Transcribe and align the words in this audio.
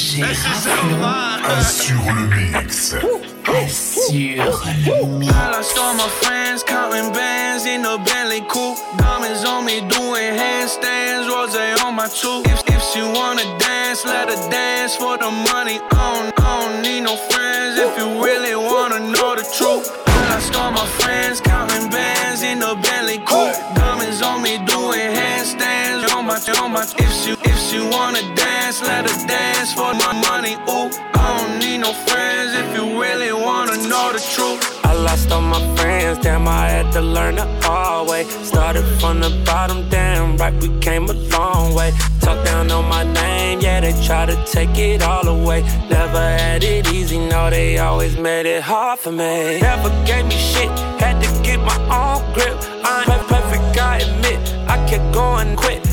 DJ 0.00 0.22
Assure 1.44 2.12
le 2.14 2.26
mix. 2.34 2.94
Assure 3.44 4.44
le 4.86 5.06
mix. 5.18 5.30
I 5.30 5.62
saw 5.62 5.92
my 5.92 6.08
friends 6.22 6.62
counting 6.64 7.12
bands 7.12 7.66
in 7.66 7.82
the 7.82 7.98
Bentley 8.06 8.40
coupe. 8.48 8.78
Diamonds 8.96 9.44
on 9.44 9.66
me 9.66 9.80
doing 9.80 10.32
handstands, 10.40 11.28
rose 11.28 11.54
on 11.84 11.94
my 11.94 12.08
tooth. 12.08 12.46
If, 12.46 12.62
if 12.68 12.82
she 12.90 13.02
wanna 13.02 13.44
dance, 13.58 14.06
let 14.06 14.30
her 14.30 14.50
dance 14.50 14.96
for 14.96 15.18
the 15.18 15.30
money. 15.52 15.78
I 15.92 16.32
don't, 16.32 16.40
I 16.40 16.60
don't 16.60 16.82
need 16.82 17.02
no 17.02 17.16
friends 17.16 17.76
if 17.76 17.98
you 17.98 18.24
really 18.24 18.56
wanna 18.56 19.00
know 19.00 19.36
the 19.36 19.44
truth. 19.52 19.84
I 20.32 20.40
saw 20.40 20.70
my 20.70 20.86
friends 21.04 21.42
counting 21.42 21.90
bands 21.90 22.42
in 22.42 22.60
the 22.60 22.74
Bentley 22.80 23.18
coupe. 23.18 23.52
Diamonds 23.76 24.22
on 24.22 24.40
me 24.40 24.56
doing 24.64 25.12
handstands 25.12 26.08
on 26.14 26.24
my, 26.24 26.40
on 26.56 26.72
my. 26.72 26.86
If 26.96 27.12
she, 27.12 27.32
if 27.32 27.39
wanna 27.80 28.22
dance, 28.34 28.82
let 28.82 29.08
her 29.08 29.26
dance 29.26 29.72
for 29.72 29.92
my 29.94 30.12
money. 30.28 30.54
Ooh, 30.68 30.90
I 31.14 31.38
don't 31.38 31.58
need 31.58 31.78
no 31.78 31.92
friends 31.92 32.54
if 32.54 32.74
you 32.76 33.00
really 33.00 33.32
wanna 33.32 33.76
know 33.88 34.12
the 34.12 34.20
truth. 34.34 34.60
I 34.84 34.92
lost 34.94 35.30
all 35.30 35.40
my 35.40 35.60
friends, 35.76 36.18
damn, 36.18 36.48
I 36.48 36.68
had 36.68 36.92
to 36.92 37.00
learn 37.00 37.36
the 37.36 37.46
hard 37.62 38.08
way. 38.08 38.24
Started 38.24 38.84
from 39.00 39.20
the 39.20 39.30
bottom, 39.44 39.88
damn, 39.88 40.36
right, 40.36 40.54
we 40.62 40.68
came 40.80 41.04
a 41.08 41.12
long 41.12 41.74
way. 41.74 41.92
Talk 42.20 42.44
down 42.44 42.70
on 42.70 42.88
my 42.88 43.04
name, 43.04 43.60
yeah, 43.60 43.80
they 43.80 43.94
try 44.04 44.26
to 44.26 44.36
take 44.46 44.76
it 44.76 45.02
all 45.02 45.26
away. 45.28 45.62
Never 45.88 46.18
had 46.18 46.64
it 46.64 46.92
easy, 46.92 47.18
no, 47.18 47.50
they 47.50 47.78
always 47.78 48.16
made 48.16 48.46
it 48.46 48.62
hard 48.62 48.98
for 48.98 49.12
me. 49.12 49.60
Never 49.60 49.90
gave 50.04 50.26
me 50.26 50.36
shit, 50.36 50.70
had 51.00 51.22
to 51.22 51.28
get 51.42 51.60
my 51.60 51.78
own 52.00 52.20
grip. 52.34 52.56
I 52.84 53.04
ain't 53.08 53.26
perfect, 53.28 53.78
I 53.78 53.98
admit, 53.98 54.40
I 54.68 54.76
kept 54.88 55.14
going, 55.14 55.56
quit, 55.56 55.86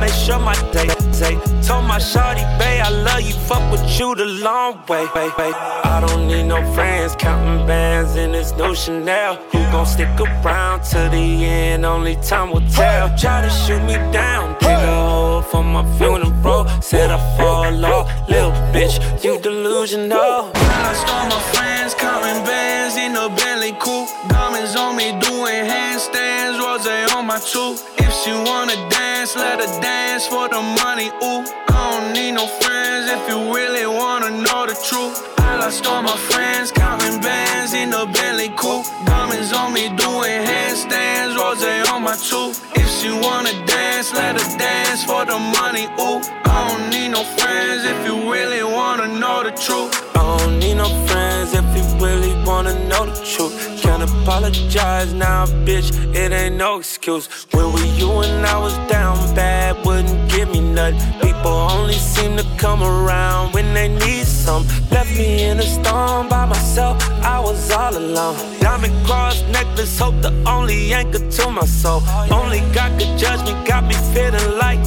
make 0.00 0.12
sure 0.12 0.38
my 0.38 0.54
day 0.72 0.88
say. 1.12 1.34
Told 1.66 1.84
my 1.84 1.98
shorty, 1.98 2.44
babe, 2.60 2.82
I 2.84 2.90
love 2.90 3.22
you, 3.22 3.34
fuck 3.48 3.64
with 3.72 3.84
you 3.98 4.14
the 4.14 4.26
long 4.46 4.72
way, 4.88 5.06
babe, 5.14 5.32
babe. 5.36 5.54
I 5.94 6.04
don't 6.06 6.26
need 6.28 6.44
no 6.44 6.60
friends, 6.74 7.16
counting 7.16 7.66
bands 7.66 8.16
in 8.16 8.32
this 8.32 8.52
new 8.56 8.74
Chanel. 8.74 9.36
Who 9.52 9.58
gon' 9.72 9.86
stick 9.86 10.08
around 10.20 10.84
to 10.92 11.08
the 11.14 11.26
end? 11.44 11.84
Only 11.84 12.16
time 12.16 12.50
will 12.52 12.68
tell. 12.70 13.04
Try 13.16 13.42
to 13.42 13.50
shoot 13.50 13.82
me 13.90 13.96
down, 14.12 14.56
dig 14.60 14.70
a 14.70 15.10
hole 15.10 15.42
for 15.42 15.64
my 15.64 15.84
funeral. 15.96 16.68
Said 16.80 17.10
I 17.10 17.18
fall 17.36 17.84
off, 17.84 18.06
little 18.28 18.52
bitch, 18.72 18.96
you 19.24 19.40
delusional. 19.40 20.50
I 20.54 20.92
saw 21.02 21.18
my 21.32 21.40
friends 21.52 21.94
counting 21.94 22.44
bands 22.44 22.96
in 22.96 23.16
a 23.16 23.28
Bentley 23.34 23.72
coupe. 23.80 24.08
Diamonds 24.28 24.76
on 24.76 24.96
me 24.96 25.08
doing 25.26 25.64
handstands, 25.72 26.45
rose 26.76 27.12
on 27.14 27.26
my 27.26 27.38
tooth. 27.38 27.82
If 27.98 28.12
she 28.22 28.32
wanna 28.32 28.76
dance, 28.88 29.36
let 29.36 29.60
her 29.60 29.80
dance 29.80 30.26
for 30.26 30.48
the 30.48 30.60
money. 30.84 31.08
Ooh, 31.22 31.44
I 31.68 31.90
don't 31.90 32.12
need 32.12 32.32
no 32.32 32.46
friends 32.46 33.10
if 33.10 33.28
you 33.28 33.54
really 33.54 33.86
wanna 33.86 34.30
know 34.30 34.66
the 34.66 34.76
truth. 34.88 35.16
I 35.38 35.56
lost 35.56 35.86
all 35.86 36.02
my 36.02 36.16
friends 36.16 36.72
counting 36.72 37.20
bands 37.20 37.72
in 37.72 37.92
a 37.94 38.06
Bentley 38.06 38.50
coupe. 38.50 38.86
Diamonds 39.06 39.52
on 39.52 39.72
me 39.72 39.88
doing 39.88 40.38
handstands, 40.50 41.36
rose 41.36 41.64
on 41.88 42.02
my 42.02 42.16
tooth. 42.16 42.60
If 42.74 42.88
she 42.98 43.10
wanna 43.10 43.54
dance, 43.66 44.12
let 44.12 44.40
her 44.40 44.58
dance 44.58 45.04
for 45.04 45.24
the 45.24 45.38
money. 45.38 45.86
Ooh, 46.00 46.20
I 46.44 46.68
don't 46.68 46.90
need 46.90 47.08
no 47.08 47.22
friends 47.38 47.84
if 47.84 47.98
you 48.06 48.30
really 48.30 48.64
wanna 48.64 49.08
know 49.08 49.42
the 49.42 49.52
truth. 49.52 49.92
I 50.14 50.38
don't 50.38 50.58
need 50.58 50.74
no 50.74 50.88
friends 51.06 51.54
if 51.54 51.66
you 51.76 51.84
really 52.04 52.34
wanna 52.44 52.74
know 52.88 53.06
the 53.06 53.16
truth. 53.24 53.75
Can't 53.96 54.10
apologize 54.10 55.14
now, 55.14 55.46
bitch, 55.64 55.90
it 56.14 56.30
ain't 56.30 56.56
no 56.56 56.80
excuse. 56.80 57.28
When 57.52 57.72
we 57.72 57.80
you 57.92 58.10
and 58.20 58.44
I 58.44 58.58
was 58.58 58.76
down 58.90 59.16
bad, 59.34 59.86
wouldn't 59.86 60.30
give 60.30 60.50
me 60.50 60.60
nothing. 60.60 61.00
People 61.22 61.52
only 61.52 61.94
seem 61.94 62.36
to 62.36 62.44
come 62.58 62.82
around 62.82 63.54
when 63.54 63.72
they 63.72 63.88
need 63.88 64.26
some. 64.26 64.66
Left 64.90 65.16
me 65.16 65.44
in 65.44 65.60
a 65.60 65.62
storm 65.62 66.28
by 66.28 66.44
myself, 66.44 67.02
I 67.22 67.40
was 67.40 67.70
all 67.70 67.96
alone. 67.96 68.36
Diamond 68.60 69.06
cross 69.06 69.42
necklace, 69.44 69.98
hope 69.98 70.20
the 70.20 70.34
only 70.46 70.92
anchor 70.92 71.30
to 71.30 71.50
my 71.50 71.64
soul. 71.64 72.02
Only 72.30 72.60
God 72.74 73.00
could 73.00 73.16
judge 73.18 73.42
me, 73.46 73.54
got 73.64 73.84
me 73.84 73.94
feeling 74.12 74.58
like 74.58 74.78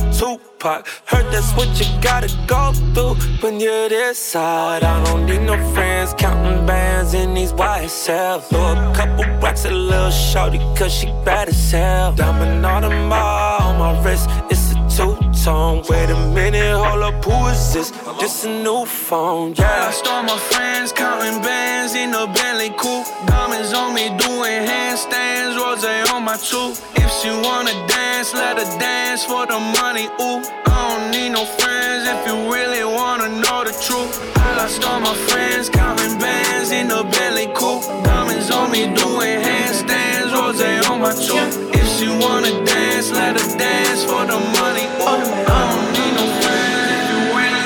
Heard 0.62 1.32
that's 1.32 1.54
what 1.54 1.70
you 1.80 1.86
gotta 2.02 2.28
go 2.46 2.74
through 2.94 3.16
when 3.40 3.62
you're 3.62 3.88
this 3.88 4.20
side. 4.20 4.84
I 4.84 5.02
don't 5.06 5.26
need 5.26 5.44
no 5.44 5.56
friends 5.74 6.14
counting 6.18 6.66
bands 6.66 7.14
in 7.14 7.34
these 7.34 7.54
white 7.54 7.86
YSL. 7.86 8.42
Throw 8.42 8.74
a 8.74 8.94
couple 8.94 9.24
racks 9.40 9.64
at 9.64 9.72
a 9.72 9.76
little 9.76 10.12
shorty, 10.12 10.58
cause 10.76 10.94
she 10.94 11.08
bad 11.24 11.48
as 11.48 11.72
hell. 11.72 12.12
Diamond 12.12 12.66
on 12.66 12.82
the 12.82 12.90
mall 12.90 13.62
on 13.62 13.80
my 13.80 14.04
wrist, 14.04 14.30
it's 14.50 14.74
a 14.74 14.76
two 14.98 15.16
tone. 15.46 15.82
Wait 15.88 16.10
a 16.10 16.20
minute, 16.34 16.76
hold 16.76 17.04
up, 17.04 17.24
who 17.24 17.48
is 17.48 17.74
this? 17.74 17.92
This 18.20 18.44
a 18.44 18.50
new 18.50 18.86
phone, 18.86 19.54
yeah. 19.58 19.88
I 19.88 19.92
stole 19.92 20.24
my 20.24 20.38
friends 20.38 20.92
counting 20.92 21.42
bands 21.42 21.96
in 21.96 22.14
a 22.14 22.28
Bentley 22.34 22.72
coupe. 22.72 23.08
Diamonds 23.28 23.72
on 23.72 23.94
me 23.94 24.10
doing 24.10 24.68
handstands, 24.68 25.56
rose 25.56 25.86
on 26.12 26.26
my 26.26 26.36
tooth. 26.36 26.99
If 27.20 27.26
she 27.26 27.32
wanna 27.32 27.76
dance, 27.86 28.34
let 28.34 28.58
her 28.58 28.80
dance 28.80 29.26
for 29.26 29.46
the 29.46 29.60
money. 29.84 30.08
Ooh, 30.22 30.40
I 30.72 30.88
don't 30.88 31.12
need 31.12 31.32
no 31.32 31.44
friends 31.44 32.08
if 32.08 32.26
you 32.26 32.50
really 32.50 32.86
wanna 32.86 33.28
know 33.28 33.66
the 33.66 33.74
truth. 33.76 34.16
I 34.38 34.56
lost 34.56 34.86
all 34.86 35.02
my 35.02 35.14
friends 35.28 35.68
counting 35.68 36.18
bands 36.18 36.72
in 36.72 36.90
a 36.90 37.04
Bentley 37.04 37.48
coupe. 37.54 37.84
Diamonds 38.06 38.50
on 38.52 38.72
me 38.72 38.88
doing 38.96 39.42
handstands, 39.44 40.32
rose 40.32 40.62
on 40.88 41.02
my 41.02 41.12
tooth. 41.12 41.58
If 41.76 41.88
she 42.00 42.08
wanna 42.08 42.54
dance, 42.64 43.12
let 43.12 43.36
her 43.38 43.58
dance 43.58 44.06
for 44.06 44.24
the 44.26 44.40
money. 44.56 44.88
Ooh, 45.04 45.20
I 45.44 45.60
don't 45.68 45.92
need 46.00 46.14
no 46.16 46.26
friends 46.40 46.88
if 46.96 47.04
you 47.12 47.20
really. 47.36 47.64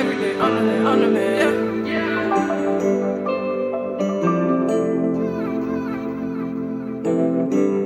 Every 0.00 0.16
day 0.18 0.34
on 0.40 0.50
the 0.56 0.62
man, 0.62 0.86
on 0.88 0.98
the 1.02 1.06
man. 1.06 1.40
Every 7.06 7.83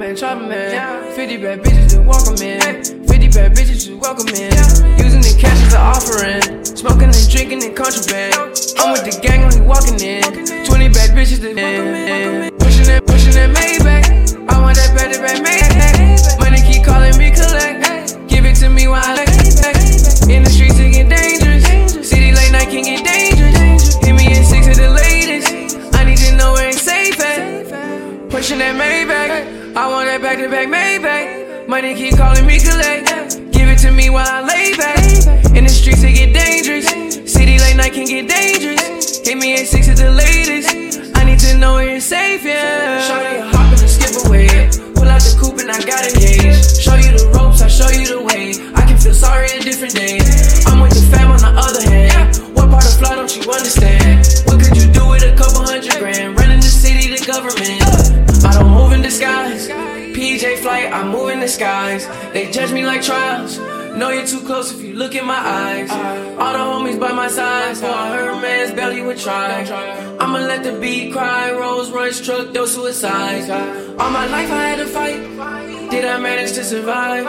man, 0.00 0.16
chopper 0.16 0.40
man, 0.40 0.48
man. 0.48 1.14
50 1.14 1.36
bad 1.36 1.60
bitches 1.60 1.90
to 1.90 2.00
welcome 2.00 2.40
in. 2.40 2.60
50 3.04 3.28
bad 3.36 3.52
bitches 3.54 3.84
to 3.86 3.98
welcome 3.98 4.28
in. 4.28 4.50
Using 4.96 5.20
the 5.20 5.36
cash 5.38 5.60
as 5.60 5.74
an 5.74 5.80
offering. 5.80 6.64
Smoking 6.64 7.12
and 7.12 7.28
drinking 7.28 7.62
in 7.62 7.74
contraband. 7.74 8.34
I'm 8.80 8.92
with 8.96 9.04
the 9.04 9.20
gang 9.22 9.44
only 9.44 9.60
walking 9.60 10.00
in. 10.00 10.24
20 10.64 10.88
bad 10.88 11.10
bitches 11.12 11.40
to 11.44 11.50
in. 11.50 12.50
Pushing 12.58 12.86
that, 12.86 13.06
pushing 13.06 13.34
that 13.34 13.50
Maybach. 13.52 14.48
I 14.48 14.60
want 14.62 14.76
that 14.76 14.96
that 14.96 15.20
bad 15.20 15.44
Maybach. 15.44 16.40
Money 16.40 16.62
keep 16.62 16.82
calling 16.82 17.16
me 17.18 17.30
collect. 17.30 17.69
Where 42.10 42.96
it's 42.98 43.06
safe, 43.06 43.54
hop 43.54 43.70
and 43.70 43.90
skip 43.90 44.26
away. 44.26 44.48
Pull 44.94 45.08
out 45.08 45.22
the 45.22 45.36
coupe 45.38 45.60
and 45.60 45.70
I 45.70 45.78
got 45.84 46.06
a 46.06 46.12
gauge. 46.18 46.58
Show 46.78 46.94
you 46.94 47.12
the 47.14 47.30
ropes, 47.34 47.62
I 47.62 47.68
show 47.68 47.88
you 47.90 48.06
the 48.06 48.22
way. 48.24 48.54
I 48.74 48.86
can 48.86 48.98
feel 48.98 49.14
sorry 49.14 49.50
a 49.50 49.60
different 49.60 49.94
day. 49.94 50.18
I'm 50.66 50.80
with 50.80 50.94
the 50.94 51.06
fam 51.10 51.30
on 51.30 51.38
the 51.38 51.52
other 51.54 51.82
hand. 51.88 52.36
What 52.54 52.70
part 52.70 52.84
of 52.84 52.98
fly 52.98 53.14
don't 53.14 53.30
you 53.34 53.42
understand? 53.50 54.26
What 54.46 54.58
could 54.62 54.76
you 54.76 54.90
do 54.92 55.08
with 55.08 55.22
a 55.22 55.34
couple 55.36 55.62
hundred 55.62 55.98
grand? 55.98 56.38
Running 56.38 56.60
the 56.60 56.72
city, 56.72 57.14
the 57.14 57.22
government. 57.26 57.82
I 58.44 58.58
don't 58.58 58.70
move 58.70 58.92
in 58.92 59.02
disguise. 59.02 59.68
PJ 59.68 60.58
flight, 60.58 60.92
I 60.92 61.04
move 61.04 61.30
in 61.30 61.46
skies. 61.48 62.06
They 62.32 62.50
judge 62.50 62.72
me 62.72 62.84
like 62.84 63.02
trials. 63.02 63.58
Know 63.96 64.10
you're 64.10 64.26
too 64.26 64.40
close 64.40 64.72
if 64.72 64.80
you 64.82 64.94
look 64.94 65.14
in 65.14 65.26
my 65.26 65.38
eyes. 65.38 65.90
All 66.38 66.52
the 66.52 66.58
homies 66.58 66.98
by 67.00 67.12
my 67.12 67.28
side, 67.28 67.76
I 67.82 68.16
heard 68.16 68.40
man's 68.40 68.72
belly 68.72 69.02
would 69.02 69.18
try. 69.18 69.62
I'ma 70.20 70.38
let 70.38 70.62
the 70.62 70.78
beat 70.78 71.12
cry, 71.12 71.52
Rolls 71.52 71.90
Royce 71.90 72.20
truck, 72.24 72.52
those 72.52 72.74
suicides. 72.74 73.50
All 73.50 74.10
my 74.10 74.26
life 74.26 74.50
I 74.50 74.62
had 74.68 74.78
to 74.78 74.86
fight. 74.86 75.90
Did 75.90 76.04
I 76.04 76.18
manage 76.18 76.52
to 76.52 76.64
survive? 76.64 77.24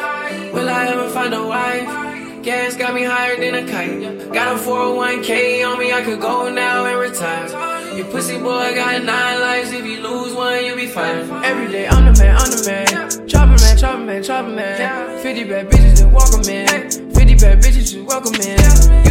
Will 0.53 0.69
I 0.69 0.87
ever 0.87 1.09
find 1.09 1.33
a 1.33 1.45
wife? 1.45 2.43
Gas 2.43 2.75
got 2.75 2.93
me 2.93 3.03
higher 3.03 3.37
than 3.37 3.55
a 3.55 3.71
kite. 3.71 4.31
Got 4.31 4.55
a 4.55 4.59
401k 4.59 5.67
on 5.67 5.79
me, 5.79 5.91
I 5.93 6.01
could 6.01 6.21
go 6.21 6.51
now 6.51 6.85
and 6.85 6.99
retire. 6.99 7.70
You 7.93 8.05
pussy 8.05 8.37
boy 8.37 8.73
got 8.73 9.03
nine 9.03 9.41
lives. 9.41 9.73
If 9.73 9.85
you 9.85 9.99
lose 9.99 10.33
one, 10.33 10.63
you 10.63 10.77
be 10.77 10.87
fine. 10.87 11.29
Every 11.43 11.67
day 11.67 11.89
I'm 11.89 12.05
the 12.05 12.17
man, 12.23 12.37
I'm 12.37 12.49
the 12.49 12.63
man. 12.65 13.27
Chopper 13.27 13.57
man, 13.59 13.77
chopper 13.77 13.99
man, 13.99 14.23
chopper 14.23 14.47
man. 14.47 15.19
50 15.21 15.43
bad 15.43 15.69
bitches 15.69 15.97
to 15.99 16.07
welcome 16.07 16.47
in. 16.47 16.67
50 17.11 17.35
bad 17.35 17.59
bitches 17.59 17.91
to 17.91 18.05
welcome 18.05 18.35
in. 18.35 18.55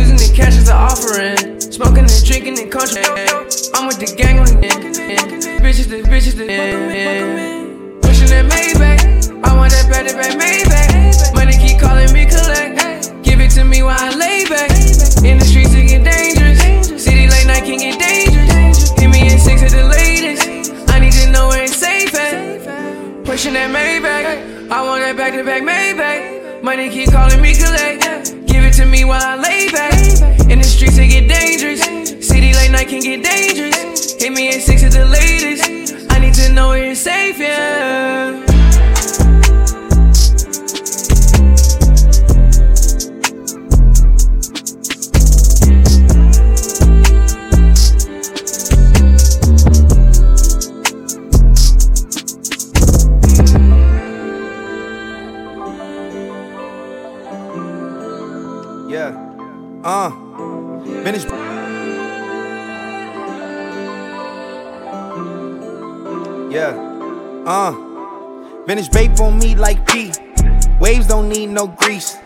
Using 0.01 0.17
the 0.17 0.33
cash 0.35 0.57
as 0.57 0.69
an 0.69 0.77
offering. 0.77 1.61
Smoking 1.61 2.09
and 2.09 2.25
drinking 2.25 2.59
and 2.59 2.73
contraband. 2.73 3.53
I'm 3.77 3.87
with 3.87 4.01
the 4.01 4.15
gang 4.17 4.39
on 4.39 4.47
the. 4.47 4.73
Bitches, 5.61 5.89
the 5.93 6.01
bitches, 6.09 6.37
the. 6.41 6.49
Pushing 8.01 8.29
that 8.33 8.49
Maybach. 8.49 9.45
I 9.45 9.57
want 9.57 9.73
that 9.73 9.91
better 9.93 10.17
back 10.17 10.33
Maybach. 10.41 11.35
Money 11.35 11.53
keep 11.53 11.79
calling 11.79 12.11
me 12.15 12.25
collect. 12.25 13.13
Give 13.23 13.41
it 13.41 13.51
to 13.53 13.65
me 13.65 13.83
while 13.83 14.01
I 14.01 14.09
lay 14.17 14.49
back. 14.49 14.71
In 15.23 15.37
the 15.37 15.45
streets 15.45 15.75
it 15.75 15.87
get 15.87 16.03
dangerous. 16.03 17.05
City 17.05 17.29
late 17.29 17.47
night 17.47 17.65
can 17.65 17.79
get 17.79 18.01
dangerous. 18.01 18.50
Of 19.63 19.73
the 19.73 19.85
latest. 19.85 20.73
I 20.89 20.99
need 21.01 21.13
to 21.13 21.31
know 21.31 21.49
where 21.49 21.65
it's 21.65 21.77
safe 21.77 22.15
at. 22.15 23.25
Pushing 23.25 23.53
that 23.53 23.71
Maybach. 23.71 24.71
I 24.71 24.83
want 24.83 25.03
that 25.03 25.17
back 25.17 25.35
to 25.35 25.45
back 25.45 25.63
Maybach. 25.63 26.63
Money 26.63 26.89
keep 26.89 27.11
calling 27.13 27.43
me 27.43 27.55
collect. 27.55 28.03
Give 28.47 28.65
it 28.65 28.73
to 28.75 28.87
me 28.87 29.05
while 29.05 29.23
I 29.23 29.37
lay 29.37 29.71
back. 29.71 29.93
In 30.51 30.59
the 30.59 30.65
streets 30.65 30.97
it 30.97 31.09
get 31.09 31.29
dangerous. 31.29 31.83
City 32.27 32.55
late 32.55 32.71
night 32.71 32.89
can 32.89 33.01
get 33.01 33.23
dangerous. 33.23 34.15
Hit 34.15 34.33
me 34.33 34.55
in 34.55 34.61
six 34.61 34.83
of 34.83 34.93
the 34.93 35.05
latest. 35.05 36.11
I 36.11 36.19
need 36.19 36.35
to 36.35 36.53
know 36.53 36.71
where 36.71 36.91
it's 36.91 37.01
safe, 37.01 37.39
yeah. 37.39 38.50
Vintage 68.71 68.93
babe 68.93 69.19
on 69.21 69.37
me 69.41 69.57
like 69.57 69.85
pee. 69.89 70.13
Waves 70.79 71.09
don't 71.09 71.29
need 71.29 71.49
no 71.49 71.67
grease. 71.67 72.17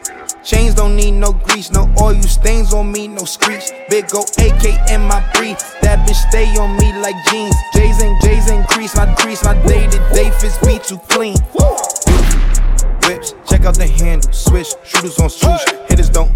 Chains 0.42 0.74
don't 0.74 0.94
need 0.94 1.12
no 1.12 1.32
grease, 1.32 1.70
no 1.72 1.90
oil 1.98 2.20
stains 2.20 2.74
on 2.74 2.92
me, 2.92 3.08
no 3.08 3.24
screech. 3.24 3.72
Big 3.88 4.06
go 4.10 4.20
AK 4.36 4.64
in 4.90 5.00
my 5.08 5.24
brief. 5.32 5.56
That 5.80 6.06
bitch 6.06 6.20
stay 6.28 6.46
on 6.58 6.76
me 6.76 6.92
like 7.00 7.16
jeans. 7.30 7.56
J's 7.72 8.02
and 8.02 8.20
J's 8.20 8.50
increase 8.50 8.94
my 8.94 9.06
crease. 9.14 9.42
My 9.42 9.54
day 9.66 9.86
to 9.86 9.98
day 10.12 10.30
fits 10.32 10.58
be 10.58 10.78
too 10.86 10.98
clean. 11.08 11.38
Whips, 13.08 13.34
check 13.48 13.64
out 13.64 13.76
the 13.76 13.86
handle, 13.86 14.30
switch, 14.30 14.68
shooters 14.84 15.18
on 15.20 15.30
swoosh, 15.30 15.64
hitters 15.88 16.10
don't 16.10 16.30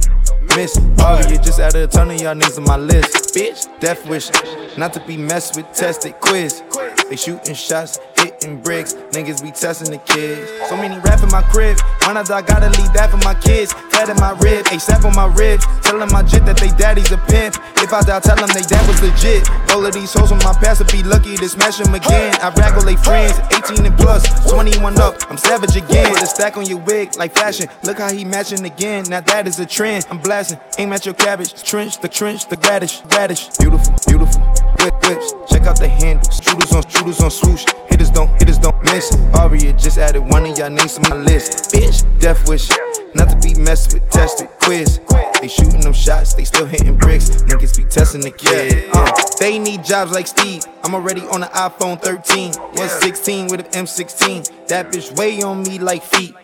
miss. 0.56 0.80
Oh, 1.00 1.18
you 1.28 1.36
just 1.36 1.60
added 1.60 1.82
a 1.82 1.86
ton 1.86 2.10
of 2.10 2.18
y'all 2.18 2.34
niggas 2.34 2.56
on 2.56 2.64
my 2.64 2.78
list. 2.78 3.34
Bitch, 3.34 3.68
death 3.78 4.08
wish, 4.08 4.30
not 4.78 4.94
to 4.94 5.00
be 5.06 5.18
messed 5.18 5.56
with, 5.56 5.70
tested 5.74 6.14
quiz. 6.20 6.62
They 7.10 7.16
shooting 7.16 7.54
shots, 7.54 7.98
hitting 8.40 8.60
bricks. 8.60 8.94
Niggas 9.12 9.42
be 9.42 9.50
testing 9.50 9.90
the 9.90 9.98
kids. 9.98 10.50
So 10.68 10.76
many 10.76 10.98
rap 11.00 11.22
in 11.22 11.28
my 11.28 11.42
crib. 11.42 11.78
When 12.06 12.16
I 12.16 12.22
die, 12.22 12.42
gotta 12.42 12.68
leave 12.80 12.92
that 12.94 13.10
for 13.10 13.18
my 13.18 13.34
kids. 13.34 13.72
Fat 13.90 14.08
in 14.08 14.16
my 14.16 14.32
rib, 14.40 14.64
ASAP 14.66 15.04
on 15.04 15.14
my 15.14 15.26
ribs. 15.34 15.66
Telling 15.82 16.10
my 16.12 16.22
jit 16.22 16.44
that 16.46 16.56
they 16.56 16.68
daddy's 16.68 17.10
a 17.12 17.18
pimp. 17.28 17.56
If 17.78 17.92
I 17.92 18.02
die, 18.02 18.20
tell 18.20 18.36
them 18.36 18.48
they 18.54 18.62
dad 18.62 18.86
was 18.86 19.00
legit. 19.02 19.48
All 19.70 19.84
of 19.84 19.92
these 19.92 20.12
hoes 20.12 20.32
on 20.32 20.38
my 20.38 20.52
past 20.54 20.80
would 20.80 20.92
be 20.92 21.02
lucky 21.02 21.36
to 21.36 21.48
smash 21.48 21.78
them 21.78 21.94
again. 21.94 22.34
I 22.40 22.50
raggle 22.50 22.84
they 22.84 22.96
friends, 22.96 23.38
18 23.52 23.84
and 23.84 23.96
plus, 23.96 24.24
21 24.50 24.98
up. 24.98 25.16
I'm 25.30 25.38
savage 25.38 25.76
again. 25.76 26.12
Put 26.12 26.22
a 26.22 26.26
stack 26.26 26.56
on 26.56 26.66
your 26.66 26.78
wig 26.78 27.16
like 27.16 27.32
fashion. 27.32 27.68
Look 27.82 27.98
how 27.98 28.12
he 28.12 28.24
matching 28.24 28.64
again. 28.64 29.04
Now 29.08 29.20
that 29.20 29.46
is 29.46 29.58
a 29.58 29.66
trend. 29.66 30.06
I'm 30.10 30.18
blasting. 30.18 30.58
Aim 30.78 30.92
at 30.92 31.04
your 31.04 31.14
cabbage. 31.14 31.62
Trench, 31.62 31.98
the 32.00 32.08
trench, 32.08 32.48
the 32.48 32.56
radish, 32.56 33.02
radish. 33.12 33.48
Beautiful, 33.58 33.94
beautiful. 34.06 34.40
Whip, 34.80 34.94
whips. 35.04 35.34
Check 35.50 35.62
out 35.62 35.78
the 35.78 35.88
handles. 35.88 36.40
Shooters 36.42 36.72
on 36.72 36.86
shooters 36.88 37.20
on 37.20 37.30
swoosh. 37.30 37.64
Hitters 37.88 38.10
don't, 38.10 38.27
hitters 38.38 38.58
don't 38.58 38.82
miss. 38.84 39.16
Aria 39.34 39.72
just 39.72 39.98
added 39.98 40.22
one 40.22 40.44
of 40.46 40.58
y'all 40.58 40.70
names 40.70 40.98
to 40.98 41.10
my 41.10 41.16
list. 41.16 41.72
Bitch, 41.72 42.04
death 42.20 42.48
wish. 42.48 42.68
Not 43.14 43.30
to 43.30 43.36
be 43.36 43.54
messed 43.60 43.94
with, 43.94 44.08
tested, 44.10 44.48
quiz. 44.62 45.00
They 45.40 45.48
shooting 45.48 45.80
them 45.80 45.92
shots, 45.92 46.34
they 46.34 46.44
still 46.44 46.66
hitting 46.66 46.96
bricks. 46.96 47.30
Niggas 47.42 47.76
be 47.76 47.84
testing 47.84 48.20
the 48.20 48.30
kid. 48.30 48.90
Uh, 48.92 49.12
they 49.38 49.58
need 49.58 49.84
jobs 49.84 50.12
like 50.12 50.26
Steve. 50.26 50.64
I'm 50.82 50.94
already 50.94 51.22
on 51.22 51.40
the 51.40 51.46
iPhone 51.48 52.00
13. 52.02 52.52
116 52.52 53.48
with 53.48 53.60
an 53.60 53.84
M16. 53.84 54.66
That 54.68 54.90
bitch 54.92 55.16
weigh 55.16 55.42
on 55.42 55.62
me 55.62 55.78
like 55.78 56.02
feet. 56.02 56.34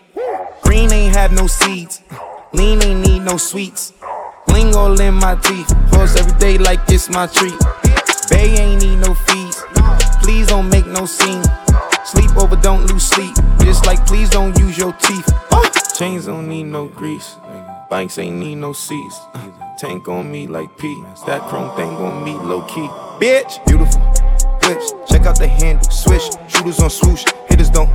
Green 0.62 0.92
ain't 0.92 1.14
have 1.14 1.32
no 1.32 1.46
seeds. 1.46 2.02
Lean 2.52 2.82
ain't 2.82 3.06
need 3.06 3.20
no 3.20 3.36
sweets. 3.36 3.92
Bling 4.46 4.74
all 4.74 5.00
in 5.00 5.14
my 5.14 5.34
teeth. 5.36 5.74
Pulse 5.90 6.16
every 6.16 6.38
day 6.38 6.56
like 6.56 6.80
it's 6.88 7.10
my 7.10 7.26
treat. 7.26 7.58
Bay 8.30 8.54
ain't 8.56 8.82
need 8.82 8.96
no 8.96 9.14
fees. 9.14 9.62
Please 10.22 10.46
don't 10.46 10.68
make 10.68 10.86
no 10.86 11.04
scene. 11.04 11.42
Sleep 12.04 12.36
over, 12.36 12.56
don't 12.56 12.84
lose 12.86 13.06
sleep. 13.06 13.34
Just 13.60 13.86
like 13.86 14.04
please 14.06 14.28
don't 14.28 14.56
use 14.58 14.76
your 14.76 14.92
teeth. 14.92 15.26
Chains 15.96 16.26
don't 16.26 16.48
need 16.48 16.64
no 16.64 16.86
grease. 16.88 17.36
Bikes 17.88 18.18
ain't 18.18 18.36
need 18.36 18.56
no 18.56 18.72
seats. 18.72 19.20
Tank 19.78 20.06
on 20.08 20.30
me 20.30 20.46
like 20.46 20.76
P. 20.76 21.02
That 21.26 21.40
chrome 21.48 21.74
thing 21.76 21.88
on 21.88 22.22
me 22.22 22.32
low 22.32 22.62
key. 22.62 22.88
Bitch, 23.18 23.64
beautiful 23.66 24.00
whips. 24.68 24.92
Check 25.10 25.22
out 25.26 25.38
the 25.38 25.48
handle, 25.48 25.90
swish. 25.90 26.28
Shooters 26.48 26.80
on 26.80 26.90
swoosh. 26.90 27.24
Hitters 27.48 27.70
don't 27.70 27.90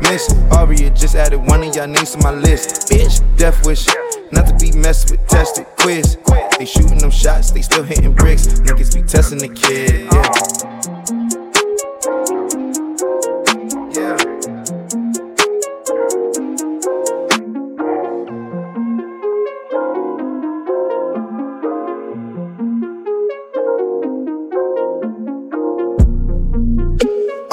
miss. 0.00 0.34
Aria 0.50 0.90
just 0.90 1.14
added 1.14 1.38
one 1.46 1.62
of 1.62 1.74
y'all 1.76 1.86
names 1.86 2.12
to 2.12 2.18
my 2.18 2.32
list. 2.32 2.90
Bitch, 2.90 3.20
death 3.36 3.64
wish. 3.64 3.86
Not 4.32 4.46
to 4.46 4.56
be 4.56 4.72
messed 4.72 5.10
with, 5.10 5.24
tested, 5.28 5.66
quiz. 5.78 6.18
They 6.58 6.64
shooting 6.64 6.98
them 6.98 7.10
shots, 7.10 7.50
they 7.52 7.62
still 7.62 7.84
hitting 7.84 8.14
bricks. 8.14 8.46
Niggas 8.46 8.94
be 8.94 9.02
testing 9.02 9.38
the 9.38 9.48
kid. 9.48 10.08
Yeah. 10.12 11.21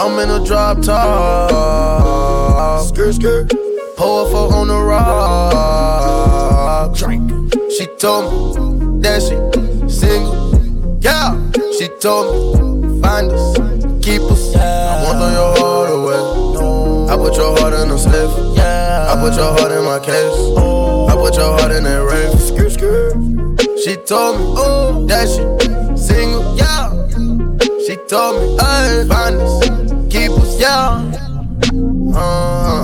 I'm 0.01 0.17
in 0.17 0.29
a 0.29 0.39
drop 0.45 0.81
top. 0.81 1.49
Skirt, 2.87 3.15
skirt. 3.15 3.51
Four 3.97 4.53
on 4.53 4.69
the 4.69 4.79
rock. 4.81 6.15
Drink. 6.95 7.53
She 7.77 7.85
told 7.97 8.23
me 8.55 9.01
that 9.01 9.21
she 9.21 9.35
single. 9.89 10.97
Yeah. 11.01 11.35
She 11.77 11.89
told 11.99 12.81
me 12.81 13.01
find 13.01 13.29
us, 13.29 13.57
keep 14.01 14.21
us. 14.21 14.55
I 14.55 15.03
want 15.03 15.19
on 15.19 15.33
your 15.33 15.53
heart 15.59 15.89
away. 15.91 16.21
I 17.11 17.17
put 17.17 17.35
your 17.35 17.59
heart 17.59 17.73
in 17.73 17.91
a 17.91 17.97
slip. 17.97 18.31
Yeah. 18.55 19.13
I 19.13 19.15
put 19.19 19.35
your 19.35 19.51
heart 19.51 19.73
in 19.73 19.83
my 19.83 19.99
case. 19.99 20.31
Oh. 20.55 21.07
I 21.09 21.15
put 21.15 21.35
your 21.35 21.51
heart 21.59 21.73
in 21.73 21.83
that 21.83 22.01
ring. 22.01 22.37
Skirt, 22.39 22.71
skirt. 22.71 23.17
She 23.83 23.97
told 23.97 24.37
me 24.39 24.45
oh, 24.55 25.05
that 25.07 25.27
she 25.27 25.43
single. 26.01 26.55
Yeah. 26.55 26.89
She 27.85 27.95
told 28.07 28.35
me, 28.39 28.55
hey, 28.61 29.03
find 29.07 29.35
us, 29.37 29.65
keep 30.09 30.31
us, 30.31 30.59
yeah. 30.59 31.11
Uh, 32.15 32.83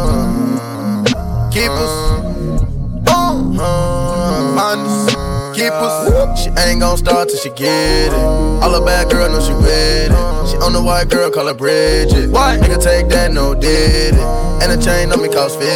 ain't 6.69 6.81
gon' 6.81 6.97
start 6.97 7.29
till 7.29 7.39
she 7.39 7.51
get 7.51 8.13
it. 8.13 8.13
All 8.13 8.75
a 8.75 8.85
bad 8.85 9.11
girl 9.11 9.29
know 9.31 9.41
she 9.41 9.55
with 9.55 9.69
it. 9.69 10.49
She 10.49 10.57
on 10.59 10.73
the 10.73 10.83
white 10.83 11.09
girl, 11.09 11.31
call 11.31 11.47
her 11.47 11.55
Bridget. 11.55 12.31
Why? 12.31 12.59
Nigga 12.59 12.83
take 12.83 13.09
that, 13.09 13.33
no 13.33 13.55
did 13.55 14.15
it. 14.15 14.21
And 14.63 14.73
the 14.73 14.85
chain 14.85 15.11
on 15.13 15.23
me 15.23 15.29
cost 15.29 15.59
50. 15.59 15.69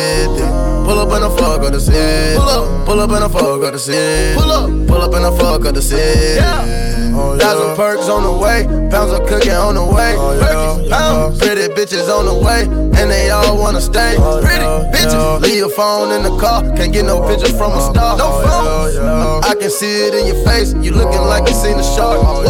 Pull 0.85 0.99
up 0.99 1.09
in 1.17 1.23
a 1.23 1.31
fuck 1.31 1.63
of 1.63 1.73
the 1.73 1.81
city. 1.81 2.37
Pull 2.37 2.49
up, 2.49 2.87
pull 2.87 3.01
up 3.01 3.11
in 3.11 3.23
a 3.23 3.29
fuck 3.29 3.63
of 3.63 3.73
the 3.73 3.79
city. 3.79 4.39
Pull 4.39 4.51
up, 4.51 4.89
pull 4.89 5.01
up 5.01 5.15
in 5.15 5.25
a 5.25 5.33
fuck 5.33 5.65
of 5.65 5.75
the 5.75 5.83
city. 5.83 6.37
Yeah. 6.37 6.93
Oh, 7.15 7.35
yeah. 7.35 7.41
Thousand 7.41 7.77
perks 7.77 8.09
on 8.09 8.23
the 8.25 8.33
way, 8.33 8.65
pounds 8.91 9.13
of 9.13 9.27
cooking 9.29 9.53
on 9.53 9.75
the 9.75 9.85
way. 9.85 10.15
Oh, 10.17 10.33
yeah, 10.33 11.31
yeah. 11.31 11.39
Pretty 11.39 11.69
bitches 11.75 12.09
on 12.09 12.25
the 12.25 12.35
way, 12.35 12.65
and 12.65 13.11
they 13.11 13.31
all 13.31 13.59
wanna 13.59 13.81
stay. 13.81 14.17
Oh, 14.19 14.41
Pretty 14.41 14.65
bitches, 14.65 15.41
leave 15.41 15.57
your 15.57 15.69
phone 15.69 16.11
in 16.13 16.23
the 16.23 16.37
car, 16.39 16.63
can't 16.75 16.93
get 16.93 17.05
no 17.05 17.21
pictures 17.29 17.53
from 17.53 17.73
a 17.73 17.77
oh, 17.77 17.93
star. 17.93 18.17
No 18.17 18.25
oh, 18.27 18.43
phone, 18.43 19.45
I 19.45 19.55
can 19.55 19.71
see 19.71 20.07
it 20.07 20.15
in 20.15 20.27
your 20.27 20.43
face, 20.47 20.73
you 20.83 20.91
looking 20.93 21.21
like 21.23 21.49
you 21.49 21.55
seen 21.55 21.79
a 21.79 21.83
shark. 21.83 22.19
Oh, 22.23 22.43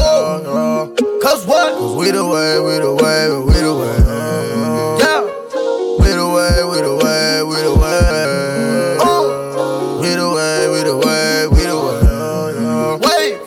Whoa. 0.43 0.95
Cause 1.21 1.47
what? 1.47 1.75
Cause 1.75 1.97
we 1.97 2.11
the 2.11 2.25
way, 2.25 2.59
we 2.61 2.79
the 2.79 2.95
way, 2.95 3.29
we 3.47 3.53
the 3.61 3.75
way. 3.75 3.99
Yeah, 5.03 5.23
we 6.01 6.09
the 6.13 6.27
way, 6.29 6.65
we 6.65 6.81
the 6.81 6.95
way, 6.97 7.43
we 7.43 7.57
the 7.63 7.75
way. 7.75 8.01
We 10.03 10.09
the 10.17 10.29
way, 10.31 10.69
we 10.73 10.83
the 10.83 10.97
way, 10.97 11.47
we 11.49 11.63
the 11.63 11.79
way. 11.87 12.01
Wave, 13.05 13.41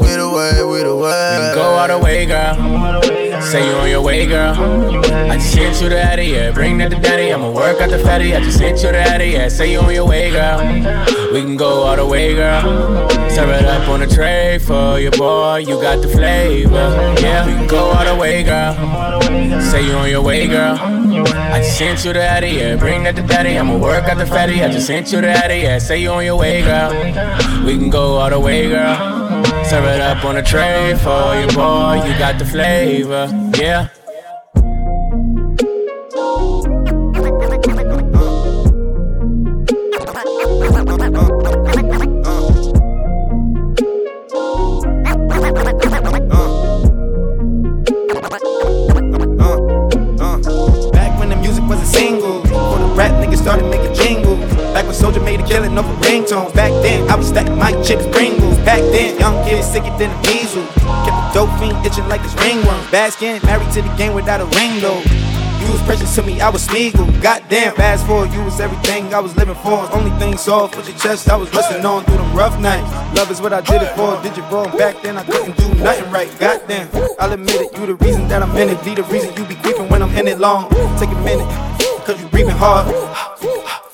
we 0.00 0.06
we 0.06 0.16
the 0.16 0.28
way, 0.30 0.64
we 0.64 0.82
the 0.82 0.96
way. 0.96 1.52
Go 1.54 1.62
all 1.62 1.88
the 1.88 1.98
way, 1.98 2.26
girl. 2.26 2.69
Say 3.50 3.66
you 3.66 3.72
on 3.72 3.90
your 3.90 4.00
way, 4.00 4.26
girl. 4.26 4.54
I 5.28 5.34
just 5.34 5.52
sent 5.52 5.82
you 5.82 5.88
the 5.88 6.00
Addy, 6.00 6.26
yeah. 6.26 6.52
Bring 6.52 6.78
that 6.78 6.92
to 6.92 7.00
daddy. 7.00 7.32
I'ma 7.32 7.50
work 7.50 7.80
out 7.80 7.90
the 7.90 7.98
fatty. 7.98 8.32
I 8.32 8.38
just 8.38 8.58
sent 8.58 8.80
you 8.80 8.92
the 8.92 8.98
Addy, 8.98 9.30
yeah. 9.30 9.48
Say 9.48 9.72
you 9.72 9.80
on 9.80 9.92
your 9.92 10.06
way, 10.06 10.30
girl. 10.30 10.60
We 11.32 11.40
can 11.40 11.56
go 11.56 11.82
all 11.82 11.96
the 11.96 12.06
way, 12.06 12.32
girl. 12.32 13.10
Serve 13.28 13.48
it 13.48 13.64
up 13.64 13.88
on 13.88 14.02
a 14.02 14.06
tray 14.06 14.58
for 14.58 15.00
your 15.00 15.10
boy. 15.10 15.64
You 15.66 15.82
got 15.82 16.00
the 16.00 16.06
flavor, 16.06 16.70
yeah. 17.20 17.44
We 17.44 17.54
can 17.54 17.66
go 17.66 17.90
all 17.90 18.04
the 18.04 18.14
way, 18.14 18.44
girl. 18.44 19.20
Say 19.62 19.84
you 19.84 19.94
on 19.94 20.08
your 20.08 20.22
way, 20.22 20.46
girl. 20.46 20.78
I 20.78 21.58
just 21.58 21.76
sent 21.76 22.04
you 22.04 22.12
the 22.12 22.22
Addy, 22.22 22.50
yeah. 22.50 22.76
Bring 22.76 23.02
that 23.02 23.16
to 23.16 23.22
daddy. 23.22 23.58
I'ma 23.58 23.78
work 23.78 24.04
out 24.04 24.18
the 24.18 24.26
fatty. 24.26 24.62
I 24.62 24.70
just 24.70 24.86
sent 24.86 25.10
you 25.10 25.20
the 25.20 25.30
Addy, 25.30 25.62
yeah. 25.62 25.78
Say 25.78 26.00
you 26.02 26.10
on 26.10 26.24
your 26.24 26.36
way, 26.36 26.62
girl. 26.62 26.92
We 27.64 27.76
can 27.76 27.90
go 27.90 28.18
all 28.18 28.30
the 28.30 28.38
way, 28.38 28.68
girl. 28.68 29.09
Serve 29.70 29.84
it 29.84 30.00
up 30.00 30.24
on 30.24 30.36
a 30.36 30.42
tray 30.42 30.96
for 30.96 31.36
your 31.38 31.46
boy. 31.52 32.02
You 32.04 32.18
got 32.18 32.40
the 32.40 32.44
flavor, 32.44 33.28
yeah. 33.56 33.86
Soldier 54.92 55.20
made 55.20 55.40
a 55.40 55.46
killing 55.46 55.76
over 55.78 55.92
ringtones. 56.04 56.54
Back 56.54 56.70
then, 56.82 57.08
I 57.10 57.16
was 57.16 57.28
stacking 57.28 57.58
my 57.58 57.72
chips 57.82 58.06
Pringles. 58.08 58.58
Back 58.58 58.80
then, 58.92 59.18
young 59.18 59.42
kids 59.44 59.66
sicker 59.66 59.90
than 59.98 60.10
a 60.10 60.18
measles. 60.26 60.68
Kept 61.04 61.16
the 61.16 61.30
dope 61.34 61.58
fiend 61.58 61.84
itching 61.86 62.08
like 62.08 62.22
his 62.22 62.34
ringworm. 62.36 62.80
Bad 62.90 63.12
skin, 63.12 63.40
married 63.44 63.70
to 63.72 63.82
the 63.82 63.94
game 63.96 64.14
without 64.14 64.40
a 64.40 64.46
ring 64.56 64.80
though. 64.80 65.02
You 65.60 65.72
was 65.72 65.82
precious 65.82 66.14
to 66.16 66.22
me, 66.22 66.40
I 66.40 66.48
was 66.48 66.66
Smeagol. 66.66 67.22
Goddamn, 67.22 67.74
fast 67.74 68.06
forward, 68.06 68.32
you 68.32 68.42
was 68.42 68.58
everything 68.60 69.12
I 69.12 69.20
was 69.20 69.36
living 69.36 69.54
for. 69.56 69.78
Only 69.92 70.10
thing 70.18 70.36
soft 70.38 70.76
was 70.76 70.88
your 70.88 70.96
chest, 70.98 71.28
I 71.28 71.36
was 71.36 71.52
resting 71.52 71.84
on 71.84 72.04
through 72.04 72.16
them 72.16 72.34
rough 72.34 72.58
nights. 72.58 72.90
Love 73.16 73.30
is 73.30 73.40
what 73.40 73.52
I 73.52 73.60
did 73.60 73.82
it 73.82 73.94
for. 73.94 74.20
Did 74.22 74.36
you 74.36 74.42
wrong 74.44 74.74
back 74.76 75.02
then? 75.02 75.18
I 75.18 75.24
couldn't 75.24 75.56
do 75.58 75.68
nothing 75.82 76.10
right. 76.10 76.28
Goddamn, 76.38 76.88
I'll 77.18 77.32
admit 77.32 77.60
it. 77.60 77.78
You 77.78 77.86
the 77.86 77.94
reason 77.96 78.26
that 78.28 78.42
I'm 78.42 78.56
in 78.56 78.70
it. 78.70 78.82
Be 78.84 78.94
the 78.94 79.04
reason 79.04 79.36
you 79.36 79.44
be 79.44 79.54
creeping 79.56 79.88
when 79.90 80.02
I'm 80.02 80.16
in 80.16 80.28
it 80.28 80.38
long. 80.38 80.70
Take 80.98 81.10
a 81.10 81.20
minute, 81.22 81.46
cause 82.06 82.20
you 82.20 82.26
breathing 82.28 82.56
hard. 82.56 82.86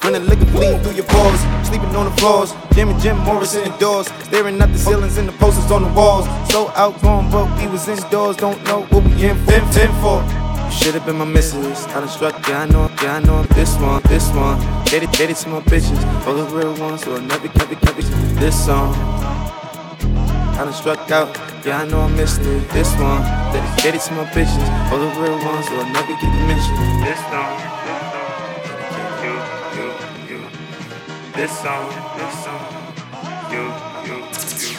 When 0.06 0.12
the 0.12 0.20
liquor 0.20 0.44
bleed 0.52 0.80
through 0.84 0.94
your 0.94 1.04
pores, 1.04 1.40
sleeping 1.66 1.90
on 1.96 2.04
the 2.04 2.16
floors. 2.18 2.54
Jim 2.74 2.90
and 2.90 3.00
Jim 3.00 3.18
Morrison 3.24 3.64
indoors, 3.64 4.06
staring 4.22 4.62
at 4.62 4.72
the 4.72 4.78
ceilings 4.78 5.18
and 5.18 5.28
the 5.28 5.32
posters 5.32 5.68
on 5.72 5.82
the 5.82 5.92
walls. 5.94 6.26
So 6.48 6.68
outgrown, 6.78 7.28
but 7.28 7.50
we 7.58 7.66
was 7.66 7.88
indoors. 7.88 8.36
Don't 8.36 8.62
know 8.62 8.82
what 8.82 9.02
we 9.02 9.10
in 9.26 9.36
fin 9.46 9.66
fin 9.72 9.90
for. 10.00 10.22
You 10.22 10.70
should've 10.70 11.04
been 11.04 11.16
my 11.16 11.24
missus. 11.24 11.88
I 11.88 11.94
done 11.98 12.08
struck, 12.08 12.46
yeah, 12.46 12.62
I 12.62 12.66
know, 12.66 12.88
yeah, 13.02 13.16
I 13.16 13.20
know 13.20 13.34
I'm 13.38 13.48
this 13.48 13.76
one, 13.78 14.00
this 14.04 14.30
one. 14.30 14.62
It, 14.94 15.10
get 15.10 15.28
it 15.28 15.38
to 15.38 15.48
my 15.48 15.60
bitches. 15.62 15.98
All 16.24 16.36
the 16.36 16.44
real 16.54 16.76
ones, 16.76 17.02
so 17.02 17.16
I 17.16 17.20
never, 17.26 17.48
never, 17.58 17.74
never 17.74 18.02
this 18.38 18.64
song. 18.64 18.94
I 18.94 20.58
done 20.58 20.72
struck 20.72 21.10
out, 21.10 21.36
yeah, 21.66 21.80
I 21.80 21.84
know 21.84 22.02
I 22.02 22.08
missed 22.10 22.42
it. 22.42 22.68
This 22.70 22.94
one, 23.00 23.22
dedicated 23.52 24.02
to 24.02 24.12
my 24.12 24.24
bitches. 24.26 24.92
All 24.92 25.00
the 25.00 25.10
real 25.20 25.34
ones, 25.44 25.66
so 25.66 25.80
I 25.80 25.90
never 25.90 26.06
get 26.06 26.20
to 26.20 26.46
mention 26.46 26.76
this 27.02 27.18
song. 27.26 27.75
This 31.36 31.52
song, 31.60 31.90
this 32.16 32.44
song, 32.44 32.64
you, 33.52 33.60
you, 34.08 34.16
you. 34.16 34.76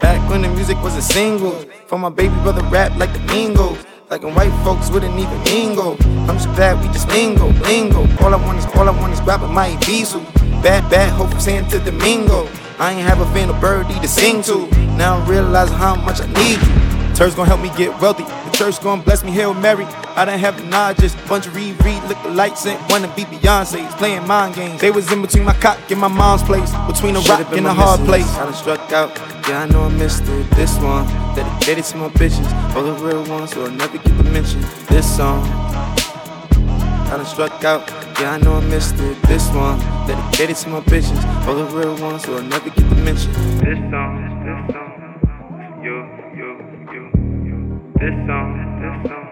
Back 0.00 0.28
when 0.28 0.42
the 0.42 0.48
music 0.48 0.76
was 0.82 0.96
a 0.96 1.02
single, 1.02 1.52
for 1.86 1.98
my 1.98 2.08
baby 2.08 2.34
brother 2.42 2.64
rap 2.64 2.98
like 2.98 3.12
the 3.12 3.20
Mingos. 3.30 3.84
Like 4.10 4.24
when 4.24 4.34
white 4.34 4.64
folks 4.64 4.90
wouldn't 4.90 5.16
even 5.16 5.40
mingle. 5.44 5.96
I'm 6.28 6.36
just 6.36 6.48
glad 6.56 6.82
we 6.82 6.92
just 6.92 7.06
mingle, 7.08 7.52
mingle. 7.52 8.08
All 8.24 8.34
I 8.34 8.44
want 8.44 8.58
is, 8.58 8.66
all 8.74 8.88
I 8.88 8.90
want 8.90 9.12
is 9.12 9.20
grabbing 9.20 9.52
my 9.54 9.76
diesel. 9.80 10.22
Bad, 10.62 10.90
bad 10.90 11.12
hope 11.12 11.30
from 11.30 11.40
Santo 11.40 11.78
Domingo. 11.84 12.48
I 12.80 12.94
ain't 12.94 13.06
have 13.06 13.20
a 13.20 13.26
fan 13.26 13.50
of 13.50 13.60
birdie 13.60 14.00
to 14.00 14.08
sing 14.08 14.42
to. 14.42 14.66
Now 14.96 15.18
I 15.18 15.28
realize 15.28 15.70
how 15.70 15.94
much 15.94 16.20
I 16.20 16.26
need 16.26 16.58
you. 16.66 16.87
Church 17.18 17.34
gonna 17.34 17.48
help 17.48 17.60
me 17.60 17.70
get 17.76 18.00
wealthy. 18.00 18.22
The 18.22 18.50
church 18.56 18.80
gonna 18.80 19.02
bless 19.02 19.24
me, 19.24 19.32
Hail 19.32 19.52
Mary. 19.52 19.84
I 20.14 20.24
done 20.24 20.38
have 20.38 20.60
a 20.60 20.64
nod, 20.68 20.98
just 20.98 21.16
bunch 21.26 21.48
of 21.48 21.56
read, 21.56 21.74
read, 21.84 22.00
look 22.04 22.22
the 22.22 22.28
lights 22.28 22.64
and 22.64 22.78
wanna 22.88 23.12
be 23.16 23.24
Beyonce's 23.24 23.92
playing 23.96 24.24
mind 24.28 24.54
games. 24.54 24.80
They 24.80 24.92
was 24.92 25.10
in 25.10 25.20
between 25.20 25.42
my 25.42 25.54
cock 25.54 25.80
and 25.90 26.00
my 26.00 26.06
mom's 26.06 26.44
place, 26.44 26.70
between 26.86 27.16
a 27.16 27.20
rock 27.22 27.50
and 27.56 27.66
a 27.66 27.74
hard 27.74 27.98
place. 28.06 28.28
I 28.36 28.44
done 28.44 28.54
struck 28.54 28.92
out, 28.92 29.18
yeah, 29.48 29.62
I 29.62 29.66
know 29.66 29.82
I 29.82 29.88
missed 29.88 30.28
it. 30.28 30.48
This 30.50 30.78
one, 30.78 31.06
dedicated 31.34 31.86
to 31.86 31.96
my 31.96 32.08
bitches, 32.10 32.46
all 32.76 32.84
the 32.84 32.92
real 33.04 33.24
ones, 33.24 33.50
so 33.50 33.64
I'll 33.64 33.70
never 33.72 33.98
get 33.98 34.16
to 34.16 34.22
mention 34.22 34.60
this 34.86 35.16
song. 35.16 35.42
I 35.42 37.16
done 37.16 37.26
struck 37.26 37.64
out, 37.64 37.90
yeah, 38.20 38.34
I 38.34 38.38
know 38.38 38.58
I 38.58 38.60
missed 38.60 38.94
it. 39.00 39.20
This 39.22 39.48
one, 39.50 39.80
dedicated 40.06 40.54
to 40.54 40.68
my 40.68 40.80
bitches, 40.82 41.18
all 41.48 41.56
the 41.56 41.64
real 41.64 41.96
ones, 41.96 42.22
so 42.22 42.36
I'll 42.36 42.42
never 42.44 42.70
get 42.70 42.76
to 42.76 42.94
mention 42.94 43.32
this 43.58 43.90
song. 43.90 44.22
This 44.44 44.72
song. 44.72 46.17
This 47.98 48.14
song, 48.28 48.54
this 48.78 49.10
song, 49.10 49.27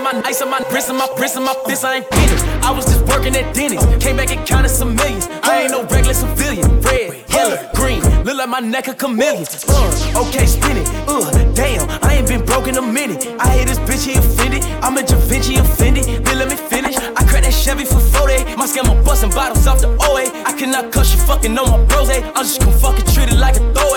on 0.00 0.16
my, 0.16 0.28
ice 0.28 0.40
on 0.42 0.50
my 0.50 0.60
wrist, 0.70 0.90
on 0.90 0.96
my 0.96 1.08
wrist, 1.18 1.36
on 1.36 1.44
my 1.44 1.54
fist. 1.66 1.84
I 1.84 1.96
ain't 1.96 2.06
finished. 2.06 2.44
I 2.64 2.70
was 2.70 2.84
just 2.86 3.04
working 3.06 3.36
at 3.36 3.54
Dennis. 3.54 3.84
Came 4.02 4.16
back 4.16 4.30
and 4.30 4.46
counted 4.46 4.68
some 4.68 4.94
millions. 4.94 5.26
I 5.42 5.62
ain't 5.62 5.70
no 5.70 5.84
regular 5.84 6.14
civilian. 6.14 6.80
Red, 6.80 7.24
yellow, 7.30 7.58
green. 7.74 8.00
Look 8.24 8.36
like 8.36 8.48
my 8.48 8.60
neck 8.60 8.88
a 8.88 8.94
chameleon. 8.94 9.46
Uh, 9.68 10.22
okay, 10.24 10.46
spin 10.46 10.76
it. 10.76 10.88
Uh, 11.06 11.30
damn, 11.54 11.88
I 12.02 12.16
ain't 12.16 12.28
been 12.28 12.44
broke 12.44 12.68
in 12.68 12.76
a 12.76 12.82
minute. 12.82 13.26
I 13.38 13.48
hate 13.48 13.68
this 13.68 13.78
bitch, 13.80 14.06
he 14.06 14.14
offended. 14.18 14.64
I'm 14.82 14.96
a 14.96 15.02
Da 15.02 15.16
Vinci 15.16 15.56
offended. 15.56 16.04
Then 16.24 16.38
let 16.38 16.48
me 16.48 16.56
finish. 16.56 16.96
I 16.96 17.24
cracked 17.28 17.44
that 17.44 17.52
Chevy 17.52 17.84
for 17.84 18.00
40. 18.00 18.56
My 18.56 18.66
scam, 18.66 18.88
I'm 18.88 19.04
busting 19.04 19.30
bottles 19.30 19.66
off 19.66 19.80
the 19.80 19.88
OA. 19.88 20.30
I 20.44 20.52
cannot 20.58 20.92
cuss 20.92 21.14
you 21.14 21.20
fucking 21.20 21.56
on 21.58 21.70
my 21.70 21.84
bros. 21.86 22.08
I'm 22.10 22.44
just 22.44 22.60
gonna 22.60 22.72
fucking 22.72 23.06
treat 23.12 23.28
it 23.30 23.38
like 23.38 23.56
a 23.56 23.72
throwaway. 23.74 23.89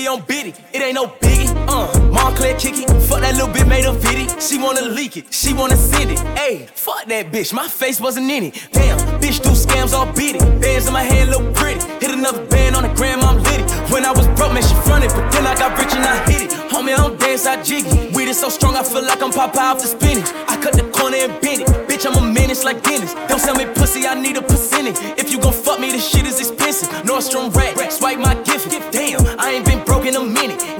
250 0.00 0.08
on 0.08 0.20
Biddy. 0.26 0.54
It 0.72 0.82
ain't 0.82 0.94
no 0.94 1.06
biggie. 1.06 1.50
Uh, 1.68 2.10
Montclair 2.10 2.56
kick 2.58 2.78
it. 2.78 2.88
Fuck 3.02 3.20
that 3.20 3.34
little 3.34 3.52
bit 3.52 3.66
made 3.66 3.84
a 3.84 3.92
video. 3.92 4.26
She 4.38 4.58
wanna 4.58 4.82
leak 4.82 5.16
it. 5.16 5.32
She 5.32 5.52
wanna 5.52 5.76
send 5.76 6.10
it. 6.10 6.18
Ayy, 6.36 6.68
fuck 6.68 7.04
that 7.06 7.32
bitch. 7.32 7.52
My 7.52 7.68
face 7.68 8.00
wasn't 8.00 8.30
in 8.30 8.44
it. 8.44 8.68
Damn, 8.72 8.98
bitch 9.20 9.42
do 9.42 9.50
scams 9.50 9.92
all 9.92 10.08
it. 10.08 10.60
Bands 10.60 10.86
in 10.86 10.92
my 10.92 11.02
hand 11.02 11.30
look 11.30 11.54
pretty. 11.54 11.80
Hit 12.00 12.10
another 12.10 12.44
band 12.46 12.76
on 12.76 12.82
the 12.82 12.92
gram, 12.94 13.20
I'm 13.20 13.42
litty. 13.42 13.64
When 13.92 14.04
I 14.04 14.12
was 14.12 14.26
broke, 14.38 14.52
man, 14.52 14.62
she 14.62 14.74
fronted. 14.86 15.10
But 15.10 15.30
then 15.32 15.46
I 15.46 15.54
got 15.54 15.78
rich 15.78 15.94
and 15.94 16.04
I 16.04 16.16
hit 16.30 16.42
it. 16.42 16.50
Homie, 16.70 16.94
I 16.94 16.96
don't 16.96 17.18
dance, 17.18 17.46
I 17.46 17.62
jiggy. 17.62 17.90
Weed 18.14 18.28
is 18.28 18.38
so 18.38 18.48
strong, 18.48 18.76
I 18.76 18.82
feel 18.82 19.04
like 19.04 19.22
I'm 19.22 19.32
Popeye 19.32 19.72
off 19.72 19.80
the 19.80 19.88
spinach. 19.88 20.30
I 20.48 20.56
cut 20.60 20.74
the 20.74 20.84
corner 20.96 21.16
and 21.16 21.40
bend 21.40 21.62
it. 21.62 21.68
Bitch, 21.88 22.06
I'm 22.06 22.16
a 22.16 22.22
menace 22.32 22.64
like 22.64 22.82
Dennis. 22.82 23.14
Don't 23.28 23.40
sell 23.40 23.54
me 23.54 23.66
pussy, 23.66 24.06
I 24.06 24.14
need 24.14 24.36
a 24.36 24.42
percentage. 24.42 24.96
If 25.18 25.30
you 25.30 25.40
gon' 25.40 25.52
fuck 25.52 25.80
me, 25.80 25.90
this 25.90 26.08
shit 26.08 26.26
is 26.26 26.38
expensive. 26.40 26.88
Nordstrom 27.04 27.54
rack, 27.54 27.74
swipe 27.90 28.18
my 28.18 28.34
gift. 28.42 28.70
Damn, 28.92 29.20
I 29.38 29.52
ain't 29.52 29.66
been 29.66 29.80
broke 30.00 30.14
in 30.14 30.16
a 30.16 30.24
minute. 30.24 30.79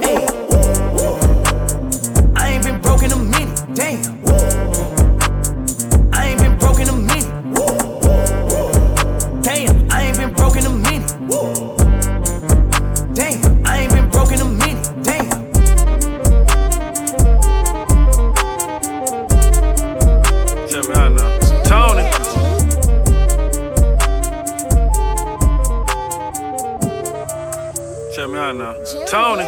Tony. 29.11 29.43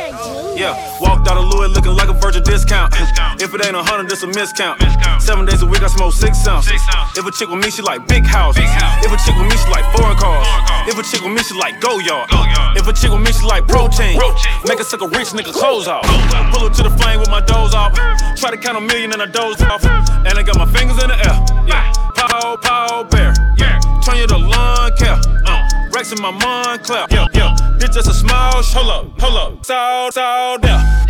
Yeah, 0.59 0.75
walked 0.99 1.31
out 1.31 1.39
of 1.39 1.47
Louis 1.47 1.71
looking 1.71 1.95
like 1.95 2.09
a 2.09 2.13
virgin 2.19 2.43
discount. 2.43 2.91
If 3.39 3.55
it 3.55 3.63
ain't 3.63 3.79
a 3.79 3.81
hundred, 3.81 4.11
it's 4.11 4.21
a 4.21 4.27
miscount. 4.27 4.75
Seven 5.23 5.45
days 5.45 5.63
a 5.63 5.65
week, 5.65 5.81
I 5.81 5.87
smoke 5.87 6.11
six 6.11 6.45
ounces. 6.45 6.83
If 7.15 7.23
a 7.23 7.31
chick 7.31 7.47
with 7.47 7.63
me, 7.63 7.71
she 7.71 7.81
like 7.81 8.05
big 8.05 8.27
houses. 8.27 8.67
If 8.99 9.07
a 9.07 9.15
chick 9.23 9.31
with 9.39 9.47
me, 9.47 9.55
she 9.55 9.71
like 9.71 9.87
foreign 9.95 10.19
cars. 10.19 10.43
If 10.83 10.99
a 10.99 11.03
chick 11.07 11.23
with 11.23 11.31
me, 11.31 11.39
she 11.47 11.55
like 11.55 11.79
go 11.79 11.95
yard. 12.03 12.27
If 12.75 12.91
a 12.91 12.91
chick 12.91 13.15
with 13.15 13.23
me, 13.23 13.31
she 13.31 13.47
like 13.47 13.63
protein. 13.65 14.19
Make 14.67 14.81
a 14.81 14.83
suck 14.83 14.99
a 14.99 15.07
rich 15.07 15.31
nigga 15.31 15.55
clothes 15.55 15.87
off. 15.87 16.03
Pull 16.51 16.67
up 16.67 16.75
to 16.75 16.83
the 16.83 16.91
flame 16.99 17.23
with 17.23 17.31
my 17.31 17.39
doze 17.39 17.73
off. 17.73 17.95
Try 18.35 18.51
to 18.51 18.59
count 18.59 18.75
a 18.75 18.81
million 18.81 19.15
and 19.15 19.21
I 19.21 19.31
doze 19.31 19.63
off. 19.63 19.87
And 20.27 20.35
I 20.35 20.43
got 20.43 20.59
my 20.59 20.67
fingers 20.75 20.99
in 20.99 21.07
the 21.07 21.15
air. 21.23 21.39
Yeah, 21.63 21.87
pow, 22.19 22.59
pow, 22.59 23.07
bear. 23.07 23.31
Yeah, 23.55 23.79
turn 24.03 24.17
you 24.19 24.27
to 24.27 24.37
lawn 24.37 24.91
care. 24.99 25.15
Uh. 25.47 25.72
Rex 25.93 26.11
in 26.11 26.21
my 26.21 26.31
mind 26.31 26.83
clap. 26.83 27.11
Yeah, 27.11 27.27
yeah. 27.33 27.55
This 27.79 27.89
just 27.91 28.09
a 28.09 28.13
small 28.13 28.61
sh- 28.61 28.73
Hold 28.73 28.89
up, 29.13 29.21
hold 29.21 29.57
up. 29.59 29.65
Sound, 29.65 30.13
sound, 30.13 30.63
yeah. 30.63 31.05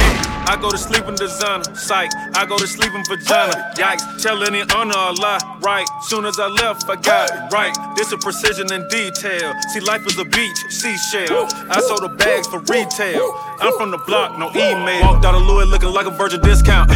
I 0.45 0.57
go 0.59 0.69
to 0.69 0.77
sleep 0.77 1.07
in 1.07 1.15
designer, 1.15 1.63
psych. 1.73 2.11
I 2.35 2.45
go 2.45 2.57
to 2.57 2.67
sleep 2.67 2.91
in 2.93 3.03
vagina, 3.05 3.71
yikes. 3.75 4.21
Tell 4.21 4.43
any 4.43 4.61
honor 4.75 4.93
a 4.93 5.11
lie, 5.13 5.39
right? 5.61 5.87
Soon 6.03 6.25
as 6.25 6.37
I 6.37 6.47
left, 6.47 6.89
I 6.89 6.97
got 6.97 7.31
it 7.31 7.53
right. 7.53 7.73
This 7.95 8.11
a 8.11 8.17
precision 8.17 8.71
and 8.73 8.83
detail. 8.89 9.53
See, 9.71 9.79
life 9.79 10.05
is 10.05 10.17
a 10.19 10.25
beach, 10.25 10.57
seashell. 10.69 11.47
I 11.71 11.79
sold 11.79 12.03
the 12.03 12.09
bags 12.09 12.47
for 12.47 12.59
retail. 12.59 13.31
I'm 13.61 13.71
from 13.77 13.91
the 13.91 13.99
block, 13.99 14.37
no 14.37 14.49
email. 14.51 15.01
Walked 15.01 15.25
out 15.25 15.33
of 15.35 15.43
Louis 15.43 15.65
looking 15.65 15.93
like 15.93 16.07
a 16.07 16.11
virgin 16.11 16.41
discount. 16.41 16.91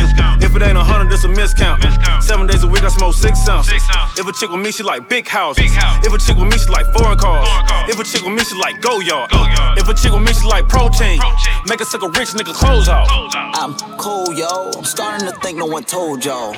It 0.58 0.66
ain't 0.66 0.78
a 0.78 0.84
hundred, 0.84 1.14
it's 1.14 1.24
a 1.24 1.28
miscount. 1.28 1.80
Seven 2.22 2.48
days 2.48 2.64
a 2.64 2.68
week, 2.68 2.84
I 2.84 2.90
smoke 2.90 3.14
six 3.14 3.48
ounces. 3.48 3.82
If 4.18 4.28
a 4.28 4.34
chick 4.34 4.50
with 4.50 4.62
me, 4.62 4.72
she 4.72 4.84
like 4.84 5.08
big 5.08 5.28
houses. 5.28 5.72
If 6.04 6.14
a 6.14 6.18
chick 6.18 6.38
with 6.38 6.52
me, 6.52 6.58
she 6.58 6.70
like 6.70 6.86
foreign 6.94 7.18
cars. 7.18 7.48
If 7.90 8.00
a 8.00 8.04
chick 8.04 8.24
with 8.24 8.34
me, 8.34 8.44
she 8.44 8.56
like 8.58 8.82
go 8.82 9.00
yard. 9.00 9.30
If 9.78 9.88
a 9.88 9.94
chick 9.94 10.12
with 10.12 10.24
me, 10.24 10.34
she 10.34 10.46
like 10.48 10.68
protein. 10.68 11.20
Make 11.68 11.82
a 11.82 11.86
suck 11.86 12.04
a 12.04 12.10
rich 12.10 12.30
nigga 12.34 12.54
clothes 12.54 12.90
off. 12.90 13.08
I'm 13.34 13.74
cool, 13.98 14.34
yo. 14.34 14.72
I'm 14.76 14.86
starting 14.86 15.28
to 15.28 15.34
think 15.40 15.58
no 15.58 15.66
one 15.66 15.84
told 15.84 16.26
y'all. 16.26 16.54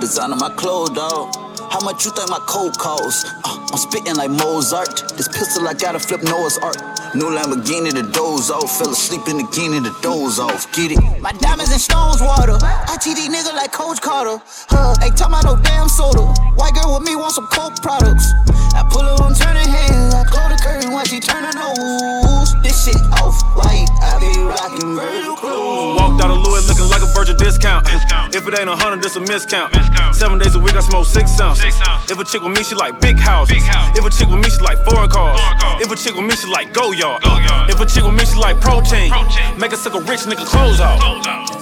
Designing 0.00 0.38
my 0.38 0.50
clothes, 0.50 0.90
dog. 0.90 1.51
How 1.72 1.80
much 1.80 2.04
you 2.04 2.10
think 2.12 2.28
my 2.28 2.38
coat 2.44 2.76
costs? 2.76 3.24
Uh, 3.44 3.56
I'm 3.72 3.78
spitting 3.78 4.14
like 4.16 4.28
Mozart. 4.28 5.08
This 5.16 5.26
pistol 5.26 5.66
I 5.66 5.72
gotta 5.72 5.98
flip 5.98 6.22
Noah's 6.22 6.58
Ark. 6.58 6.76
New 7.14 7.32
Lamborghini 7.32 7.88
to 7.96 8.04
doze 8.12 8.50
off. 8.50 8.76
Fell 8.76 8.90
asleep 8.90 9.26
in 9.26 9.38
the 9.38 9.44
bikini 9.44 9.80
to 9.80 9.92
doze 10.02 10.38
off. 10.38 10.70
Get 10.76 10.92
it? 10.92 11.00
My 11.22 11.32
diamonds 11.32 11.72
and 11.72 11.80
stones 11.80 12.20
water. 12.20 12.60
I 12.60 13.00
TD 13.00 13.32
nigga 13.32 13.56
like 13.56 13.72
Coach 13.72 14.02
Carter. 14.02 14.36
Huh? 14.68 15.00
Ain't 15.02 15.16
talking 15.16 15.32
about 15.32 15.44
no 15.48 15.56
damn 15.64 15.88
soda. 15.88 16.28
White 16.60 16.74
girl 16.74 16.92
with 16.92 17.08
me 17.08 17.16
want 17.16 17.32
some 17.32 17.46
coke 17.48 17.80
products. 17.80 18.28
I 18.76 18.84
pull 18.92 19.08
her 19.08 19.16
on 19.24 19.32
turning 19.32 19.64
hands. 19.64 20.12
I 20.12 20.24
close 20.28 20.52
the 20.52 20.60
curtain 20.60 20.92
while 20.92 21.06
she 21.08 21.20
turn 21.20 21.44
her 21.44 21.56
nose. 21.56 22.52
This 22.60 22.84
shit 22.84 23.00
off 23.16 23.40
white. 23.56 23.88
I 24.04 24.20
be 24.20 24.28
rocking 24.44 24.92
Virgil 24.92 25.36
clothes. 25.36 26.00
Walked 26.00 26.20
out 26.20 26.30
of 26.36 26.44
Louis 26.44 26.68
looking 26.68 26.88
like 26.92 27.00
a 27.00 27.08
virgin 27.16 27.36
discount. 27.36 27.88
If 28.34 28.48
it 28.48 28.58
ain't 28.58 28.68
a 28.68 28.76
hundred, 28.76 29.04
it's 29.04 29.16
a 29.16 29.20
miscount. 29.20 29.72
Seven 30.14 30.38
days 30.38 30.54
a 30.54 30.58
week, 30.58 30.76
I 30.76 30.80
smoke 30.80 31.04
six 31.04 31.38
ounces. 31.40 31.61
If 31.64 32.18
a 32.18 32.24
chick 32.24 32.42
with 32.42 32.56
me, 32.56 32.64
she 32.64 32.74
like 32.74 33.00
big 33.00 33.18
houses. 33.18 33.62
If 33.96 34.04
a 34.04 34.10
chick 34.10 34.28
with 34.28 34.42
me, 34.42 34.50
she 34.50 34.60
like 34.60 34.84
foreign 34.84 35.08
cars. 35.08 35.40
If 35.80 35.90
a 35.90 35.96
chick 35.96 36.14
with 36.14 36.24
me, 36.26 36.34
she 36.34 36.48
like 36.48 36.72
go 36.72 36.92
yard. 36.92 37.22
If 37.70 37.80
a 37.80 37.86
chick 37.86 38.04
with 38.04 38.14
me, 38.14 38.24
she 38.24 38.36
like 38.36 38.60
protein. 38.60 39.12
Make 39.58 39.72
a 39.72 39.76
suck 39.76 39.94
a 39.94 40.00
rich 40.00 40.20
nigga 40.20 40.44
clothes 40.44 40.80
off. 40.80 40.98
Shine, 41.00 41.61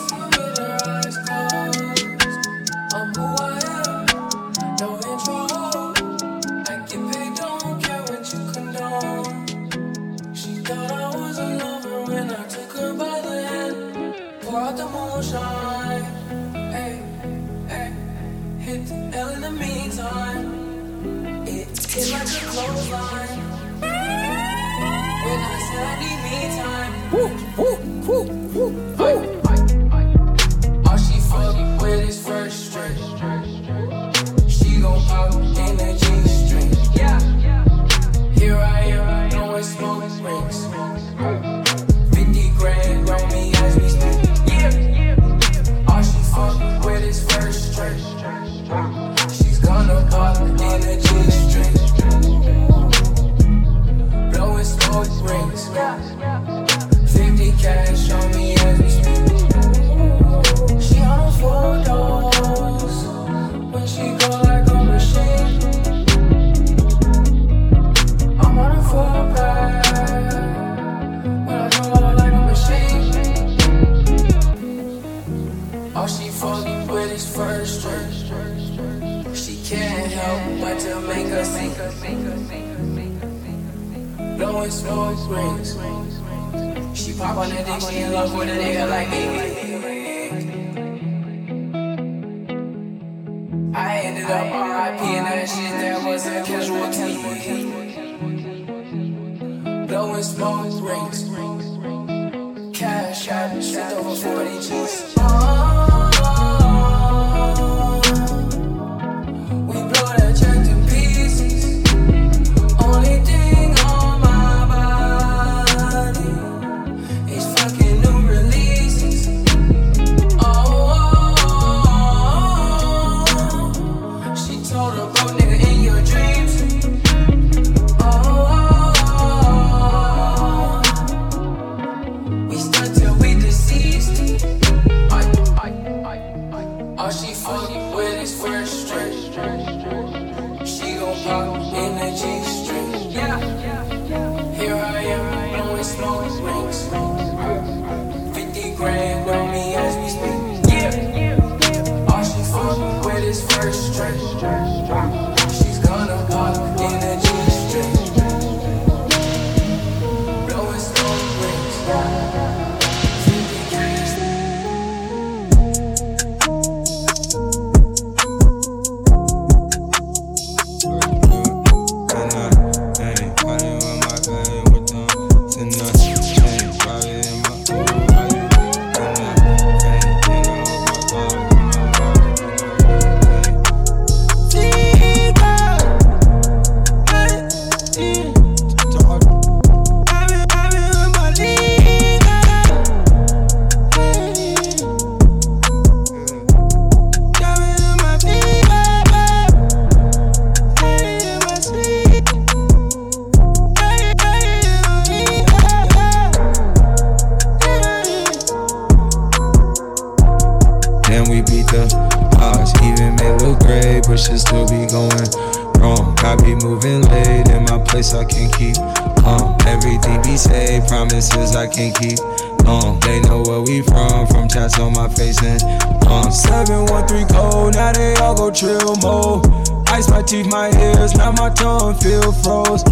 I'll 228.19 228.35
go 228.35 228.51
chill 228.51 228.97
mode. 229.03 229.47
Ice 229.89 230.09
my 230.09 230.23
teeth, 230.23 230.47
my 230.47 230.71
ears, 230.81 231.15
now 231.15 231.33
my 231.33 231.51
tongue 231.51 231.95
feel 231.95 232.33
froze. 232.33 232.83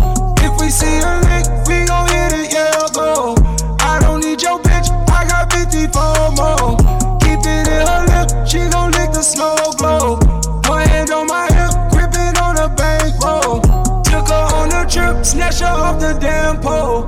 If 0.45 0.61
we 0.61 0.69
see 0.69 0.99
a 0.99 1.21
lick, 1.29 1.47
we 1.69 1.87
gon' 1.87 2.09
hit 2.09 2.33
it, 2.33 2.53
yeah, 2.53 2.87
go. 2.93 3.35
I 3.81 3.99
don't 4.01 4.21
need 4.21 4.43
your 4.43 4.59
bitch, 4.59 4.89
I 5.09 5.27
got 5.27 5.53
54 5.53 6.33
more. 6.37 6.77
Keep 7.21 7.41
it 7.47 7.69
in 7.69 7.87
her 7.87 8.03
lip, 8.11 8.47
she 8.47 8.59
gon' 8.71 8.91
lick 8.93 9.13
the 9.13 9.23
snow 9.23 9.57
glow. 9.79 10.19
One 10.69 10.87
hand 10.89 11.11
on 11.11 11.27
my 11.27 11.47
hip, 11.47 11.73
gripping 11.93 12.37
on 12.43 12.59
a 12.59 12.69
bankroll. 12.69 13.61
Took 14.03 14.29
her 14.29 14.47
on 14.59 14.73
a 14.73 14.89
trip, 14.89 15.25
snatch 15.25 15.61
her 15.61 15.67
off 15.67 16.01
the 16.01 16.19
damn 16.21 16.61
pole. 16.61 17.07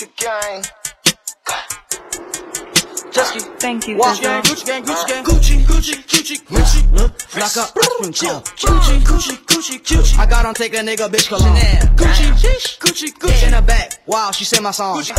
your 0.00 0.10
gang. 0.16 0.62
Gucci 3.16 3.40
gang, 3.58 3.80
Gucci 3.80 4.20
gang, 4.20 4.42
Gucci 4.84 5.06
gang, 5.06 5.24
Gucci, 5.24 5.64
Gucci, 5.64 5.94
Gucci, 6.04 6.36
Gucci. 6.44 6.92
Look, 6.92 7.12
lock 7.36 7.56
up, 7.56 7.68
spring 7.72 8.12
chill. 8.12 8.42
Gucci, 8.42 9.00
Gucci, 9.00 9.36
Gucci, 9.46 9.80
Gucci. 9.80 10.18
I 10.18 10.26
got 10.26 10.44
on 10.44 10.52
take 10.52 10.74
a 10.74 10.82
nigga 10.82 11.08
bitch 11.08 11.28
cologne. 11.28 11.56
Gucci, 11.96 12.28
Gucci, 12.78 13.16
Gucci 13.16 13.46
in 13.46 13.52
the 13.52 13.62
back. 13.62 14.02
Wow, 14.06 14.32
she 14.32 14.44
say 14.44 14.60
my 14.60 14.70
song. 14.70 14.98
Gucci, 14.98 15.14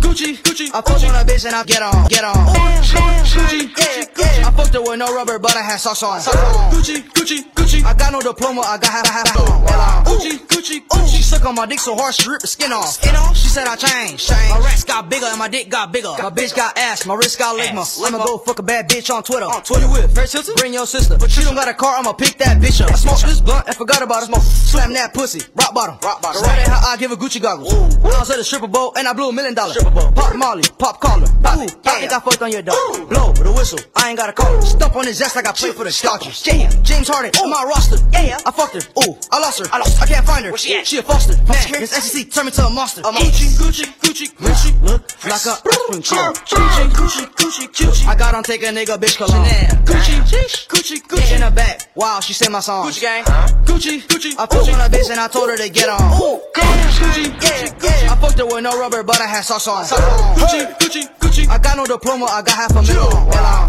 Gucci, 0.00 0.36
Gucci. 0.42 0.68
I 0.68 0.82
fuck 0.82 1.02
on 1.02 1.14
a 1.16 1.24
bitch 1.24 1.46
and 1.46 1.54
I 1.54 1.64
get 1.64 1.80
on, 1.80 2.06
get 2.08 2.24
on. 2.24 2.34
Gucci, 2.34 3.72
Gucci, 3.72 4.12
Gucci. 4.12 4.44
I 4.44 4.50
fucked 4.50 4.74
her 4.74 4.82
with 4.82 4.98
no 4.98 5.14
rubber, 5.14 5.38
but 5.38 5.56
I 5.56 5.62
had 5.62 5.78
sauce 5.78 6.02
on. 6.02 6.20
Gucci, 6.20 7.00
Gucci, 7.14 7.50
Gucci. 7.54 7.82
I 7.84 7.94
got 7.94 8.12
no 8.12 8.20
diploma, 8.20 8.60
I 8.60 8.76
got 8.76 8.90
half, 8.92 9.08
half, 9.08 9.28
half. 9.30 10.06
Gucci, 10.06 10.38
Gucci, 10.46 10.86
Gucci. 10.86 11.16
She 11.16 11.22
suck 11.22 11.46
on 11.46 11.54
my 11.54 11.64
dick 11.64 11.80
so 11.80 11.96
hard 11.96 12.14
she 12.14 12.28
rip 12.28 12.42
the 12.42 12.46
skin 12.46 12.70
off. 12.70 12.88
Skin 12.88 13.16
off. 13.16 13.34
She 13.34 13.48
said 13.48 13.66
I 13.66 13.76
changed. 13.76 14.30
My 14.30 14.58
racks 14.58 14.84
got 14.84 15.08
bigger 15.08 15.26
and 15.26 15.38
my 15.38 15.48
dick 15.48 15.70
got 15.70 15.90
bigger. 15.90 16.10
My 16.18 16.30
bitch 16.30 16.54
got 16.54 16.76
ass, 16.76 17.06
my 17.06 17.14
wrist 17.14 17.29
got 17.38 17.58
ligma. 17.58 17.84
I'ma 18.06 18.24
go 18.24 18.38
fuck 18.38 18.58
a 18.58 18.62
bad 18.62 18.88
bitch 18.88 19.12
on 19.14 19.22
Twitter. 19.22 19.46
On 19.46 19.62
Twitter 19.62 19.88
with 19.88 20.14
First 20.14 20.32
Hilton, 20.32 20.54
bring 20.56 20.72
your 20.72 20.86
sister. 20.86 21.16
But 21.18 21.30
she 21.30 21.42
don't 21.42 21.54
got 21.54 21.68
a 21.68 21.74
car, 21.74 21.96
I'ma 21.98 22.12
pick 22.12 22.38
that 22.38 22.58
bitch 22.58 22.80
up. 22.80 22.90
I 22.90 22.94
smoked 22.94 23.22
this 23.22 23.40
blunt 23.40 23.66
and 23.66 23.76
forgot 23.76 24.02
about 24.02 24.22
it. 24.22 24.26
Smoke. 24.26 24.42
Slam 24.42 24.92
that 24.94 25.14
pussy, 25.14 25.40
rock 25.54 25.74
bottom. 25.74 25.98
Rock 26.02 26.22
bottom. 26.22 26.42
Right 26.42 26.66
how 26.66 26.92
I 26.92 26.96
give 26.96 27.12
a 27.12 27.16
Gucci 27.16 27.40
goggles. 27.40 27.72
I 27.72 28.18
was 28.18 28.30
at 28.30 28.38
a 28.38 28.44
stripper 28.44 28.68
bowl 28.68 28.92
and 28.96 29.06
I 29.08 29.12
blew 29.12 29.28
a 29.28 29.32
million 29.32 29.54
dollars. 29.54 29.76
Pop 29.82 30.34
Molly, 30.36 30.64
pop 30.78 31.00
collar. 31.00 31.26
Pop, 31.42 31.58
Ooh, 31.58 31.62
I 31.84 32.00
think 32.00 32.12
I 32.12 32.20
fucked 32.20 32.42
on 32.42 32.52
your 32.52 32.62
dog. 32.62 33.08
Blow 33.08 33.30
with 33.30 33.46
a 33.46 33.52
whistle, 33.52 33.78
I 33.96 34.10
ain't 34.10 34.18
got 34.18 34.28
a 34.28 34.32
call. 34.32 34.60
Stump 34.62 34.96
on 34.96 35.06
his 35.06 35.20
ass 35.20 35.36
like 35.36 35.46
I 35.46 35.52
play 35.52 35.72
for 35.72 35.84
the 35.84 36.00
Dodgers. 36.02 36.46
Yeah. 36.46 36.70
James 36.82 37.08
Harden 37.08 37.30
on 37.40 37.50
my 37.50 37.64
roster. 37.64 37.96
Yeah. 38.12 38.38
I 38.46 38.50
fucked 38.50 38.74
her. 38.74 38.82
Ooh, 39.02 39.16
I 39.30 39.38
lost 39.40 39.60
her. 39.60 39.66
I 39.72 39.78
lost. 39.78 40.02
I 40.02 40.06
can't 40.06 40.26
find 40.26 40.44
her. 40.44 40.50
Where 40.50 40.58
she 40.58 40.74
at? 40.76 40.86
She 40.86 40.98
a 40.98 41.02
foster. 41.02 41.36
Man, 41.44 41.72
this 41.72 41.90
SEC 41.90 42.30
turned 42.30 42.46
me 42.46 42.52
to 42.52 42.66
a 42.66 42.70
monster. 42.70 43.02
A 43.02 43.12
Gucci, 43.12 43.58
Gucci, 43.58 43.84
Gucci, 44.00 44.26
Gucci. 44.34 44.82
Look, 44.82 45.02
like 45.24 45.44
a 45.46 45.54
spring 45.60 46.02
chill. 46.02 46.32
Gucci, 46.32 47.19
Gucci, 47.20 47.66
Gucci, 47.68 47.68
Gucci. 47.68 48.06
I 48.06 48.14
got 48.14 48.34
on 48.34 48.42
take 48.42 48.62
a 48.62 48.66
nigga 48.66 48.96
bitch 48.96 49.16
cologne. 49.16 49.44
Gucci, 49.84 50.66
Gucci, 50.68 51.02
Gucci 51.06 51.34
in 51.34 51.40
the 51.40 51.50
back. 51.50 51.90
Wow, 51.94 52.20
she 52.20 52.32
said 52.32 52.50
my 52.50 52.60
song. 52.60 52.86
Gucci 52.86 53.00
gang. 53.00 53.24
Gucci, 53.64 54.02
Gucci. 54.06 54.32
I 54.38 54.46
fucked 54.46 54.68
on 54.68 54.80
a 54.80 54.88
bitch 54.88 55.10
and 55.10 55.20
I 55.20 55.28
told 55.28 55.50
her 55.50 55.56
to 55.56 55.68
get 55.68 55.88
on. 55.88 55.98
Gucci, 56.00 57.26
yeah, 57.42 57.74
yeah. 57.82 58.12
I 58.12 58.16
fucked 58.20 58.38
her 58.38 58.46
with 58.46 58.62
no 58.62 58.78
rubber, 58.78 59.02
but 59.02 59.20
I 59.20 59.26
had 59.26 59.42
sauce 59.42 59.68
on. 59.68 59.84
Gucci, 59.84 60.78
Gucci, 60.78 61.18
Gucci. 61.18 61.48
I 61.48 61.58
got 61.58 61.76
no 61.76 61.84
diploma, 61.84 62.26
I 62.26 62.42
got 62.42 62.56
half 62.56 62.70
a 62.70 62.82
million. 62.82 62.96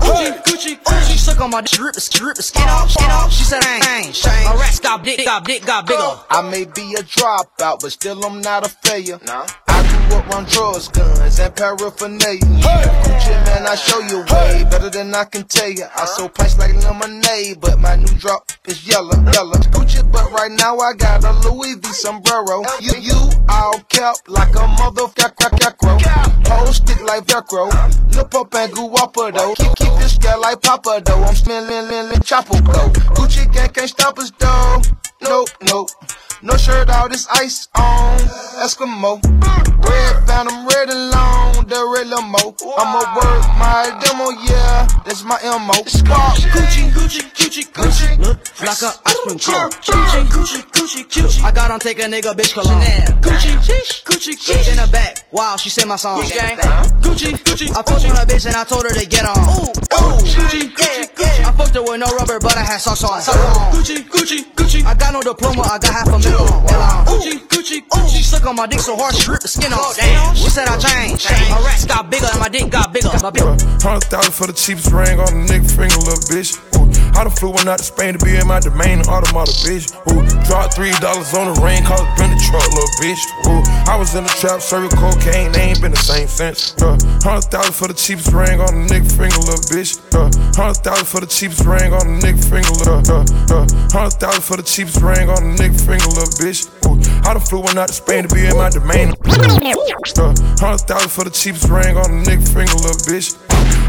Gucci, 0.02 0.44
Gucci, 0.44 0.84
Gucci. 0.84 1.12
She 1.12 1.18
suck 1.18 1.40
on 1.42 1.50
my 1.50 1.62
dick, 1.62 1.80
rip, 1.80 1.96
rip 1.96 2.38
skin 2.38 2.68
off, 2.70 2.92
skin 2.92 3.10
off. 3.10 3.32
She 3.32 3.44
said, 3.44 3.62
I 3.64 4.04
ain't, 4.06 4.16
shame. 4.16 4.46
My 4.46 4.56
rats 4.56 4.80
got 4.80 5.04
dick, 5.04 5.26
got 5.26 5.46
dick, 5.46 5.66
got 5.66 5.88
bigger. 5.88 6.00
I 6.30 6.42
may 6.50 6.66
be 6.66 6.94
a 6.94 7.04
dropout, 7.04 7.82
but 7.82 7.92
still 7.92 8.24
I'm 8.24 8.42
not 8.42 8.66
a 8.66 8.70
failure. 8.70 9.20
Nah. 9.26 9.46
Up 10.12 10.36
on 10.36 10.43
drugs, 10.45 10.89
guns, 10.89 11.39
and 11.39 11.56
paraphernalia. 11.56 12.39
Gucci 12.39 13.34
man, 13.45 13.65
I 13.65 13.76
show 13.76 14.00
you 14.00 14.19
way 14.32 14.65
better 14.69 14.89
than 14.89 15.15
I 15.15 15.24
can 15.24 15.43
tell 15.45 15.69
you. 15.69 15.86
I 15.95 16.06
sold 16.06 16.34
pints 16.36 16.58
like 16.58 16.74
lemonade, 16.84 17.62
but 17.62 17.80
my 17.80 17.95
new 17.95 18.13
drop 18.19 18.52
is 18.65 18.86
yellow, 18.88 19.15
yellow. 19.32 19.56
Gucci, 19.71 20.04
but 20.12 20.30
right 20.32 20.52
now 20.52 20.78
I 20.78 20.93
got 20.93 21.24
a 21.24 21.32
Louis 21.47 21.76
V 21.76 21.88
sombrero. 21.93 22.63
You, 22.82 22.93
you 23.00 23.30
all 23.47 23.80
kept 23.89 24.28
like 24.28 24.54
a 24.56 24.67
motherfucker, 24.80 25.52
Whole 26.47 26.74
stick 26.74 27.02
like 27.04 27.26
Velcro. 27.26 27.71
Lip 28.15 28.36
up 28.36 28.54
and 28.56 28.74
goo 28.74 28.93
up 28.95 29.13
though. 29.13 29.54
Keep, 29.56 29.76
keep 29.76 29.93
this 30.00 30.17
girl 30.17 30.41
like 30.41 30.62
Papa 30.62 31.02
though. 31.06 31.24
I'm 31.24 31.36
smelling, 31.36 31.88
lin, 31.88 32.10
lin, 32.10 32.21
chopper 32.21 32.62
go. 32.62 32.89
Gucci 33.15 33.52
gang 33.54 33.69
can't 33.69 33.89
stop 33.89 34.19
us 34.19 34.32
though. 34.38 34.82
Nope, 35.21 35.50
nope. 35.63 35.89
No 36.44 36.58
shirt, 36.58 36.90
all 36.90 37.08
this 37.08 37.28
ice 37.30 37.68
on. 37.76 38.18
Eskimo. 38.66 39.22
Red 39.86 40.26
Phantom, 40.26 40.66
red 40.66 40.90
and 40.90 41.12
long, 41.12 41.54
the 41.66 41.78
red 41.94 42.08
limo. 42.08 42.56
I'ma 42.78 43.02
work 43.14 43.46
my 43.62 43.94
demo, 44.02 44.30
yeah, 44.42 44.88
that's 45.06 45.24
my 45.24 45.38
MO. 45.44 45.74
Spark, 45.86 46.38
Gucci, 46.54 46.90
Gucci, 46.90 47.22
Gucci, 47.38 47.64
Gucci. 47.72 48.18
Look 48.26 48.40
like 48.62 48.82
a 48.82 48.90
ice 49.06 49.20
cream 49.22 49.38
cone. 49.38 49.70
Gucci, 49.70 50.22
Gucci, 50.34 50.62
Gucci, 50.72 51.04
Gucci. 51.06 51.44
I 51.44 51.52
got 51.52 51.70
on 51.70 51.80
take 51.80 52.00
a 52.00 52.04
nigga 52.04 52.34
bitch 52.34 52.54
cologne. 52.54 52.82
Gucci, 53.22 53.54
Gucci, 54.04 54.34
Gucci. 54.34 54.72
In 54.72 54.78
the 54.78 54.90
back, 54.92 55.26
wow, 55.32 55.56
she 55.58 55.70
sang 55.70 55.88
my 55.88 55.96
song. 55.96 56.22
Gucci, 56.22 57.38
Gucci. 57.44 57.70
I 57.70 57.82
fucked 57.84 58.06
on 58.06 58.18
a 58.18 58.26
bitch 58.26 58.46
and 58.48 58.56
I 58.56 58.64
told 58.64 58.84
her 58.84 58.94
to 58.94 59.06
get 59.08 59.26
on. 59.26 59.38
Ooh, 59.38 59.70
ooh. 59.70 59.74
Gucci, 60.26 60.74
Gucci, 60.74 61.14
Gucci. 61.14 61.46
I 61.46 61.52
fucked 61.52 61.76
her 61.76 61.82
with 61.84 62.00
no 62.00 62.08
rubber, 62.18 62.40
but 62.40 62.58
I 62.58 62.62
had 62.64 62.78
socks 62.78 63.04
on. 63.04 63.22
Gucci, 63.74 63.98
Gucci, 64.10 64.46
Gucci. 64.54 64.86
I 64.86 64.94
got 64.96 65.14
no 65.14 65.22
diploma, 65.22 65.62
I 65.64 65.78
got 65.78 65.94
half 65.94 66.08
a 66.08 66.20
million. 66.20 66.31
Gucci, 66.32 67.39
Gucci, 67.48 67.88
Gucci. 67.88 68.24
Suck 68.24 68.46
on 68.46 68.56
my 68.56 68.67
dick 68.67 68.80
so 68.80 68.96
hard 68.96 69.15
she 69.15 69.30
ripped 69.30 69.44
the 69.44 69.48
skin 69.48 69.74
off. 69.74 69.96
Damn, 69.98 70.36
she 70.36 70.50
said 70.50 70.67
I 70.67 70.78
changed. 70.78 71.30
My 71.50 71.60
racks 71.65 71.86
got 71.86 72.10
bigger 72.10 72.28
and 72.32 72.39
my 72.39 72.50
dick 72.50 72.70
got 72.70 72.94
bigger. 72.94 73.10
My 73.22 73.30
big 73.30 73.44
Hundred 73.82 74.06
thousand 74.13 74.34
for 74.34 74.46
the 74.46 74.54
cheapest 74.54 74.91
ring 74.94 75.17
on 75.17 75.26
the 75.34 75.41
nigga 75.50 75.65
finger, 75.65 75.98
little 76.06 76.22
bitch. 76.30 76.54
Ooh, 76.78 76.86
I 77.17 77.26
done 77.26 77.34
flew 77.34 77.50
one 77.50 77.65
out 77.65 77.80
to 77.80 77.84
Spain 77.84 78.13
to 78.13 78.22
be 78.22 78.38
in 78.38 78.46
my 78.46 78.60
domain, 78.60 79.02
automata, 79.10 79.50
bitch. 79.65 79.89
Ooh, 80.06 80.22
dropped 80.46 80.78
three 80.78 80.94
dollars 81.02 81.34
on 81.34 81.50
the 81.50 81.58
ring, 81.65 81.82
cause 81.82 81.98
it 81.98 82.13
been 82.22 82.30
the 82.30 82.38
truck, 82.46 82.62
little 82.70 82.94
bitch. 83.02 83.17
Ooh, 83.50 83.65
I 83.89 83.98
was 83.98 84.13
in 84.13 84.22
the 84.22 84.36
trap, 84.38 84.62
serving 84.62 84.94
cocaine, 85.02 85.50
they 85.52 85.74
ain't 85.74 85.82
been 85.82 85.98
the 85.98 85.98
same 85.98 86.30
since. 86.30 86.78
Yeah, 86.78 86.94
hundred 87.26 87.50
thousand 87.50 87.74
for 87.74 87.89
the 87.89 87.98
cheapest 87.98 88.30
ring 88.30 88.62
on 88.62 88.70
the 88.70 88.86
nigga 88.86 89.10
finger, 89.10 89.41
little 89.50 89.65
bitch. 89.65 89.98
Yeah, 90.13 90.30
hundred 90.54 90.86
thousand 90.86 91.10
for 91.10 91.26
the 91.26 91.30
cheapest 91.30 91.65
ring 91.65 91.89
on 91.89 92.06
the 92.06 92.15
nigga 92.22 92.38
finger, 92.38 92.74
little. 92.86 93.02
Yeah, 93.02 93.26
yeah, 93.50 93.65
hundred 93.89 94.22
thousand 94.22 94.46
for 94.46 94.62
the 94.62 94.67
cheapest 94.67 95.02
ring 95.02 95.26
on 95.26 95.41
the 95.41 95.52
nigga 95.58 95.74
finger, 95.82 96.06
little 96.13 96.21
bitch. 96.28 96.70
Ooh, 96.86 97.00
I 97.28 97.34
done 97.34 97.42
flew 97.42 97.62
one 97.62 97.78
out 97.78 97.88
to 97.88 97.94
Spain 97.94 98.28
to 98.28 98.34
be 98.34 98.46
in 98.46 98.58
my 98.58 98.70
domain. 98.70 99.14
Yeah, 99.26 99.74
hundred 100.60 100.86
thousand 100.86 101.10
for 101.10 101.24
the 101.24 101.32
cheapest 101.34 101.70
ring 101.70 101.98
on 101.98 102.10
the 102.10 102.20
nigga 102.26 102.46
finger, 102.46 102.74
little 102.76 103.02
bitch. 103.06 103.38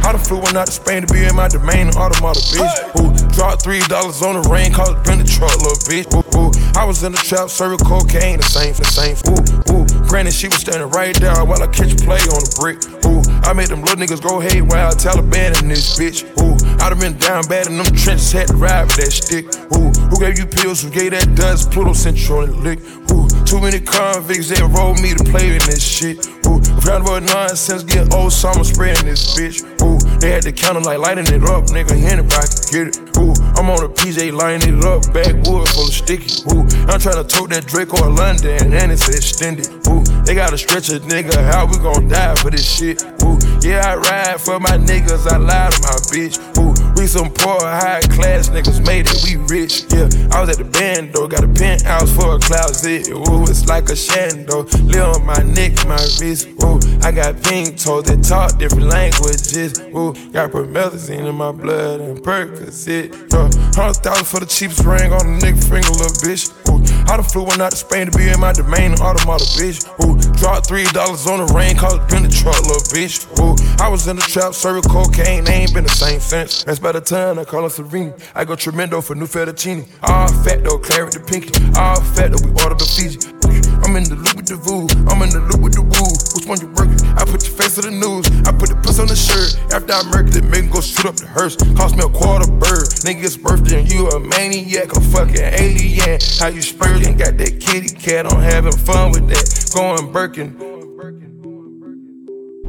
I 0.05 0.13
done 0.13 0.21
flew 0.21 0.39
one 0.39 0.57
out 0.57 0.67
to 0.67 0.73
Spain 0.73 1.07
to 1.07 1.13
be 1.13 1.25
in 1.25 1.35
my 1.35 1.49
domain, 1.49 1.89
automata, 1.95 2.41
bitch. 2.51 2.75
Ooh, 2.99 3.13
dropped 3.33 3.63
three 3.63 3.81
dollars 3.87 4.23
on 4.23 4.41
the 4.41 4.49
rain, 4.49 4.73
cause 4.73 4.91
it 4.91 5.05
been 5.05 5.19
the 5.19 5.29
truck, 5.29 5.55
little 5.63 5.79
bitch. 5.87 6.11
Ooh, 6.13 6.25
ooh, 6.39 6.51
I 6.79 6.85
was 6.85 7.03
in 7.03 7.13
the 7.13 7.19
trap, 7.19 7.51
serving 7.51 7.85
cocaine, 7.87 8.39
the 8.39 8.49
same, 8.49 8.75
the 8.75 8.85
same. 8.85 9.17
Ooh, 9.31 9.41
ooh, 9.73 9.87
granted, 10.09 10.35
she 10.35 10.49
was 10.49 10.61
standing 10.61 10.91
right 10.91 11.15
there 11.17 11.45
while 11.45 11.63
I 11.63 11.69
catch 11.69 11.93
a 11.93 11.99
play 12.03 12.21
on 12.33 12.43
the 12.43 12.53
brick. 12.59 12.79
Ooh, 13.07 13.23
I 13.47 13.53
made 13.53 13.69
them 13.69 13.83
little 13.83 13.97
niggas 13.97 14.23
go 14.23 14.41
haywire, 14.41 14.91
Taliban 14.99 15.61
in 15.63 15.69
this 15.69 15.99
bitch. 15.99 16.27
Ooh, 16.43 16.52
I 16.83 16.89
done 16.89 16.99
been 16.99 17.17
down 17.17 17.47
bad 17.47 17.69
in 17.69 17.77
them 17.79 17.87
trenches, 17.95 18.33
had 18.33 18.49
to 18.49 18.55
ride 18.55 18.83
with 18.83 18.97
that 18.97 19.13
stick. 19.13 19.47
Ooh, 19.79 19.95
who 20.11 20.19
gave 20.19 20.37
you 20.37 20.47
pills? 20.47 20.83
Who 20.83 20.91
gave 20.91 21.13
that 21.13 21.33
dust? 21.37 21.71
Pluto 21.71 21.95
on 21.95 22.51
the 22.51 22.57
lick. 22.59 22.81
Ooh, 23.15 23.31
too 23.47 23.61
many 23.61 23.79
convicts, 23.79 24.49
that 24.49 24.67
rolled 24.67 25.01
me 25.01 25.15
to 25.15 25.23
play 25.23 25.47
in 25.55 25.63
this 25.63 25.79
shit. 25.79 26.27
Ooh, 26.45 26.59
round 26.83 27.07
about 27.07 27.23
nonsense, 27.23 27.85
get 27.85 28.13
old, 28.13 28.35
I'm 28.43 28.65
spreading 28.65 29.07
this 29.07 29.39
bitch. 29.39 29.63
Ooh, 29.79 30.03
they 30.19 30.33
had 30.33 30.43
the 30.43 30.51
counter 30.51 30.81
like 30.81 30.99
lighting 30.99 31.31
it 31.31 31.45
up, 31.45 31.71
nigga, 31.71 31.95
anybody 32.03 32.51
can 32.51 32.67
get 32.75 32.87
it. 32.99 33.12
I'm 33.31 33.71
on 33.71 33.85
a 33.85 33.89
PJ 33.89 34.33
lining 34.33 34.79
it 34.79 34.85
up, 34.85 35.07
backwood 35.13 35.69
full 35.69 35.87
of 35.87 35.95
sticky. 35.95 36.43
Ooh, 36.51 36.67
I'm 36.91 36.99
trying 36.99 37.23
to 37.23 37.25
tote 37.25 37.51
that 37.51 37.67
Draco 37.67 38.07
in 38.07 38.17
London, 38.17 38.73
and 38.73 38.91
it's 38.91 39.09
extended. 39.09 39.69
Ooh, 39.87 40.03
they 40.25 40.35
gotta 40.35 40.59
stretch 40.59 40.89
a 40.89 40.99
nigga, 41.01 41.35
how 41.53 41.67
we 41.67 41.79
gon' 41.79 42.09
die 42.09 42.35
for 42.37 42.51
this 42.51 42.67
shit? 42.67 43.03
Ooh, 43.23 43.39
yeah, 43.63 43.87
I 43.87 43.97
ride 43.97 44.41
for 44.41 44.59
my 44.59 44.77
niggas, 44.77 45.31
I 45.31 45.37
lie 45.37 45.71
to 45.71 45.83
my 45.83 45.99
bitch. 46.11 46.41
Ooh, 46.59 46.75
we 46.99 47.07
some 47.07 47.31
poor, 47.31 47.61
high 47.61 48.01
class 48.11 48.49
niggas 48.49 48.85
made 48.87 49.07
it, 49.07 49.23
we 49.25 49.37
rich. 49.47 49.85
Yeah, 49.93 50.09
I 50.33 50.41
was 50.41 50.51
at 50.51 50.59
the 50.59 50.65
band 50.65 51.13
though, 51.13 51.29
got 51.29 51.45
a 51.45 51.49
penthouse 51.49 52.15
for 52.15 52.37
a 52.37 52.39
closet. 52.39 53.09
Ooh, 53.09 53.45
it's 53.45 53.67
like 53.67 53.89
a 53.89 53.93
shando, 53.93 54.67
live 54.91 55.17
on 55.17 55.27
my 55.27 55.43
neck, 55.43 55.87
my 55.87 56.01
wrist. 56.21 56.49
Ooh, 56.63 56.81
I 57.03 57.13
got 57.13 57.43
pink 57.43 57.79
toes 57.79 58.05
that 58.05 58.25
talk 58.25 58.59
different 58.59 58.87
languages. 58.87 59.79
Ooh, 59.95 60.13
got 60.33 60.51
promethazine 60.51 61.29
in 61.29 61.35
my 61.35 61.53
blood 61.53 62.01
and 62.01 62.19
Percocet. 62.19 63.12
Yeah, 63.33 63.49
hundred 63.75 64.01
thousand 64.05 64.27
for 64.27 64.41
the 64.41 64.47
cheapest 64.47 64.85
ring 64.85 65.13
on 65.13 65.25
the 65.25 65.47
nigga 65.47 65.61
finger, 65.61 65.91
little 65.91 66.17
bitch. 66.21 66.53
Ooh, 66.69 66.81
I 67.11 67.17
done 67.17 67.25
flew 67.25 67.45
one 67.45 67.61
out 67.61 67.71
to 67.71 67.77
Spain 67.77 68.11
to 68.11 68.17
be 68.17 68.29
in 68.29 68.41
my 68.41 68.53
domain, 68.53 68.93
automata, 69.01 69.45
bitch. 69.57 69.85
Ooh, 70.05 70.17
dropped 70.39 70.67
three 70.67 70.85
dollars 70.93 71.27
on 71.27 71.45
the 71.45 71.53
rain, 71.53 71.77
cause 71.77 71.95
it 71.95 72.09
been 72.09 72.23
the 72.25 72.29
truck, 72.29 72.61
little 72.63 72.85
bitch. 72.93 73.25
Ooh, 73.41 73.57
I 73.83 73.89
was 73.89 74.07
in 74.09 74.17
the 74.17 74.23
trap, 74.23 74.55
serving 74.55 74.89
cocaine, 74.91 75.45
they 75.45 75.65
ain't 75.65 75.75
been 75.75 75.85
the 75.85 75.91
same 75.91 76.21
since. 76.21 76.65
That's 76.65 76.79
by 76.79 76.93
the 76.93 77.01
time 77.01 77.39
I 77.39 77.45
call 77.45 77.63
her 77.63 77.71
Serene. 77.71 78.15
I 78.35 78.45
go 78.45 78.57
tremendo 78.57 79.01
for 79.01 79.15
new 79.15 79.27
fettuccine. 79.27 79.89
All 80.03 80.29
fat 80.45 80.65
though, 80.65 80.79
claret 80.79 81.15
the 81.15 81.21
pinky. 81.21 81.53
All 81.79 82.01
fat 82.01 82.33
though, 82.33 82.45
we 82.45 82.51
order 82.63 82.77
the 82.77 82.87
Fiji. 82.87 83.42
I'm 83.85 83.97
in 83.97 84.05
the 84.05 84.17
loop 84.17 84.37
with 84.37 84.47
the 84.47 84.57
voo, 84.57 84.87
I'm 85.11 85.23
in 85.23 85.31
the 85.31 85.41
loop 85.41 85.61
with 85.61 85.75
the 85.75 85.83
woo. 85.83 86.11
Which 86.35 86.47
one 86.47 86.61
you 86.61 86.69
working? 86.75 87.03
I 87.19 87.25
put 87.25 87.45
your 87.45 87.55
face 87.55 87.79
on 87.79 87.85
the 87.85 87.95
news. 87.95 88.27
I 88.47 88.53
put 88.53 88.69
the 88.71 88.79
puss 88.83 88.99
on 88.99 89.07
the 89.07 89.17
shirt. 89.17 89.59
After 89.73 89.93
I 89.93 90.03
murdered 90.11 90.37
it, 90.37 90.45
make 90.45 90.71
go 90.71 90.81
shoot 90.81 91.07
up 91.07 91.17
the 91.17 91.27
hearse. 91.27 91.57
Cost 91.77 91.97
me 91.97 92.05
a 92.05 92.09
quarter 92.09 92.51
bird. 92.51 92.89
Nigga's 93.05 93.37
birthday 93.37 93.81
and 93.81 93.91
you 93.91 94.09
a 94.09 94.21
maniac, 94.21 94.97
a 94.97 95.01
fucking 95.01 95.37
alien. 95.37 96.19
How 96.39 96.49
you 96.49 96.63
spurting? 96.63 97.17
Got 97.17 97.37
that 97.39 97.61
kitty 97.61 97.95
cat, 97.95 98.27
I'm 98.27 98.41
having 98.41 98.73
fun 98.73 99.13
with 99.13 99.29
that. 99.29 99.45
Going 99.75 100.13
Birkin. 100.13 100.57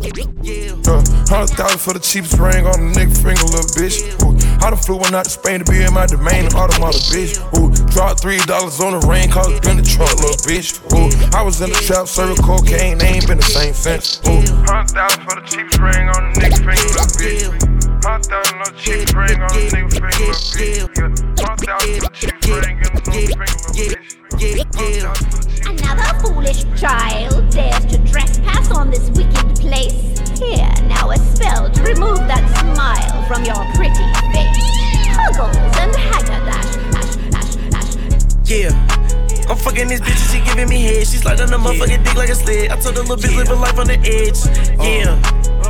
Uh, 0.03 0.99
hundred 1.31 1.55
thousand 1.55 1.79
for 1.79 1.93
the 1.93 1.99
cheapest 2.03 2.37
ring 2.37 2.67
on 2.67 2.75
the 2.75 2.91
nigga 2.91 3.15
finger, 3.15 3.47
little 3.47 3.71
bitch. 3.71 4.03
Ooh, 4.19 4.35
I 4.63 4.69
done 4.69 4.79
flew 4.79 4.95
one 4.95 5.13
out 5.13 5.25
to 5.25 5.29
Spain 5.29 5.59
to 5.59 5.69
be 5.69 5.83
in 5.83 5.93
my 5.93 6.05
domain, 6.05 6.47
automata, 6.55 6.95
bitch. 7.11 7.35
Ooh, 7.59 7.67
dropped 7.91 8.21
three 8.21 8.37
dollars 8.47 8.79
on 8.79 8.97
the 8.97 9.05
rain, 9.05 9.29
cause 9.29 9.51
it 9.51 9.61
been 9.61 9.75
the 9.75 9.83
truck, 9.83 10.15
little 10.23 10.39
bitch. 10.47 10.79
Ooh, 10.95 11.11
I 11.35 11.43
was 11.43 11.59
in 11.59 11.67
the 11.69 11.75
trap, 11.83 12.07
serving 12.07 12.37
cocaine, 12.37 12.97
they 12.97 13.19
ain't 13.19 13.27
been 13.27 13.39
the 13.39 13.43
same 13.43 13.73
since. 13.73 14.23
Ooh, 14.23 14.39
hundred 14.63 14.95
thousand 14.95 15.19
for 15.27 15.35
the 15.35 15.43
cheapest 15.43 15.83
ring 15.83 16.07
on 16.15 16.31
the 16.31 16.39
nigga 16.39 16.63
finger, 16.63 16.79
little 16.95 17.11
bitch. 17.11 17.43
Hundred 18.07 18.23
thousand 18.31 18.55
on 18.55 18.71
the 18.71 18.79
cheapest 18.79 19.11
ring 19.11 19.35
on 19.43 19.51
the 19.51 19.67
nigga 19.67 19.99
finger, 19.99 20.31
little 20.31 20.39
bitch. 20.55 20.79
Hundred 21.43 21.67
thousand 21.67 21.99
for 21.99 22.07
the 22.07 22.15
cheapest 22.15 22.47
ring 22.47 22.79
on 22.79 22.95
the 22.95 23.03
nigga 23.11 23.35
finger, 23.35 23.59
little 23.67 23.83
bitch. 23.83 24.23
Another 25.67 26.07
foolish 26.23 26.63
child 26.79 27.51
dares 27.51 27.83
to 27.91 27.99
trespass 28.07 28.71
on 28.71 28.89
this 28.89 29.11
wicked 29.11 29.59
place. 29.59 29.91
Here, 30.39 30.71
now 30.87 31.11
a 31.11 31.17
spell 31.17 31.69
to 31.69 31.83
remove 31.83 32.17
that 32.31 32.43
smile 32.63 33.23
from 33.27 33.43
your 33.45 33.63
pretty 33.75 33.92
I'm 39.53 39.59
fucking 39.59 39.87
this 39.87 40.01
bitch 40.01 40.17
and 40.17 40.31
she 40.33 40.41
giving 40.49 40.67
me 40.67 40.81
head. 40.81 41.05
She 41.05 41.17
slide 41.17 41.39
on 41.39 41.51
the 41.51 41.57
motherfucking 41.57 42.03
dick 42.03 42.15
like 42.15 42.29
a 42.29 42.33
sled. 42.33 42.71
I 42.71 42.75
told 42.75 42.95
the 42.95 43.01
little 43.03 43.17
bitch 43.17 43.37
live 43.37 43.49
a 43.49 43.53
life 43.53 43.77
on 43.77 43.85
the 43.85 44.01
edge. 44.01 44.41
Uh-huh. 44.49 44.81
Yeah. 44.81 45.13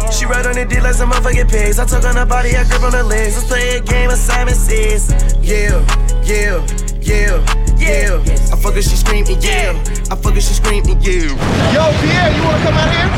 She 0.09 0.23
ride 0.23 0.47
on 0.47 0.55
the 0.55 0.63
dick 0.63 0.81
like 0.81 0.93
some 0.93 1.11
motherfucking 1.11 1.51
pigs. 1.51 1.79
I 1.79 1.85
took 1.85 2.05
on 2.05 2.15
her 2.15 2.25
body, 2.25 2.55
I 2.55 2.63
grip 2.63 2.81
on 2.81 2.93
her 2.93 3.03
legs. 3.03 3.35
Let's 3.35 3.49
play 3.49 3.75
a 3.75 3.81
game 3.81 4.09
of 4.09 4.15
Simon 4.15 4.55
Says. 4.55 5.11
Yeah, 5.43 5.83
yeah, 6.23 6.63
yeah, 7.03 7.43
yeah. 7.75 8.23
I 8.23 8.55
fuck 8.55 8.75
her, 8.75 8.81
she 8.81 8.95
screaming, 8.95 9.41
yeah. 9.41 9.75
I 10.09 10.15
fuck 10.15 10.31
her, 10.31 10.39
she 10.39 10.53
screaming, 10.55 11.01
yeah. 11.03 11.27
Yo, 11.75 11.91
Pierre, 11.99 12.31
you 12.31 12.39
wanna 12.39 12.63
come 12.63 12.79
out 12.79 12.87
here? 12.87 13.11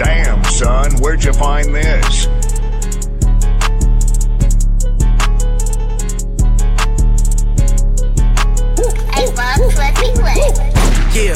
Damn, 0.00 0.42
son, 0.44 0.96
where'd 1.02 1.22
you 1.22 1.34
find 1.34 1.74
this? 1.74 2.26
Yeah. 11.18 11.34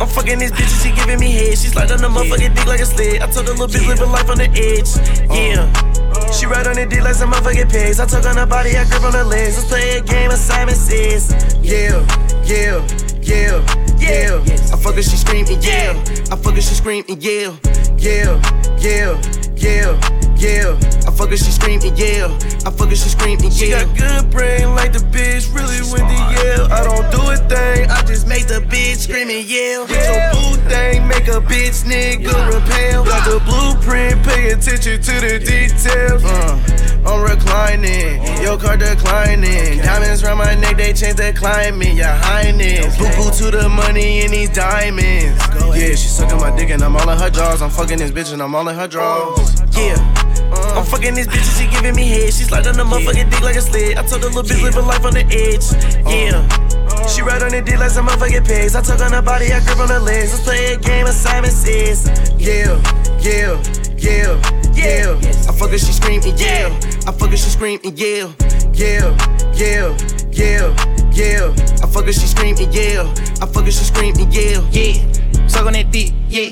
I'm 0.00 0.08
fucking 0.08 0.38
this 0.38 0.50
bitch 0.50 0.72
and 0.72 0.80
she 0.80 0.90
giving 0.96 1.20
me 1.20 1.30
head. 1.30 1.58
She 1.58 1.68
slide 1.68 1.92
on 1.92 2.00
the 2.00 2.08
motherfucking 2.08 2.56
dick 2.56 2.66
like 2.66 2.80
a 2.80 2.86
sled. 2.86 3.20
I 3.20 3.30
told 3.30 3.46
the 3.46 3.52
little 3.52 3.68
bitch 3.68 3.86
live 3.86 4.00
a 4.00 4.06
life 4.06 4.30
on 4.30 4.38
the 4.38 4.48
edge. 4.48 4.96
Uh-huh. 5.28 5.34
Yeah. 5.36 6.32
She 6.32 6.46
ride 6.46 6.66
on 6.66 6.76
the 6.76 6.86
dick 6.86 7.02
like 7.02 7.14
some 7.14 7.30
motherfucking 7.30 7.70
pigs. 7.70 8.00
I 8.00 8.06
took 8.06 8.24
on 8.24 8.36
her 8.36 8.46
body, 8.46 8.76
I 8.76 8.88
grip 8.88 9.04
on 9.04 9.12
her 9.12 9.22
legs. 9.22 9.56
Let's 9.56 9.68
play 9.68 9.98
a 9.98 10.00
game 10.00 10.30
of 10.30 10.38
Simon 10.38 10.74
Says. 10.74 11.36
Yeah, 11.60 12.00
yeah, 12.48 12.80
yeah, 13.20 13.60
yeah. 14.00 14.40
I 14.72 14.76
fuck 14.80 14.94
her, 14.96 15.02
she 15.02 15.16
screaming, 15.16 15.60
yeah. 15.60 15.92
I 16.32 16.36
fuck 16.36 16.54
her, 16.54 16.62
she 16.62 16.74
screaming, 16.74 17.20
yeah. 17.20 17.54
Yeah, 17.98 18.40
yeah, 18.80 19.20
yeah, 19.54 20.00
yeah. 20.44 21.08
I 21.08 21.10
fuck 21.10 21.30
her, 21.30 21.36
she 21.36 21.50
screaming, 21.50 21.96
yeah. 21.96 22.28
I 22.66 22.70
fuck 22.70 22.88
her, 22.88 22.96
she 22.96 23.08
screaming, 23.08 23.50
yeah. 23.52 23.58
She 23.58 23.70
got 23.70 23.88
good 23.96 24.30
brain 24.30 24.74
like 24.74 24.92
the 24.92 25.00
bitch 25.08 25.48
really 25.54 25.80
went 25.88 26.04
to 26.04 26.18
Yale. 26.36 26.68
I 26.70 26.84
don't 26.84 27.08
do 27.10 27.20
a 27.32 27.36
thing, 27.48 27.90
I 27.90 28.02
just 28.04 28.26
make 28.28 28.46
the 28.46 28.60
bitch 28.60 29.08
screaming, 29.08 29.44
yeah. 29.48 29.80
With 29.80 29.96
your 29.96 30.20
boo 30.36 30.56
thing, 30.68 31.08
make 31.08 31.28
a 31.28 31.40
bitch 31.40 31.84
nigga 31.88 32.34
repel. 32.52 33.04
Got 33.04 33.24
the 33.24 33.40
blueprint, 33.48 34.22
pay 34.24 34.52
attention 34.52 35.00
to 35.00 35.14
the 35.24 35.38
details. 35.40 36.24
Uh, 36.24 36.60
I'm 37.06 37.22
reclining, 37.22 38.22
your 38.42 38.58
car 38.58 38.76
declining. 38.76 39.78
Diamonds 39.78 40.22
around 40.24 40.38
my 40.38 40.54
neck, 40.54 40.76
they 40.76 40.92
change 40.92 41.16
the 41.16 41.32
climate, 41.36 41.94
your 41.94 42.06
highness. 42.06 42.96
Boo 42.96 43.08
boo 43.16 43.30
to 43.38 43.50
the 43.50 43.68
money 43.68 44.24
in 44.24 44.30
these 44.30 44.50
diamonds. 44.50 45.38
Yeah, 45.76 45.94
she 45.94 46.08
sucking 46.08 46.38
my 46.38 46.54
dick 46.56 46.70
and 46.70 46.82
I'm 46.82 46.96
all 46.96 47.08
in 47.10 47.18
her 47.18 47.30
jaws. 47.30 47.60
I'm 47.60 47.70
fucking 47.70 47.98
this 47.98 48.10
bitch 48.10 48.32
and 48.32 48.40
I'm 48.40 48.54
all 48.54 48.66
in 48.68 48.76
her 48.76 48.88
drawers. 48.88 49.60
Yeah. 49.76 50.23
Uh. 50.54 50.78
I'm 50.80 50.84
fucking 50.86 51.14
this 51.14 51.26
bitch 51.26 51.42
and 51.42 51.56
she 51.58 51.66
giving 51.68 51.94
me 51.96 52.08
head. 52.08 52.32
She 52.32 52.44
slide 52.44 52.66
on 52.66 52.76
the 52.76 52.84
motherfucking 52.84 53.30
dick 53.30 53.42
like 53.42 53.56
a 53.56 53.62
sled. 53.62 53.98
I 53.98 54.06
told 54.06 54.22
her 54.22 54.28
little 54.28 54.42
bitch 54.42 54.62
live 54.62 54.76
a 54.76 54.80
life 54.80 55.04
on 55.04 55.14
the 55.14 55.26
edge. 55.26 55.66
Uh. 56.06 56.10
Yeah. 56.10 56.46
Uh. 56.90 57.08
She 57.08 57.22
ride 57.22 57.42
on 57.42 57.50
the 57.50 57.62
dick 57.62 57.78
like 57.78 57.90
some 57.90 58.06
motherfucking 58.06 58.46
pigs. 58.46 58.74
I 58.74 58.82
took 58.82 59.00
on 59.00 59.12
her 59.12 59.22
body, 59.22 59.52
I 59.52 59.60
grip 59.64 59.78
on 59.78 59.88
her 59.88 60.00
legs. 60.00 60.32
Let's 60.32 60.44
play 60.44 60.74
a 60.74 60.78
game 60.78 61.06
of 61.06 61.14
Simon 61.14 61.50
Says. 61.50 62.06
Yeah, 62.38 62.80
yeah, 63.20 63.60
yeah, 63.98 64.40
yeah. 64.72 65.16
I 65.48 65.52
fuck 65.52 65.70
her, 65.70 65.78
she 65.78 65.92
scream 65.92 66.20
and 66.24 66.38
yeah. 66.38 66.68
I 67.06 67.12
fuck 67.12 67.30
her, 67.30 67.36
she 67.36 67.50
scream 67.50 67.80
and 67.84 67.98
yeah. 67.98 68.32
Yeah, 68.72 69.14
yeah, 69.54 69.96
yeah, 70.32 70.74
yeah. 71.12 71.54
I 71.82 71.86
fuck 71.86 72.06
her, 72.06 72.12
she 72.12 72.26
scream 72.26 72.56
and 72.58 72.74
yeah. 72.74 73.02
I 73.40 73.46
fuck 73.46 73.64
her, 73.64 73.70
she 73.70 73.84
scream 73.84 74.14
and 74.18 74.32
yeah. 74.32 74.60
Yeah. 74.70 75.46
Suck 75.46 75.66
on 75.66 75.74
that 75.74 75.90
dick, 75.90 76.12
yeah. 76.28 76.50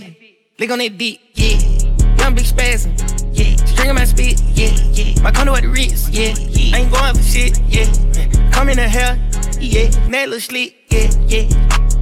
Lick 0.59 0.71
on 0.71 0.79
that 0.79 0.97
dick, 0.99 1.21
yeah. 1.35 1.59
Young 2.19 2.35
big 2.35 2.47
spasm, 2.47 2.95
yeah. 3.33 3.57
String 3.65 3.95
my 3.95 4.05
spit, 4.05 4.41
yeah, 4.55 4.71
yeah. 4.93 5.23
My 5.23 5.31
condo 5.31 5.55
at 5.55 5.63
the 5.63 5.69
Ritz, 5.69 6.09
yeah, 6.11 6.35
yeah. 6.39 6.77
I 6.77 6.81
ain't 6.81 6.93
going 6.93 7.15
for 7.15 7.23
shit, 7.23 7.61
yeah. 7.69 7.87
Come 8.51 8.69
in 8.69 8.77
the 8.77 8.89
hell, 8.89 9.17
yeah. 9.61 9.89
That 10.11 10.29
little 10.29 10.41
slick, 10.41 10.75
yeah, 10.91 11.11
yeah. 11.27 11.49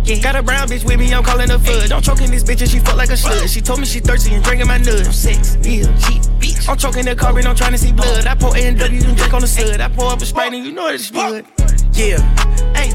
Yeah. 0.02 0.20
Got 0.22 0.36
a 0.36 0.42
brown 0.42 0.66
bitch 0.68 0.84
with 0.84 0.98
me, 0.98 1.12
I'm 1.12 1.22
calling 1.22 1.48
her 1.50 1.58
fudge. 1.58 1.90
Don't 1.90 2.02
choking 2.02 2.30
this 2.30 2.42
bitch 2.42 2.60
and 2.60 2.70
she 2.70 2.80
fuck 2.80 2.96
like 2.96 3.10
a 3.10 3.12
slut. 3.12 3.46
She 3.52 3.60
told 3.60 3.78
me 3.80 3.86
she 3.86 4.00
thirsty 4.00 4.34
and 4.34 4.42
drinking 4.42 4.66
my 4.66 4.78
nuts. 4.78 5.06
I'm 5.06 5.12
sex, 5.12 5.56
yeah, 5.62 5.84
cheap 5.98 6.22
bitch. 6.40 6.68
I'm 6.68 6.76
choking 6.76 7.04
the 7.04 7.14
car 7.14 7.36
and 7.38 7.46
I'm 7.46 7.54
trying 7.54 7.72
to 7.72 7.78
see 7.78 7.92
blood. 7.92 8.26
Oh. 8.26 8.30
I 8.30 8.34
pour 8.34 8.56
A 8.56 8.60
and 8.60 8.78
W 8.78 9.02
and 9.04 9.16
drink 9.16 9.32
on 9.32 9.40
the 9.40 9.46
sud. 9.46 9.80
I 9.80 9.88
pour 9.88 10.10
up 10.10 10.20
a 10.20 10.26
Sprite 10.26 10.52
and 10.54 10.64
you 10.64 10.72
know 10.72 10.88
it's 10.88 11.10
good. 11.10 11.46
Yeah. 11.92 12.18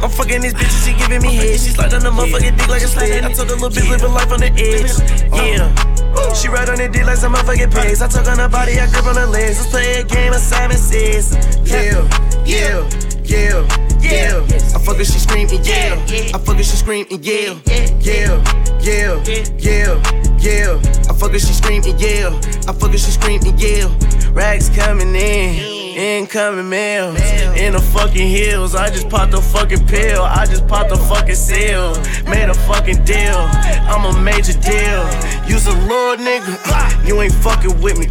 I'm 0.03 0.09
fucking 0.09 0.41
this 0.41 0.53
bitch 0.53 0.71
and 0.71 0.83
she 0.83 0.93
giving 0.93 1.21
me 1.21 1.35
head. 1.35 1.59
She 1.59 1.71
slide 1.71 1.93
on 1.93 2.01
the 2.01 2.09
motherfucking 2.11 2.57
dick 2.57 2.67
like 2.67 2.83
a 2.83 2.87
sled. 2.87 3.23
I 3.23 3.31
told 3.33 3.49
her 3.49 3.55
little 3.55 3.69
bitch 3.69 3.89
live 3.89 4.03
a 4.03 4.07
life 4.07 4.31
on 4.31 4.39
the 4.39 4.51
edge. 4.53 4.93
Yeah. 5.33 5.65
Uh-huh. 5.65 6.33
She 6.33 6.47
ride 6.47 6.69
on 6.69 6.77
the 6.77 6.87
dick 6.87 7.05
like 7.05 7.17
some 7.17 7.33
motherfucking 7.33 7.73
pigs. 7.73 8.01
I 8.01 8.07
took 8.07 8.27
on 8.27 8.39
her 8.39 8.49
body, 8.49 8.79
I 8.79 8.87
grip 8.89 9.05
on 9.05 9.15
her 9.15 9.25
legs. 9.25 9.59
Let's 9.59 9.71
play 9.71 10.01
a 10.01 10.03
game 10.03 10.33
of 10.33 10.39
Simon 10.39 10.77
Says. 10.77 11.33
Yeah, 11.65 12.05
yeah, 12.45 12.87
yeah, 13.25 13.65
yeah. 13.99 14.75
I 14.75 14.79
fuck 14.79 14.97
her, 14.97 15.05
she 15.05 15.19
scream 15.19 15.49
and 15.49 15.65
yeah. 15.65 15.97
I 16.33 16.37
fuck 16.37 16.57
her, 16.57 16.63
she 16.63 16.77
scream 16.77 17.05
and 17.09 17.25
yeah. 17.25 17.55
Yeah, 17.99 18.43
yeah, 18.81 19.23
yeah, 19.59 19.99
yeah. 20.39 21.09
I 21.09 21.13
fuck 21.13 21.31
her, 21.31 21.39
she 21.39 21.53
scream 21.53 21.83
and 21.83 21.99
yeah. 21.99 22.29
I 22.67 22.73
fuck 22.73 22.91
her, 22.91 22.97
she 22.97 23.11
scream 23.11 23.41
and 23.43 23.59
yeah. 23.59 23.89
Rags 24.31 24.69
coming 24.69 25.15
in. 25.15 25.74
Incoming 25.95 26.67
mail 26.67 27.15
in 27.55 27.71
the 27.71 27.79
fucking 27.79 28.27
hills. 28.27 28.75
I 28.75 28.89
just 28.89 29.07
popped 29.07 29.33
a 29.33 29.41
fucking 29.41 29.87
pill. 29.87 30.23
I 30.23 30.45
just 30.45 30.67
popped 30.67 30.91
a 30.91 30.97
fucking 30.97 31.35
seal. 31.35 31.95
Made 32.27 32.49
a 32.49 32.53
fucking 32.53 33.05
deal. 33.05 33.47
I'm 33.87 34.03
a 34.03 34.21
major 34.21 34.59
deal. 34.59 35.07
Use 35.47 35.67
a 35.67 35.71
little 35.87 36.17
nigga. 36.17 37.07
You 37.07 37.21
ain't 37.21 37.33
fucking 37.33 37.79
with 37.79 37.97
me. 37.97 38.07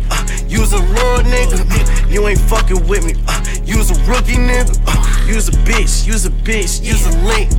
Use 0.49 0.73
a 0.73 0.79
little 0.79 1.31
nigga. 1.31 2.11
You 2.11 2.27
ain't 2.27 2.40
fucking 2.40 2.88
with 2.88 3.05
me. 3.05 3.12
Use 3.66 3.90
a 3.90 4.11
rookie 4.11 4.40
nigga. 4.40 4.73
Use 5.29 5.49
a 5.49 5.53
bitch. 5.68 6.07
Use 6.07 6.25
a 6.25 6.31
bitch. 6.31 6.83
Use 6.83 7.05
a 7.07 7.12
link. 7.29 7.51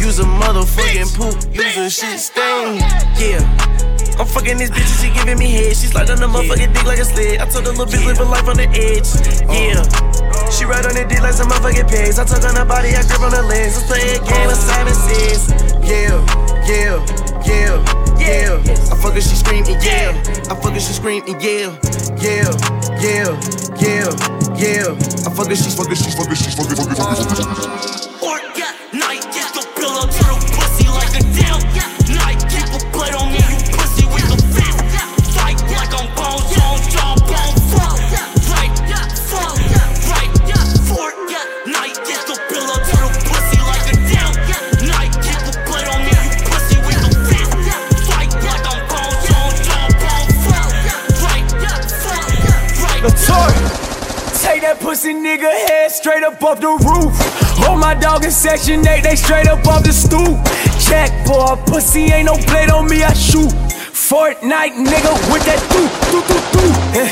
Use 0.00 0.18
a 0.18 0.24
motherfucking 0.24 1.14
poop. 1.14 1.54
Use 1.54 1.76
a 1.76 1.90
shit 1.90 2.20
stain. 2.20 2.78
Yeah. 3.20 3.95
I'm 4.16 4.26
fucking 4.26 4.56
this 4.56 4.70
bitch 4.70 4.88
and 4.88 4.98
she 5.00 5.08
giving 5.12 5.38
me 5.38 5.52
head. 5.52 5.76
She 5.76 5.92
slide 5.92 6.08
on 6.08 6.16
the 6.16 6.26
motherfucking 6.26 6.72
dick 6.72 6.84
like 6.84 6.98
a 6.98 7.04
sled. 7.04 7.40
I 7.40 7.44
told 7.46 7.66
her 7.66 7.72
little 7.72 7.84
bitch 7.84 8.04
live 8.06 8.18
a 8.18 8.24
life 8.24 8.48
on 8.48 8.56
the 8.56 8.68
edge. 8.72 9.08
Yeah. 9.44 9.84
She 10.48 10.64
ride 10.64 10.86
on 10.88 10.96
the 10.96 11.04
dick 11.04 11.20
like 11.20 11.36
some 11.36 11.48
motherfucking 11.52 11.88
pigs. 11.88 12.18
I 12.18 12.24
took 12.24 12.42
on 12.44 12.56
her 12.56 12.64
body, 12.64 12.96
I 12.96 13.04
grip 13.04 13.20
on 13.20 13.32
her 13.32 13.44
legs. 13.44 13.76
Let's 13.76 13.86
play 13.92 14.16
a 14.16 14.20
game 14.24 14.48
of 14.48 14.56
Simon 14.56 14.96
Says. 14.96 15.52
Yeah, 15.84 16.16
yeah, 16.64 16.96
yeah, 17.44 17.76
yeah. 18.16 18.56
I 18.88 18.96
fuck 18.96 19.12
her, 19.12 19.20
she 19.20 19.36
scream 19.36 19.64
and 19.68 19.76
yeah. 19.84 20.16
I 20.48 20.56
fuck 20.56 20.72
her, 20.72 20.80
she 20.80 20.96
scream 20.96 21.22
and 21.28 21.36
yeah. 21.36 21.76
Yeah, 22.16 22.48
yeah, 22.96 23.36
yeah, 23.76 24.08
yeah. 24.56 24.96
I 24.96 25.30
fuck 25.30 25.52
her, 25.52 25.56
she 25.56 25.68
fuck 25.76 25.92
her, 25.92 25.96
she 25.96 26.10
fuck 26.16 26.28
her, 26.28 26.34
she 26.34 26.50
fuck 26.56 26.72
her, 26.72 26.76
fuck 26.76 26.88
her, 26.88 27.95
nigga 55.26 55.50
head 55.50 55.90
straight 55.90 56.22
up 56.22 56.40
off 56.40 56.60
the 56.60 56.70
roof. 56.86 57.14
Hold 57.58 57.80
my 57.80 57.94
dog 57.94 58.24
in 58.24 58.30
section 58.30 58.86
8, 58.86 59.02
they 59.02 59.16
straight 59.16 59.48
up 59.48 59.66
off 59.66 59.82
the 59.82 59.92
stoop. 59.92 60.38
Check, 60.78 61.10
boy, 61.26 61.56
pussy 61.66 62.04
ain't 62.14 62.26
no 62.26 62.36
blade 62.46 62.70
on 62.70 62.86
me, 62.86 63.02
I 63.02 63.12
shoot. 63.12 63.50
Fortnite 63.90 64.78
nigga 64.78 65.12
with 65.32 65.44
that 65.50 65.60
doo, 65.72 65.88
doo, 66.12 66.22
doo, 66.30 66.42
doo. 66.54 66.70
Eh. 67.02 67.10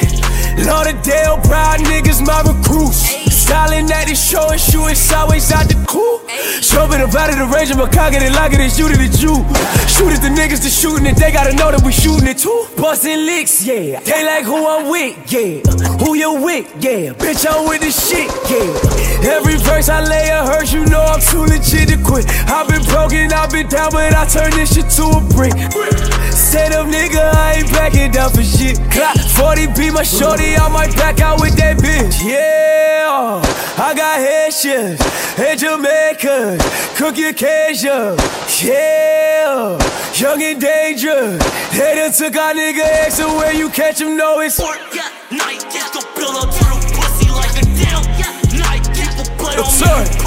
Lauderdale, 0.64 1.38
proud 1.48 1.81
niggas, 1.90 2.24
my 2.24 2.38
recruits. 2.46 3.03
Styling 3.35 3.90
at 3.90 4.07
the 4.07 4.14
show 4.14 4.48
and 4.48 4.61
shoot, 4.61 4.87
it's 4.94 5.12
always 5.12 5.50
out 5.50 5.66
the 5.66 5.74
cool. 5.88 6.24
Me 6.94 7.01
the 7.03 7.11
body, 7.11 7.35
the 7.35 7.47
range 7.51 7.70
of 7.70 7.79
my 7.79 7.90
and 7.90 8.35
like 8.35 8.53
it, 8.55 8.61
it's 8.61 8.79
you 8.79 8.87
to 8.87 8.94
the 8.94 9.11
Jew. 9.11 9.42
Shoot 9.90 10.14
at 10.14 10.23
the 10.23 10.31
niggas 10.31 10.62
to 10.62 10.70
shooting 10.70 11.07
it, 11.07 11.16
they 11.16 11.33
gotta 11.33 11.55
know 11.55 11.70
that 11.70 11.83
we 11.83 11.90
shooting 11.90 12.29
it 12.29 12.38
too. 12.38 12.66
Bustin' 12.79 13.27
licks, 13.27 13.66
yeah. 13.66 13.99
They 13.99 14.23
like 14.23 14.44
who 14.44 14.62
I'm 14.62 14.87
with, 14.87 15.18
yeah. 15.27 15.59
Who 15.99 16.14
you 16.14 16.38
with, 16.38 16.70
yeah. 16.79 17.14
Bitch, 17.18 17.42
I'm 17.47 17.66
with 17.66 17.83
the 17.83 17.90
shit, 17.90 18.31
yeah. 18.47 19.35
Every 19.37 19.59
verse 19.59 19.88
I 19.88 20.07
lay 20.07 20.31
a 20.31 20.47
hearse, 20.47 20.73
you 20.73 20.87
know 20.87 21.03
I'm 21.03 21.18
too 21.18 21.47
legit 21.51 21.90
to 21.90 21.99
quit. 21.99 22.31
I've 22.47 22.68
been 22.70 22.85
broken, 22.87 23.33
I've 23.33 23.51
been 23.51 23.66
down, 23.66 23.90
but 23.90 24.14
I 24.14 24.27
turn 24.27 24.51
this 24.55 24.75
shit 24.75 24.90
to 25.03 25.18
a 25.18 25.20
brick. 25.35 25.55
Set 26.31 26.70
up, 26.73 26.87
nigga, 26.87 27.23
I 27.23 27.59
ain't 27.59 27.70
backing 27.75 28.11
down 28.11 28.31
for 28.31 28.42
shit. 28.42 28.79
Clock 28.90 29.18
40 29.18 29.66
be 29.75 29.90
my 29.90 30.03
shorty, 30.03 30.55
I 30.55 30.68
might 30.70 30.94
back 30.94 31.20
out 31.20 31.40
with 31.40 31.57
that 31.57 31.79
bitch. 31.79 32.23
Yeah, 32.23 33.42
I 33.79 33.94
got 33.94 34.23
Haitians 34.23 35.01
and 35.38 35.59
Jamaicans, 36.25 36.97
cookie 36.97 37.25
occasion. 37.25 38.17
Yeah, 38.63 39.77
young 40.15 40.43
and 40.43 40.59
dangerous. 40.59 41.39
They 41.77 41.97
done 41.97 42.13
took 42.13 42.35
our 42.37 42.55
nigga 42.55 42.81
ex 42.81 43.19
and 43.19 43.37
where 43.37 43.53
you 43.53 43.69
catch 43.69 44.01
him, 44.01 44.17
know 44.17 44.41
it's. 44.41 44.57
Forget 44.57 45.13
night, 45.31 45.61
get 45.71 45.93
the 45.93 46.01
pillow 46.17 46.41
to 46.41 46.65
the 46.65 46.93
pussy 46.97 47.29
like 47.31 47.53
a 47.61 47.67
damn 47.77 48.59
night. 48.59 48.85
Keep 48.95 49.21
a 49.21 49.37
blood 49.37 49.59
on 49.59 50.19
me, 50.19 50.24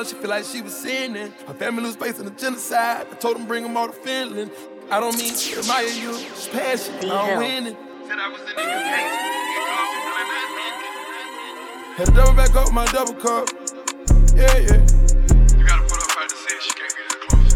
Muslim, 0.00 0.16
she 0.16 0.22
feel 0.22 0.30
like 0.30 0.44
she 0.44 0.62
was 0.62 0.74
sinning. 0.74 1.30
Her 1.46 1.52
family 1.52 1.82
lose 1.82 1.96
faith 1.96 2.18
in 2.20 2.24
the 2.24 2.30
genocide. 2.30 3.06
I 3.10 3.14
told 3.16 3.36
them 3.36 3.46
bring 3.46 3.62
them 3.64 3.76
all 3.76 3.86
the 3.86 3.92
feeling. 3.92 4.50
I 4.90 4.98
don't 4.98 5.14
mean 5.18 5.34
to 5.34 5.58
admire 5.58 5.84
you, 5.88 6.12
just 6.12 6.50
passion. 6.52 6.94
I'm 7.10 7.38
winning. 7.38 7.76
Said 8.08 8.18
I 8.18 8.28
was 8.32 8.40
in 8.40 8.46
the 8.46 8.62
UK. 8.62 8.92
Had 11.98 12.06
to 12.06 12.12
double 12.12 12.32
back 12.32 12.56
up 12.56 12.72
my 12.72 12.86
double 12.86 13.12
cup. 13.12 13.50
Yeah, 14.34 14.56
yeah. 14.56 14.80
You 15.58 15.66
gotta 15.66 15.82
put 15.84 16.00
up 16.00 16.10
fight 16.16 16.30
to 16.30 16.36
see 16.36 16.54
if 16.56 16.62
she 16.62 16.72
can't 16.72 16.94
get 16.96 17.04
it 17.12 17.20
close. 17.28 17.54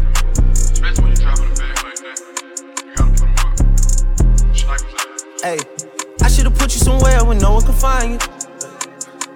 Especially 0.71 1.03
when 1.03 1.11
you 1.11 1.17
dropping 1.17 1.49
a 1.49 1.55
bag 1.55 1.83
like 1.83 1.99
that. 2.05 2.19
You 2.85 2.93
gotta 2.93 3.11
put 3.11 3.25
them 3.25 3.33
up. 3.41 4.55
Snipers 4.55 5.41
Hey, 5.41 5.59
I 6.21 6.27
should've 6.29 6.53
put 6.53 6.75
you 6.75 6.79
somewhere 6.79 7.25
where 7.25 7.39
no 7.39 7.53
one 7.53 7.63
can 7.63 7.73
find 7.73 8.11
you. 8.11 8.19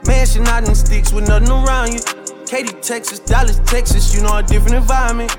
Mansion 0.05 0.45
out 0.45 0.68
in 0.68 0.76
sticks 0.76 1.12
with 1.12 1.28
nothing 1.28 1.49
around 1.49 1.93
you. 1.93 2.19
Katy, 2.50 2.74
Texas, 2.82 3.20
Dallas, 3.20 3.60
Texas, 3.68 4.12
you 4.12 4.24
know 4.24 4.38
a 4.38 4.41
different 4.41 4.74
environment. 4.74 5.30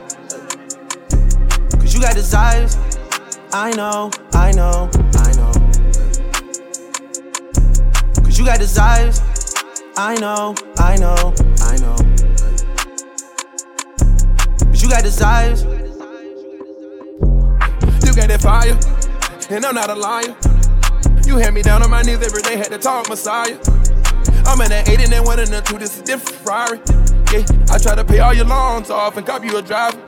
Cause 1.72 1.92
you 1.92 2.00
got 2.00 2.14
desires. 2.14 2.78
I 3.52 3.72
know, 3.72 4.12
I 4.32 4.52
know, 4.52 4.88
I 5.14 5.32
know. 5.32 5.50
Cause 8.22 8.38
you 8.38 8.46
got 8.46 8.60
desires. 8.60 9.20
I 9.96 10.14
know, 10.20 10.54
I 10.78 10.94
know, 10.98 11.34
I 11.62 11.76
know. 11.78 11.96
Cause 14.66 14.80
you 14.80 14.88
got 14.88 15.02
desires. 15.02 15.64
You 18.04 18.14
got 18.14 18.28
that 18.28 18.40
fire, 18.40 18.78
and 19.50 19.64
I'm 19.64 19.74
not 19.74 19.90
a 19.90 19.96
liar. 19.96 20.36
You 21.26 21.38
had 21.38 21.54
me 21.54 21.62
down 21.62 21.82
on 21.82 21.90
my 21.90 22.02
knees 22.02 22.22
every 22.22 22.42
day, 22.42 22.56
had 22.56 22.70
to 22.70 22.78
talk 22.78 23.08
Messiah. 23.08 23.58
I'm 24.46 24.60
in 24.60 24.68
that 24.70 24.88
8 24.88 25.00
and 25.00 25.12
then 25.12 25.24
one 25.24 25.40
and 25.40 25.48
the 25.48 25.60
two, 25.60 25.76
this 25.76 25.96
is 25.96 26.02
different 26.02 26.36
Ferrari. 26.38 26.99
Yeah, 27.32 27.46
I 27.70 27.78
try 27.78 27.94
to 27.94 28.04
pay 28.04 28.18
all 28.18 28.34
your 28.34 28.46
loans 28.46 28.90
off 28.90 29.16
and 29.16 29.24
cop 29.26 29.44
you 29.44 29.56
a 29.56 29.62
driver. 29.62 29.98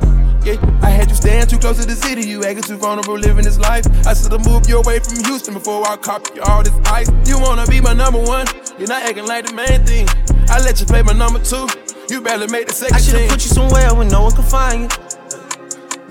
Yeah, 0.45 0.59
I 0.83 0.91
had 0.91 1.09
you 1.09 1.15
stand 1.15 1.49
too 1.49 1.59
close 1.59 1.79
to 1.79 1.87
the 1.87 1.95
city. 1.95 2.27
You 2.27 2.43
acting 2.45 2.65
too 2.65 2.77
vulnerable, 2.77 3.15
living 3.17 3.45
this 3.45 3.61
life. 3.61 3.87
I 4.05 4.13
should've 4.13 4.45
moved 4.45 4.69
you 4.69 4.79
away 4.79 4.99
from 4.99 5.23
Houston 5.25 5.55
before 5.55 5.87
I 5.87 5.97
cop 5.97 6.27
you 6.35 6.43
all 6.43 6.65
this 6.65 6.75
ice. 6.87 7.09
You 7.25 7.39
wanna 7.39 7.65
be 7.67 7.81
my 7.81 7.93
number 7.93 8.19
one? 8.19 8.47
You're 8.77 8.89
not 8.89 9.05
acting 9.05 9.27
like 9.27 9.47
the 9.47 9.55
main 9.55 9.87
thing. 9.87 10.09
I 10.49 10.59
let 10.59 10.81
you 10.81 10.87
play 10.87 11.03
my 11.03 11.13
number 11.13 11.39
two. 11.39 11.69
You 12.11 12.21
barely 12.21 12.49
made 12.49 12.69
the 12.69 12.75
second 12.75 12.97
I 12.97 13.01
should've 13.01 13.21
team. 13.21 13.29
put 13.31 13.45
you 13.45 13.51
somewhere 13.51 13.95
where 13.95 14.11
no 14.11 14.23
one 14.23 14.33
can 14.33 14.43
find 14.43 14.81
you. 14.83 14.89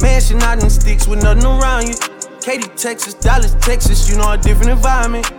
Mansion 0.02 0.42
out 0.44 0.64
in 0.64 0.70
sticks 0.70 1.08
with 1.08 1.22
nothing 1.22 1.44
around 1.44 1.90
you. 1.90 1.96
Katy, 2.40 2.70
Texas, 2.78 3.14
Dallas, 3.16 3.54
Texas, 3.60 4.10
you 4.10 4.16
know 4.18 4.32
a 4.32 4.38
different 4.38 4.72
environment. 4.72 5.30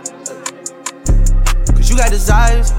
Cause 1.73 1.89
you 1.89 1.97
got 1.97 2.11
desires. 2.11 2.71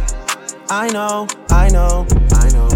I 0.71 0.89
know, 0.93 1.27
I 1.51 1.69
know, 1.69 2.07
I 2.33 2.49
know. 2.51 2.74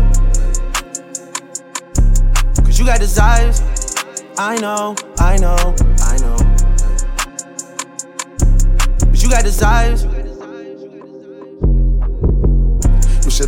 You 2.78 2.86
got 2.86 3.00
desires. 3.00 3.60
I 4.38 4.56
know, 4.60 4.94
I 5.18 5.36
know, 5.36 5.74
I 5.98 6.16
know. 6.18 6.36
But 9.00 9.20
you 9.20 9.28
got 9.28 9.42
desires. 9.42 10.04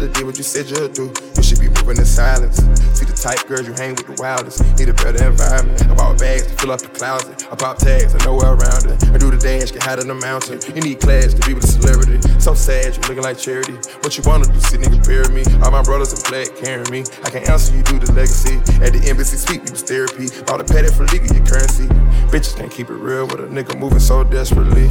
Did 0.09 0.24
what 0.24 0.38
you 0.38 0.44
said 0.44 0.70
you'd 0.70 0.94
do. 0.94 1.12
You 1.36 1.42
should 1.42 1.61
be 1.61 1.68
moving 1.68 1.98
in 1.98 2.05
silence. 2.05 2.57
See 2.96 3.05
the 3.05 3.12
type 3.12 3.46
girls 3.46 3.66
you 3.66 3.74
hang 3.74 3.94
with 3.94 4.07
the 4.07 4.16
wildest. 4.16 4.64
Need 4.78 4.88
a 4.88 4.94
better 4.94 5.20
environment. 5.28 5.82
I 5.84 5.94
bought 5.94 6.18
bags 6.18 6.46
to 6.46 6.55
fill 6.57 6.72
up 6.72 6.80
the 6.80 6.88
closet. 6.88 7.46
I 7.51 7.57
pop 7.57 7.78
tags, 7.78 8.14
I 8.14 8.24
know 8.24 8.36
where 8.36 8.55
around 8.55 8.86
it. 8.86 8.96
I 9.11 9.18
do 9.18 9.30
the 9.30 9.36
dash, 9.36 9.72
get 9.72 9.82
high 9.82 10.01
in 10.01 10.09
the 10.09 10.14
mountain. 10.14 10.61
You 10.74 10.80
need 10.80 11.01
class 11.01 11.34
to 11.34 11.40
be 11.46 11.55
with 11.55 11.64
a 11.64 11.72
celebrity. 11.72 12.20
So 12.40 12.55
sad, 12.55 12.96
you 12.96 13.03
looking 13.09 13.24
like 13.24 13.38
charity. 13.38 13.76
What 14.01 14.16
you 14.16 14.22
wanna 14.24 14.46
do, 14.46 14.61
see 14.61 14.78
nigga 14.78 15.05
bury 15.05 15.28
me. 15.34 15.44
All 15.61 15.70
my 15.70 15.82
brothers 15.82 16.16
in 16.16 16.20
black 16.30 16.48
carrying 16.57 16.88
me. 16.88 17.05
I 17.24 17.30
can 17.30 17.44
answer 17.51 17.76
you, 17.76 17.82
do 17.84 17.98
the 17.98 18.12
legacy. 18.12 18.57
At 18.80 18.94
the 18.96 19.03
embassy 19.09 19.36
suite, 19.36 19.64
we 19.64 19.70
was 19.70 19.82
therapy. 19.82 20.32
Bought 20.46 20.61
a 20.61 20.64
paddock 20.64 20.94
for 20.94 21.05
legal, 21.12 21.28
your 21.34 21.44
currency. 21.44 21.88
Bitches 22.32 22.57
can't 22.57 22.70
keep 22.70 22.88
it 22.88 23.01
real 23.01 23.26
with 23.26 23.40
a 23.40 23.48
nigga 23.51 23.78
moving 23.78 23.98
so 23.98 24.24
desperately. 24.24 24.88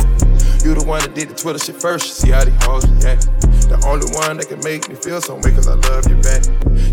You 0.65 0.75
the 0.75 0.83
one 0.83 0.99
that 1.01 1.15
did 1.15 1.29
the 1.29 1.35
Twitter 1.35 1.57
shit 1.57 1.79
first. 1.79 2.19
See 2.19 2.31
how 2.31 2.43
these 2.43 2.63
hoes 2.63 2.83
react. 2.99 3.31
The 3.71 3.79
only 3.87 4.11
one 4.17 4.37
that 4.37 4.49
can 4.49 4.59
make 4.59 4.89
me 4.89 4.95
feel 5.01 5.21
some 5.21 5.41
way, 5.41 5.51
cause 5.51 5.67
I 5.67 5.75
love 5.75 6.07
you 6.09 6.15
back. 6.17 6.43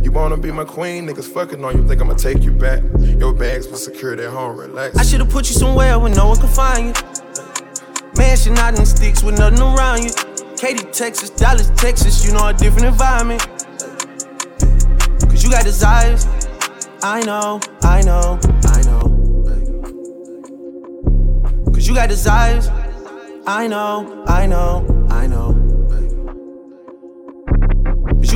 You 0.05 0.13
wanna 0.13 0.37
be 0.37 0.53
my 0.53 0.65
queen, 0.65 1.07
niggas 1.07 1.33
fucking 1.33 1.65
on 1.65 1.77
you, 1.77 1.87
think 1.87 2.01
I'ma 2.01 2.15
take 2.15 2.43
you 2.43 2.53
back. 2.53 2.83
Your 3.01 3.33
bags 3.33 3.69
were 3.69 3.77
secured 3.77 4.21
at 4.21 4.31
home, 4.31 4.59
relax. 4.59 4.97
I 4.97 5.03
should've 5.03 5.31
put 5.31 5.49
you 5.49 5.55
somewhere 5.55 5.99
where 5.99 6.15
no 6.15 6.29
one 6.29 6.39
can 6.39 6.49
find 6.49 6.87
you. 6.87 6.93
Mansion 8.17 8.57
out 8.59 8.79
in 8.79 8.87
sticks 8.87 9.23
with 9.23 9.39
nothing 9.39 9.61
around 9.61 10.05
you. 10.05 10.11
Katy, 10.57 10.85
Texas, 10.93 11.31
Dallas, 11.31 11.71
Texas, 11.77 12.25
you 12.25 12.33
know 12.33 12.47
a 12.47 12.55
different 12.55 12.87
environment. 12.87 13.47
Cause 15.21 15.45
you 15.45 15.51
got 15.51 15.65
desires. 15.65 16.27
I 17.03 17.23
know, 17.25 17.61
I 17.83 18.01
know, 18.03 18.39
I 18.65 18.83
know. 18.83 19.03
Cause 21.73 21.87
you 21.87 21.95
got 21.95 22.09
desires. 22.09 22.69
I 23.47 23.67
know, 23.67 24.25
I 24.27 24.47
know. 24.47 24.96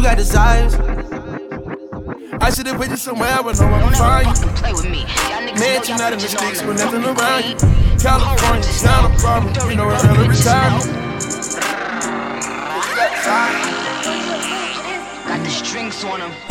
You 0.00 0.06
got 0.06 0.16
desires. 0.16 0.74
I 2.40 2.50
should've 2.50 2.76
put 2.76 2.88
you 2.88 2.96
somewhere 2.96 3.42
where 3.42 3.54
no 3.54 3.68
one 3.70 3.80
can 3.82 3.92
find 3.94 4.38
you. 4.38 4.46
Play 4.56 4.72
with 4.72 4.88
me. 4.88 5.04
Mansion 5.60 6.00
out 6.00 6.14
in 6.14 6.18
the 6.18 6.28
sticks 6.28 6.62
with 6.62 6.78
nothing 6.78 7.04
around 7.04 7.44
you. 7.44 7.56
California, 8.00 8.60
it's 8.60 8.82
not 8.82 9.10
a 9.10 9.14
problem. 9.18 9.70
You 9.70 9.76
know 9.76 9.90
it's 9.90 10.04
early 10.04 10.28
retirement. 10.28 10.86
Got 15.28 15.44
the 15.44 15.50
strings 15.50 16.02
on 16.04 16.20
them. 16.20 16.49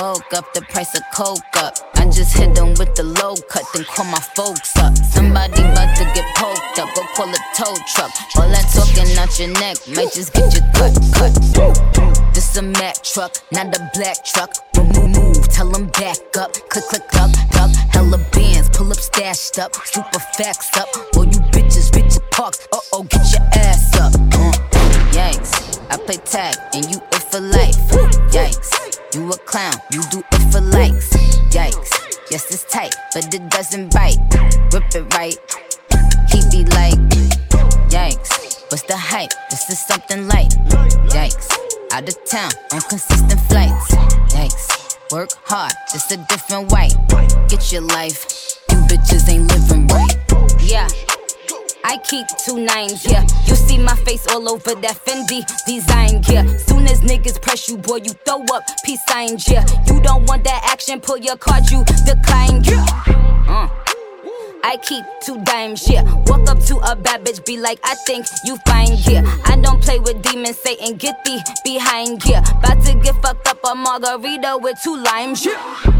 Woke 0.00 0.32
up 0.34 0.52
the 0.54 0.62
price 0.62 0.94
of 0.96 1.02
coke 1.14 1.56
up. 1.56 1.78
I 1.94 2.06
just 2.06 2.36
hit 2.36 2.54
them 2.54 2.74
with 2.74 2.94
the 2.96 3.04
low 3.04 3.36
cut, 3.48 3.62
then 3.72 3.84
call 3.84 4.06
my 4.06 4.18
folks 4.34 4.76
up. 4.76 4.96
Somebody 4.98 5.62
about 5.62 5.96
to 5.96 6.04
get 6.14 6.26
poked 6.34 6.78
up, 6.78 6.94
go 6.94 7.02
call 7.14 7.28
a 7.30 7.38
tow 7.54 7.74
truck. 7.94 8.10
All 8.36 8.48
that 8.48 8.66
talking 8.74 9.16
out 9.18 9.38
your 9.38 9.52
neck 9.60 9.76
might 9.94 10.12
just 10.12 10.32
get 10.32 10.52
you 10.52 10.60
cut, 10.74 10.94
cut. 11.14 12.34
This 12.34 12.56
a 12.56 12.62
Mack 12.62 13.02
truck, 13.02 13.38
not 13.52 13.74
a 13.76 13.90
black 13.94 14.24
truck. 14.24 14.50
Move, 14.76 15.10
move, 15.14 15.48
tell 15.48 15.70
them 15.70 15.86
back 15.86 16.18
up. 16.36 16.52
Click, 16.68 16.84
click, 16.90 17.08
duck, 17.10 17.30
duck. 17.50 17.70
Hella 17.90 18.18
bands, 18.32 18.68
pull 18.76 18.90
up, 18.90 18.98
stashed 18.98 19.58
up. 19.58 19.74
Super 19.86 20.18
facts 20.36 20.76
up. 20.76 20.88
All 21.16 21.24
you 21.24 21.40
bitches, 21.54 21.94
Richard 21.94 22.28
Parks. 22.32 22.66
Uh 22.72 22.78
oh, 22.92 23.04
get 23.04 23.30
your 23.32 23.42
ass 23.54 23.94
up. 24.00 24.12
Uh, 24.14 24.52
yikes, 25.14 25.80
I 25.90 25.96
play 25.96 26.16
tag 26.16 26.56
and 26.74 26.84
you 26.90 26.98
it 27.12 27.22
for 27.30 27.40
life. 27.40 27.78
Yikes. 28.34 28.83
You 29.14 29.30
a 29.30 29.38
clown, 29.38 29.74
you 29.92 30.02
do 30.10 30.24
it 30.32 30.52
for 30.52 30.60
likes. 30.60 31.10
Yikes, 31.54 32.18
yes, 32.32 32.50
it's 32.50 32.64
tight, 32.64 32.96
but 33.14 33.32
it 33.32 33.48
doesn't 33.48 33.94
bite. 33.94 34.18
Rip 34.72 34.92
it 34.92 35.14
right. 35.14 35.38
He 36.28 36.42
be 36.50 36.64
like, 36.72 36.98
Yikes, 37.94 38.64
what's 38.72 38.82
the 38.82 38.96
hype? 38.96 39.30
This 39.50 39.70
is 39.70 39.78
something 39.86 40.26
light. 40.26 40.50
Yikes, 41.14 41.48
out 41.92 42.08
of 42.08 42.24
town 42.24 42.50
on 42.72 42.80
consistent 42.80 43.40
flights. 43.42 43.94
Yikes, 44.34 45.12
work 45.12 45.30
hard, 45.44 45.74
just 45.92 46.10
a 46.10 46.16
different 46.28 46.72
white. 46.72 46.96
Get 47.48 47.70
your 47.70 47.82
life, 47.82 48.58
you 48.68 48.78
bitches 48.78 49.28
ain't 49.28 49.46
living 49.46 49.83
keep 52.14 52.26
two 52.38 52.58
nines, 52.60 53.04
yeah. 53.04 53.22
You 53.46 53.56
see 53.56 53.78
my 53.78 53.96
face 54.06 54.26
all 54.28 54.48
over 54.48 54.74
that 54.74 54.96
Fendi 55.04 55.42
design, 55.66 56.22
yeah. 56.30 56.44
Soon 56.58 56.86
as 56.86 57.00
niggas 57.00 57.42
press 57.42 57.68
you, 57.68 57.76
boy, 57.76 57.96
you 57.96 58.12
throw 58.24 58.44
up 58.52 58.62
peace 58.84 59.04
signs, 59.08 59.48
yeah. 59.48 59.66
You 59.86 60.00
don't 60.00 60.24
want 60.26 60.44
that 60.44 60.62
action, 60.70 61.00
pull 61.00 61.18
your 61.18 61.36
card, 61.36 61.68
you 61.70 61.84
decline, 62.06 62.62
yeah. 62.62 62.84
Uh. 63.48 63.68
I 64.62 64.78
keep 64.78 65.04
two 65.22 65.42
dimes, 65.42 65.90
yeah. 65.90 66.04
Walk 66.26 66.48
up 66.48 66.60
to 66.66 66.76
a 66.90 66.94
bad 66.94 67.24
bitch, 67.24 67.44
be 67.44 67.58
like, 67.58 67.80
I 67.82 67.96
think 68.06 68.26
you 68.44 68.56
fine, 68.64 68.96
yeah. 68.98 69.22
I 69.44 69.56
don't 69.56 69.82
play 69.82 69.98
with 69.98 70.22
demons, 70.22 70.58
Satan, 70.58 70.96
get 70.96 71.22
thee 71.24 71.40
behind, 71.64 72.24
yeah. 72.26 72.44
About 72.58 72.82
to 72.84 72.94
get 72.94 73.20
fucked 73.22 73.48
up 73.48 73.58
a 73.64 73.74
margarita 73.74 74.58
with 74.62 74.78
two 74.82 74.96
limes, 74.96 75.44
yeah. 75.44 75.93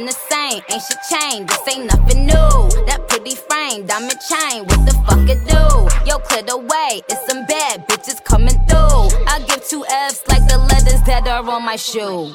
Been 0.00 0.06
the 0.06 0.12
same, 0.12 0.62
ain't 0.70 0.82
shit 0.82 0.98
changed, 1.10 1.48
this 1.50 1.76
ain't 1.76 1.84
nothing 1.84 2.24
new. 2.24 2.86
That 2.86 3.04
pretty 3.06 3.34
frame, 3.34 3.84
diamond 3.84 4.18
chain, 4.30 4.64
what 4.64 4.86
the 4.86 4.94
fuck 5.04 5.28
it 5.28 5.44
do? 5.44 6.08
Yo, 6.08 6.18
clear 6.20 6.42
the 6.42 6.56
way, 6.56 7.02
it's 7.06 7.26
some 7.26 7.44
bad 7.44 7.86
bitches 7.86 8.24
coming 8.24 8.56
through. 8.64 9.12
I 9.28 9.44
give 9.46 9.62
two 9.68 9.84
F's 9.84 10.26
like 10.28 10.48
the 10.48 10.56
letters 10.56 11.02
that 11.02 11.28
are 11.28 11.46
on 11.46 11.66
my 11.66 11.76
shoe. 11.76 12.32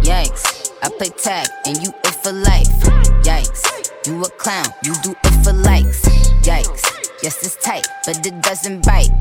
Yikes, 0.00 0.72
I 0.82 0.88
play 0.96 1.10
tag 1.10 1.48
and 1.66 1.76
you 1.82 1.90
it 1.90 2.14
for 2.24 2.32
life. 2.32 2.72
Yikes, 3.20 3.92
you 4.06 4.22
a 4.22 4.30
clown, 4.40 4.72
you 4.84 4.94
do 5.02 5.14
it 5.22 5.44
for 5.44 5.52
likes. 5.52 6.00
Yikes, 6.40 7.10
yes, 7.22 7.44
it's 7.44 7.56
tight, 7.56 7.86
but 8.06 8.26
it 8.26 8.40
doesn't 8.40 8.86
bite. 8.86 9.12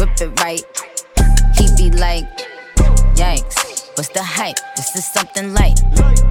Rip 0.00 0.20
it 0.20 0.40
right. 0.40 0.66
He 1.54 1.68
be 1.76 1.96
like, 1.96 2.26
Yikes, 3.14 3.69
what's 4.00 4.08
the 4.14 4.22
hype? 4.22 4.56
This 4.76 4.96
is 4.96 5.04
something 5.04 5.52
light. 5.52 5.76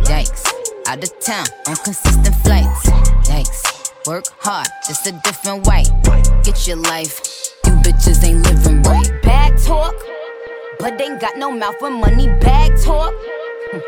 Yikes, 0.09 0.43
out 0.87 1.03
of 1.03 1.19
town 1.19 1.45
on 1.67 1.75
consistent 1.75 2.35
flights. 2.37 2.89
Yikes, 3.29 4.07
work 4.07 4.25
hard, 4.39 4.67
just 4.87 5.05
a 5.05 5.11
different 5.23 5.67
white. 5.67 5.87
Get 6.43 6.67
your 6.67 6.77
life, 6.77 7.21
you 7.65 7.73
bitches 7.85 8.23
ain't 8.23 8.41
living 8.41 8.81
right. 8.81 9.11
Bag 9.21 9.55
talk, 9.59 9.93
but 10.79 10.99
ain't 10.99 11.21
got 11.21 11.37
no 11.37 11.51
mouth 11.51 11.75
for 11.77 11.91
money. 11.91 12.25
Bag 12.41 12.71
talk. 12.81 13.13
Hmm. 13.69 13.81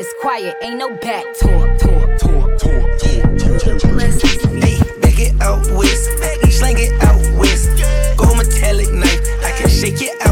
It's 0.00 0.14
quiet, 0.20 0.54
ain't 0.60 0.76
no 0.76 0.90
back 0.98 1.24
talk. 1.40 1.78
Talk, 1.78 2.08
talk, 2.18 2.58
talk, 2.58 2.58
talk, 2.58 2.88
talk. 3.00 3.80
Hey, 4.60 4.78
back 5.00 5.18
it 5.18 5.40
out 5.40 5.64
west, 5.70 6.10
slang 6.50 6.76
it 6.76 6.92
out 7.02 7.24
west. 7.40 7.70
Go 8.18 8.34
metallic 8.34 8.92
knife, 8.92 9.22
I 9.42 9.52
can 9.56 9.70
shake 9.70 10.02
it 10.02 10.20
out 10.20 10.27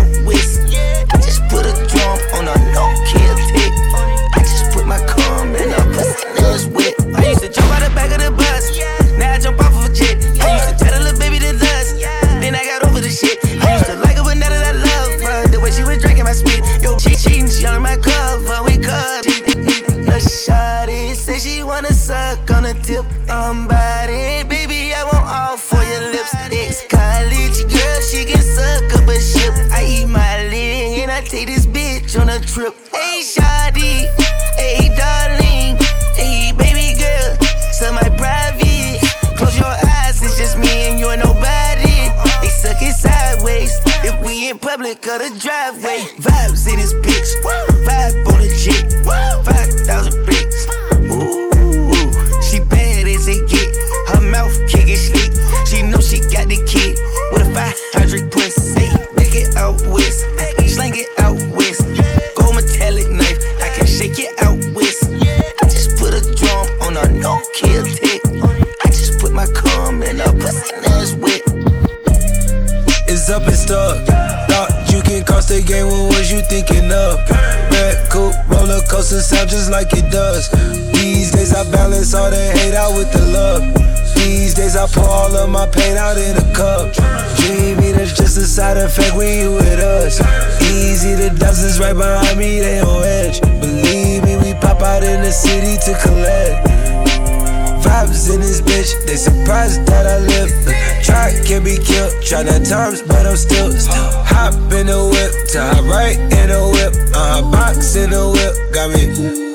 She 16.98 17.14
cheating, 17.14 17.48
she 17.48 17.66
on 17.66 17.82
my 17.82 17.96
cover, 17.96 18.62
we 18.64 18.78
cut. 18.78 19.26
A 19.26 20.18
shawty 20.18 21.14
say 21.14 21.38
she 21.38 21.62
wanna 21.62 21.92
suck 21.92 22.50
on 22.50 22.64
a 22.64 22.74
tip 22.74 23.04
on 23.28 23.68
body. 23.68 24.44
Baby, 24.48 24.94
I 24.94 25.04
want 25.04 25.26
all 25.26 25.56
for 25.56 25.82
your 25.82 26.12
lips. 26.12 26.34
Ex 26.50 26.84
college 26.88 27.58
girl, 27.72 28.00
she 28.00 28.24
can 28.24 28.42
suck 28.42 29.02
up 29.02 29.08
a 29.08 29.20
ship. 29.20 29.52
I 29.72 29.84
eat 29.84 30.06
my 30.06 30.48
leg 30.48 31.00
and 31.00 31.10
I 31.10 31.20
take 31.20 31.46
this 31.48 31.66
bitch 31.66 32.18
on 32.20 32.28
a 32.28 32.40
trip. 32.40 32.74
Hey, 32.92 33.20
shawty, 33.22 33.55
does. 80.16 80.48
These 80.96 81.30
days 81.32 81.52
I 81.52 81.62
balance 81.70 82.14
all 82.14 82.30
the 82.30 82.44
hate 82.56 82.72
out 82.72 82.96
with 82.96 83.12
the 83.12 83.20
love. 83.36 83.62
These 84.16 84.54
days 84.54 84.74
I 84.74 84.88
pour 84.88 85.04
all 85.04 85.36
of 85.36 85.50
my 85.50 85.68
pain 85.68 85.96
out 85.96 86.16
in 86.16 86.34
a 86.40 86.46
cup. 86.56 86.96
Dream 87.36 87.76
eaters 87.84 88.16
just 88.16 88.38
a 88.38 88.46
side 88.48 88.78
effect 88.78 89.14
when 89.14 89.28
you 89.36 89.52
with 89.52 89.78
us. 89.78 90.16
Easy 90.72 91.12
the 91.14 91.28
dozens 91.36 91.78
right 91.78 91.92
behind 91.92 92.38
me, 92.38 92.60
they 92.60 92.80
on 92.80 93.04
edge. 93.04 93.42
Believe 93.60 94.24
me, 94.24 94.40
we 94.40 94.54
pop 94.64 94.80
out 94.80 95.02
in 95.02 95.20
the 95.20 95.30
city 95.30 95.76
to 95.84 95.92
collect. 96.00 96.64
Vibes 97.84 98.32
in 98.32 98.40
this 98.40 98.62
bitch, 98.62 98.90
they 99.06 99.16
surprised 99.16 99.84
that 99.84 100.06
I 100.08 100.16
live. 100.32 100.50
Try 101.04 101.36
can 101.44 101.62
be 101.62 101.76
killed, 101.76 102.12
try 102.24 102.42
nine 102.42 102.64
times, 102.64 103.02
but 103.02 103.26
I'm 103.26 103.36
still, 103.36 103.70
still. 103.72 104.08
Hop 104.32 104.54
in 104.72 104.88
the 104.88 105.00
whip, 105.12 105.32
tie 105.52 105.80
right 105.84 106.18
in 106.40 106.48
the 106.48 106.62
whip, 106.72 106.94
uh, 107.14 107.42
box 107.52 107.96
in 107.96 108.10
the 108.10 108.24
whip, 108.32 108.54
got 108.72 108.88
me 108.90 109.45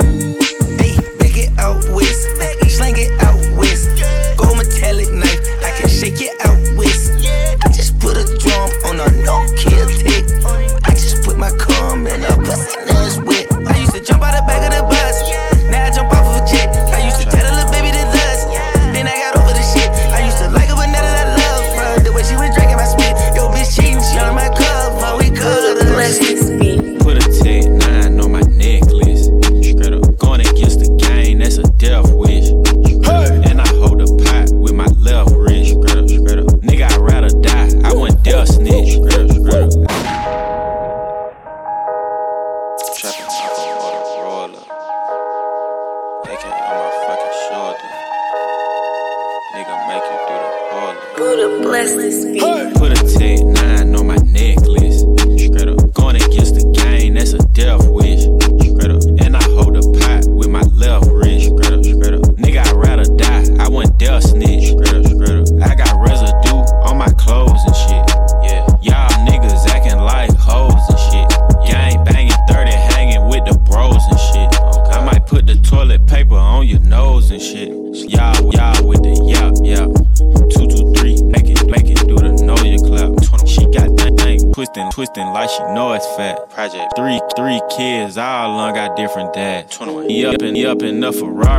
for 91.11 91.50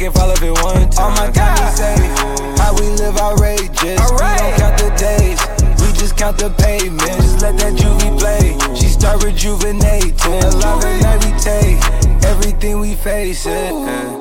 can 0.00 0.12
follow 0.12 0.32
if 0.32 0.42
it 0.42 0.52
one 0.52 0.88
time. 0.88 1.12
Oh 1.12 1.14
my 1.14 1.30
God, 1.30 1.60
we 1.60 1.76
safe. 1.76 2.58
How 2.58 2.72
we 2.72 2.88
live 2.96 3.18
outrageous. 3.18 4.00
All 4.00 4.16
right. 4.16 4.40
We 4.40 4.58
don't 4.58 4.58
count 4.58 4.78
the 4.78 4.90
days. 4.96 5.40
We 5.82 5.92
just 5.92 6.16
count 6.16 6.38
the 6.38 6.48
pavement. 6.48 7.02
Just 7.02 7.42
let 7.42 7.58
that 7.58 7.74
juvie 7.74 8.18
play. 8.18 8.56
She 8.74 8.86
start 8.86 9.22
rejuvenating. 9.22 10.42
A 10.42 10.50
lot 10.56 10.82
of 10.82 11.24
we 11.24 11.38
take. 11.38 11.84
Everything 12.24 12.80
we 12.80 12.94
face. 12.94 13.44
It. 13.44 14.19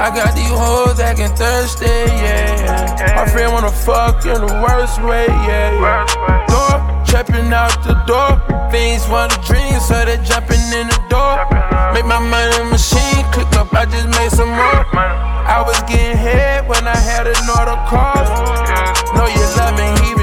I 0.00 0.14
got 0.14 0.30
these 0.36 0.46
hoes 0.46 1.00
acting 1.00 1.34
thirsty, 1.34 1.86
yeah. 1.86 3.18
My 3.18 3.26
friend 3.26 3.52
wanna 3.52 3.70
fuck 3.70 4.24
in 4.24 4.38
the 4.38 4.54
worst 4.62 5.02
way, 5.02 5.26
yeah. 5.26 5.74
Door, 6.46 7.02
trapping 7.02 7.52
out 7.52 7.74
the 7.82 7.98
door. 8.06 8.38
Things 8.70 9.02
wanna 9.08 9.34
dream, 9.42 9.74
so 9.80 9.98
they 10.06 10.18
jumping 10.22 10.62
in 10.70 10.86
the 10.86 11.00
door. 11.10 11.42
Make 11.90 12.06
my 12.06 12.22
money 12.22 12.62
machine 12.70 13.26
click 13.34 13.50
up, 13.58 13.74
I 13.74 13.86
just 13.86 14.06
made 14.14 14.30
some 14.30 14.54
more. 14.54 14.86
I 14.94 15.66
was 15.66 15.80
getting 15.90 16.16
hit 16.16 16.62
when 16.70 16.86
I 16.86 16.94
had 16.94 17.26
another 17.26 17.74
cause. 17.90 18.30
Know 19.18 19.26
you 19.26 19.46
love 19.58 19.74
me, 19.74 19.88
he 20.06 20.14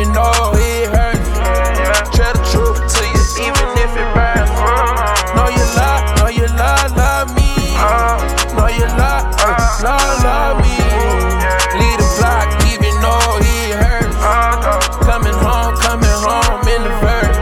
coming 15.86 16.18
home 16.26 16.66
in 16.66 16.82
the 16.82 16.94
first. 16.98 17.38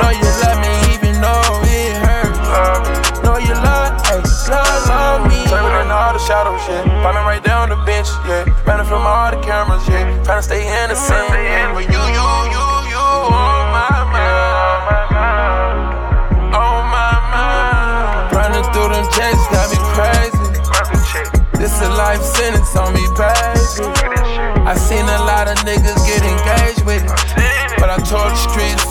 Know 0.00 0.12
you 0.12 0.28
love 0.44 0.60
me 0.60 0.72
even 0.92 1.16
though 1.24 1.64
it 1.64 1.96
hurts. 2.04 3.24
Know 3.24 3.36
you 3.40 3.56
love, 3.56 3.96
hey, 4.04 4.20
love, 4.52 4.88
love 4.88 5.20
me. 5.28 5.40
in 5.48 5.90
all 5.90 6.12
the 6.12 6.20
shadow 6.20 6.56
shit. 6.64 6.84
Climbing 6.84 7.24
right 7.24 7.42
there 7.42 7.56
on 7.56 7.70
the 7.70 7.80
bench, 7.88 8.08
yeah. 8.28 8.44
Running 8.68 8.86
from 8.86 9.02
all 9.02 9.30
the 9.32 9.40
cameras, 9.40 9.86
yeah. 9.88 10.04
Trying 10.24 10.40
to 10.40 10.42
stay 10.42 10.62
innocent. 10.84 11.23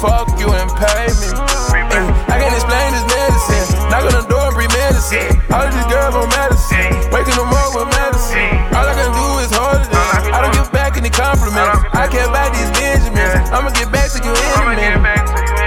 fuck 0.04 0.28
you 0.36 0.52
and 0.52 0.68
pay 0.76 1.08
me. 1.16 1.32
Mm. 1.32 2.12
I 2.28 2.36
can't 2.36 2.52
explain 2.52 2.92
this 2.92 3.08
medicine. 3.08 3.88
Knock 3.88 4.04
on 4.04 4.16
the 4.20 4.28
door 4.28 4.52
and 4.52 4.56
bring 4.60 4.72
medicine. 4.76 5.32
All 5.48 5.64
of 5.64 5.72
these 5.72 5.88
girls 5.88 6.12
on 6.20 6.28
medicine. 6.28 6.92
Waking 7.16 7.40
them 7.40 7.48
up 7.48 7.72
with 7.72 7.88
medicine. 7.96 8.52
All 8.76 8.84
I 8.84 8.94
can 9.00 9.12
do 9.16 9.28
is 9.40 9.52
hold 9.56 9.80
it. 9.80 9.96
I 9.96 10.44
don't 10.44 10.52
give 10.52 10.68
back 10.76 11.00
any 11.00 11.10
compliments. 11.10 11.88
I 11.96 12.12
can't 12.12 12.32
buy 12.36 12.52
these 12.52 12.72
Benjamins. 12.76 13.48
I'ma 13.56 13.72
get 13.72 13.88
back 13.96 14.12
to 14.12 14.20
you 14.20 14.36
in 14.36 14.60
a 14.60 15.00
minute. 15.00 15.63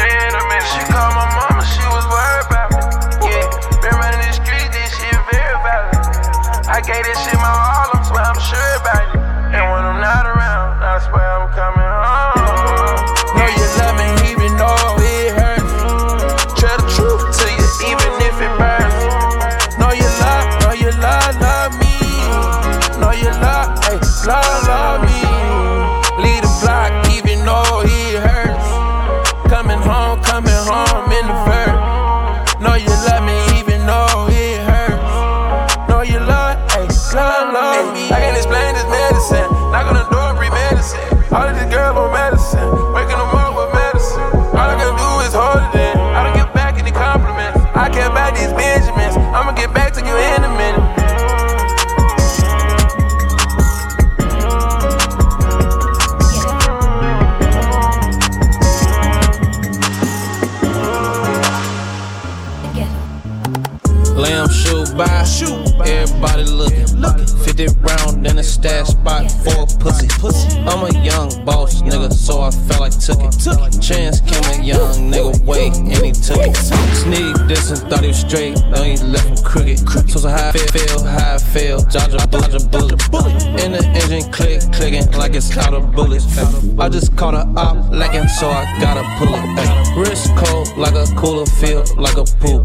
50 67.45 67.66
round 67.80 68.26
in 68.26 68.39
a 68.39 68.43
stash 68.43 68.89
spot 68.89 69.30
for 69.30 69.62
a 69.62 69.66
pussy. 69.78 70.09
I'm 70.61 70.84
a 70.84 71.05
young 71.05 71.45
boss 71.45 71.82
nigga, 71.82 72.12
so 72.12 72.41
I 72.41 72.51
felt 72.51 72.80
like 72.80 72.99
took 72.99 73.20
it. 73.20 73.80
Chance 73.80 74.20
came 74.20 74.61
a 74.61 74.64
young 74.64 75.11
nigga 75.11 75.45
way 75.45 75.68
and 75.68 76.05
he 76.05 76.12
took 76.12 76.41
it. 76.41 76.57
Sneak 76.57 77.37
this 77.49 77.70
and 77.70 77.91
thought 77.91 78.03
he 78.03 78.09
was 78.09 78.20
straight, 78.20 78.59
now 78.70 78.82
he 78.82 78.97
left 78.97 79.28
him 79.28 79.37
crooked. 79.45 79.78
So 80.11 80.20
so 80.20 80.28
high 80.28 80.53
feel, 80.53 81.05
high 81.05 81.36
feel, 81.57 81.80
dodge 81.88 82.14
a 82.14 82.26
dodge 82.26 82.54
a 82.54 82.68
bullet. 82.68 82.92
In 83.64 83.72
the 83.72 83.82
engine 84.00 84.30
click, 84.32 84.61
clicking 84.72 85.11
like 85.12 85.34
it's 85.34 85.57
out 85.57 85.72
of 85.72 85.92
bullets. 85.92 86.26
I 86.78 86.88
just 86.88 87.16
caught 87.16 87.34
a 87.34 87.44
op 87.57 87.90
lacking, 87.90 88.28
so 88.28 88.48
I 88.48 88.64
gotta 88.80 89.02
pull 89.18 89.32
it. 89.32 89.96
Wrist 89.96 90.28
cold 90.36 90.68
like 90.76 90.94
a 90.94 91.07
cooler, 91.16 91.46
feel 91.46 91.84
like 91.96 92.16
a 92.16 92.24
pool. 92.40 92.64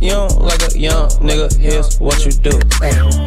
Young 0.00 0.30
like 0.38 0.62
a 0.62 0.78
young 0.78 1.08
nigga, 1.18 1.50
here's 1.58 1.98
what 1.98 2.24
you 2.24 2.32
do. 2.32 2.54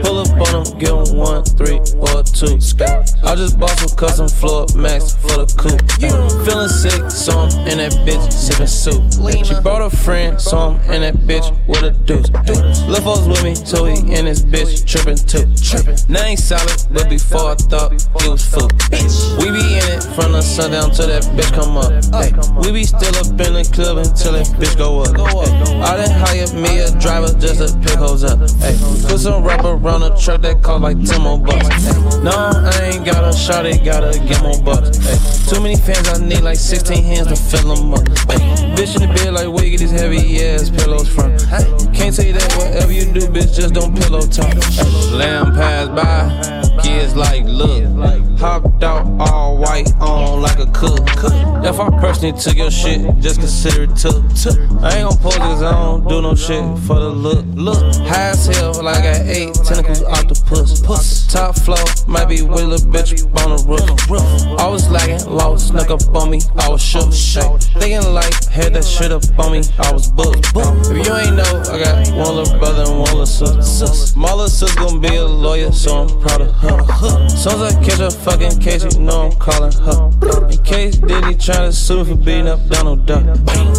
Pull 0.04 0.20
up 0.24 0.32
on 0.48 0.66
him, 0.66 0.80
give 0.80 0.96
him 0.96 1.18
one, 1.18 1.44
three, 1.44 1.80
or 2.00 2.24
two. 2.24 2.56
I 3.24 3.36
just 3.36 3.60
bought 3.60 3.78
some 3.78 3.98
custom 3.98 4.30
floor 4.30 4.66
mats 4.76 5.16
for 5.16 5.36
the 5.44 5.48
coupe. 5.60 5.82
Feeling 6.46 6.70
sick, 6.70 7.12
so 7.12 7.40
I'm 7.40 7.68
in 7.68 7.78
that 7.80 7.92
bitch 8.08 8.32
sipping 8.32 8.68
soup. 8.68 9.04
She 9.46 9.60
brought 9.62 9.82
a 9.82 9.90
friend, 9.90 10.40
so 10.40 10.58
I'm 10.58 10.76
in 10.92 11.02
that 11.02 11.16
bitch 11.28 11.52
with 11.68 11.84
a 11.84 11.92
deuce. 11.92 12.30
Lil' 12.88 13.02
folks 13.02 13.28
with 13.28 13.44
me, 13.44 13.56
so 13.56 13.86
he 13.86 14.00
in 14.14 14.26
this 14.26 14.42
bitch 14.42 14.86
tripping 15.02 15.18
too. 15.26 15.48
Ain't 16.22 16.40
solid, 16.40 16.86
but 16.92 17.10
before 17.10 17.52
I 17.52 17.56
thought 17.56 17.92
he 17.92 18.30
was 18.30 18.46
full. 18.46 18.70
We 19.40 19.52
be 19.52 19.64
in 19.80 19.86
it 19.98 20.04
from 20.16 20.34
the 20.34 20.42
sundown 20.42 20.92
till 20.92 21.08
that 21.08 21.24
bitch 21.36 21.52
come 21.54 21.78
up. 21.78 21.92
Ay, 22.14 22.32
we 22.62 22.72
be 22.72 22.84
still 22.84 23.16
up 23.18 23.28
in 23.28 23.54
the 23.58 23.66
club 23.74 23.98
until 23.98 24.34
that 24.34 24.48
bitch 24.60 24.78
go 24.78 25.02
up. 25.02 25.18
Ay, 25.18 25.82
I 25.82 25.98
done 25.98 26.12
hired 26.12 26.54
me 26.54 26.80
a 26.80 26.92
driver 27.00 27.34
just 27.40 27.60
to 27.60 27.74
pick 27.80 27.98
hoes 27.98 28.24
up. 28.24 28.40
Ay, 28.62 28.78
put 29.08 29.20
some 29.20 29.44
rubber 29.44 29.74
around 29.74 30.02
the 30.02 30.16
truck 30.16 30.42
that 30.42 30.62
cost 30.62 30.82
like 30.84 31.02
10 31.04 31.22
more 31.22 31.40
bucks. 31.40 31.68
Ay, 31.68 32.22
no, 32.24 32.32
I 32.32 32.94
ain't 32.94 33.06
got 33.06 33.24
a 33.24 33.36
shot, 33.36 33.66
it 33.66 33.84
gotta 33.84 34.18
get 34.20 34.42
more 34.44 34.62
bucks. 34.62 35.00
Ay, 35.08 35.18
too 35.50 35.62
many 35.62 35.76
fans, 35.76 36.08
I 36.10 36.24
need 36.24 36.42
like 36.42 36.58
16 36.58 37.04
hands 37.04 37.28
to 37.28 37.36
fill 37.36 37.76
them 37.76 37.94
up. 37.94 38.06
Ay, 38.30 38.40
bitch 38.78 38.96
in 38.96 39.10
the 39.10 39.14
bed 39.16 39.34
like 39.34 39.50
where 39.50 39.66
you 39.66 39.72
get 39.72 39.80
these 39.80 39.92
heavy 39.92 40.22
ass 40.46 40.70
pillows 40.70 41.10
from. 41.10 41.34
Ay, 41.50 41.66
can't 41.94 42.16
tell 42.16 42.26
you 42.26 42.34
that 42.34 42.54
whatever 42.58 42.92
you 42.92 43.06
do, 43.12 43.28
bitch, 43.28 43.56
just 43.56 43.74
don't 43.74 43.96
pillow 43.98 44.22
talk. 44.22 44.54
Ay, 44.54 44.91
lamb 45.14 45.54
pass 45.54 45.88
by, 45.90 46.82
kids 46.82 47.16
like 47.16 47.44
look. 47.46 47.90
Hopped 48.42 48.84
out 48.84 49.06
all 49.20 49.60
white 49.60 49.94
on 50.00 50.42
like 50.42 50.58
a 50.58 50.66
cook. 50.72 51.08
If 51.64 51.80
I 51.80 51.90
personally 52.02 52.36
took 52.42 52.56
your 52.56 52.72
shit, 52.72 53.02
just 53.20 53.40
consider 53.40 53.84
it 53.84 53.96
took. 53.96 54.16
I 54.82 54.98
ain't 54.98 55.10
gon' 55.10 55.18
pose 55.20 55.38
cause 55.38 55.62
I 55.62 55.72
don't 55.72 56.08
do 56.08 56.24
no 56.24 56.34
shit 56.34 56.64
for 56.88 56.96
the 56.96 57.10
look. 57.10 57.46
Look, 57.54 57.96
high 58.08 58.32
as 58.32 58.48
hell, 58.48 58.74
like 58.84 58.98
I 58.98 59.14
got 59.14 59.28
eight 59.28 59.54
tentacles 59.54 60.02
octopus. 60.02 60.82
Puss. 60.82 61.28
Top 61.32 61.56
flow, 61.56 61.78
might 62.08 62.26
be 62.26 62.42
with 62.42 62.74
a 62.74 62.82
bitch 62.90 63.14
on 63.46 63.56
the 63.56 63.64
roof. 63.64 64.60
I 64.60 64.68
was 64.68 64.90
lagging, 64.90 65.24
lost, 65.30 65.68
snuck 65.68 65.92
up 65.92 66.02
on 66.16 66.32
me, 66.32 66.42
I 66.58 66.68
was 66.68 66.82
shook. 66.82 67.14
Shit. 67.14 67.46
Thinking 67.78 68.12
like, 68.12 68.34
had 68.46 68.74
that 68.74 68.84
shit 68.84 69.12
up 69.12 69.24
on 69.38 69.52
me, 69.52 69.62
I 69.78 69.94
was 69.94 70.10
booked. 70.12 70.50
If 70.90 71.06
you 71.06 71.14
ain't 71.14 71.36
know, 71.38 71.64
I 71.70 71.78
got 71.78 72.10
one 72.18 72.36
little 72.38 72.58
brother 72.58 72.90
and 72.90 73.00
one 73.00 73.22
little 73.22 73.26
sister. 73.28 74.20
My 74.20 74.32
little 74.32 74.50
sister 74.50 74.71
gonna 74.76 75.00
be 75.00 75.16
a 75.16 75.26
lawyer, 75.26 75.72
so 75.72 76.04
I'm 76.04 76.22
proud 76.22 76.42
of 76.42 76.52
her. 76.56 77.30
Soon 77.30 77.62
as 77.62 77.76
I 77.76 77.84
catch 77.84 78.00
a 78.00 78.12
fucking 78.12 78.60
case, 78.60 78.84
you 78.84 79.02
know 79.02 79.30
I'm 79.30 79.32
calling 79.38 79.72
her. 79.72 80.12
In 80.52 80.64
case 80.64 80.98
Diddy 80.98 81.36
tryna 81.36 81.74
sue 81.74 82.04
for 82.06 82.16
beating 82.16 82.48
up 82.48 82.60
Donald 82.68 83.06
Duck. 83.06 83.24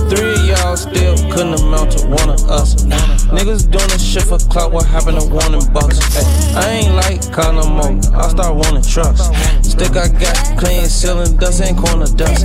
Three 0.08 0.32
of 0.32 0.46
y'all 0.46 0.76
still 0.76 1.16
couldn't 1.32 1.60
amount 1.60 1.92
to 1.92 2.06
one 2.06 2.30
of 2.30 2.40
us. 2.50 2.84
Niggas 3.32 3.70
doing 3.70 3.88
this 3.88 4.04
shit 4.04 4.24
for 4.24 4.38
clout, 4.38 4.72
what 4.72 4.84
happened 4.84 5.18
to 5.18 5.24
in 5.24 5.72
bucks? 5.72 5.98
Ay, 6.16 6.60
I 6.60 6.68
ain't 6.70 6.94
like 6.94 7.32
car 7.32 7.52
no 7.52 7.64
more, 7.64 7.96
I 8.14 8.28
start 8.28 8.54
wanting 8.54 8.82
trucks. 8.82 9.30
Stick 9.66 9.96
I 9.96 10.08
got 10.08 10.58
clean 10.58 10.84
ceiling, 10.84 11.36
dust 11.38 11.62
ain't 11.62 11.78
corner 11.78 12.06
dust. 12.06 12.44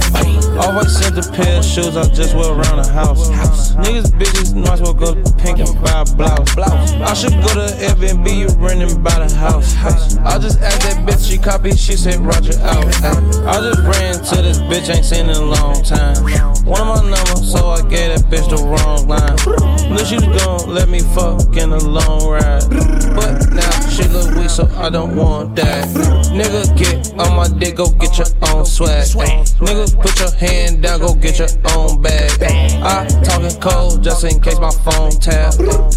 Always 0.57 0.95
sent 0.97 1.17
a 1.17 1.29
pair 1.33 1.59
of 1.59 1.65
shoes, 1.65 1.97
I 1.97 2.07
just 2.13 2.33
wear 2.35 2.53
around 2.53 2.83
the 2.83 2.91
house. 2.91 3.29
Niggas 3.83 4.11
bitches 4.17 4.55
might 4.55 4.79
as 4.79 4.81
well 4.81 4.93
go 4.93 5.13
pink 5.37 5.59
and 5.59 5.75
buy 5.83 6.01
a 6.01 6.15
blouse. 6.15 6.55
I 6.57 7.13
should 7.13 7.35
go 7.43 7.51
to 7.53 7.67
Airbnb, 7.83 8.36
you 8.37 8.47
renting 8.57 9.01
by 9.01 9.25
the 9.25 9.33
house. 9.35 9.75
I 10.17 10.37
just 10.37 10.61
asked 10.61 10.81
that 10.81 11.05
bitch, 11.05 11.29
she 11.29 11.37
copied, 11.37 11.77
she 11.77 11.95
said 11.95 12.19
Roger 12.19 12.59
out. 12.61 12.85
I 13.45 13.59
just 13.59 13.81
ran 13.81 14.13
to 14.13 14.41
this 14.41 14.59
bitch, 14.59 14.93
ain't 14.93 15.05
seen 15.05 15.29
in 15.29 15.35
a 15.35 15.41
long 15.41 15.81
time. 15.83 16.17
One 16.65 16.81
of 16.81 16.87
my 16.87 17.01
numbers, 17.09 17.51
so 17.51 17.69
I 17.69 17.81
gave 17.89 18.15
that 18.15 18.25
bitch 18.29 18.49
the 18.49 18.57
wrong 18.57 19.07
line. 19.07 19.37
Knew 19.89 20.03
she 20.05 20.15
was 20.15 20.27
gon' 20.43 20.73
let 20.73 20.89
me 20.89 20.99
fuck 20.99 21.55
in 21.55 21.71
a 21.71 21.79
long 21.79 22.27
ride. 22.27 22.67
But 23.15 23.49
now 23.53 23.71
she 23.89 24.03
look 24.09 24.35
weak, 24.35 24.49
so 24.49 24.69
I 24.75 24.89
don't 24.89 25.15
want 25.15 25.55
that. 25.55 25.87
Nigga, 26.35 26.77
get 26.77 27.13
on 27.19 27.35
my 27.35 27.47
dick, 27.47 27.77
go 27.77 27.89
get 27.91 28.17
your 28.17 28.27
own 28.51 28.65
swag. 28.65 29.07
Nigga, 29.63 30.01
put 30.01 30.19
your 30.19 30.31
hand 30.35 30.83
down, 30.83 30.99
go 30.99 31.13
get 31.15 31.39
your 31.39 31.49
own 31.75 32.01
bag. 32.01 32.31
I 32.83 33.07
talking 33.23 33.59
cold 33.61 34.03
just 34.03 34.23
in 34.23 34.39
case 34.41 34.59
my 34.59 34.71
phone 34.71 35.11
tap. 35.11 35.53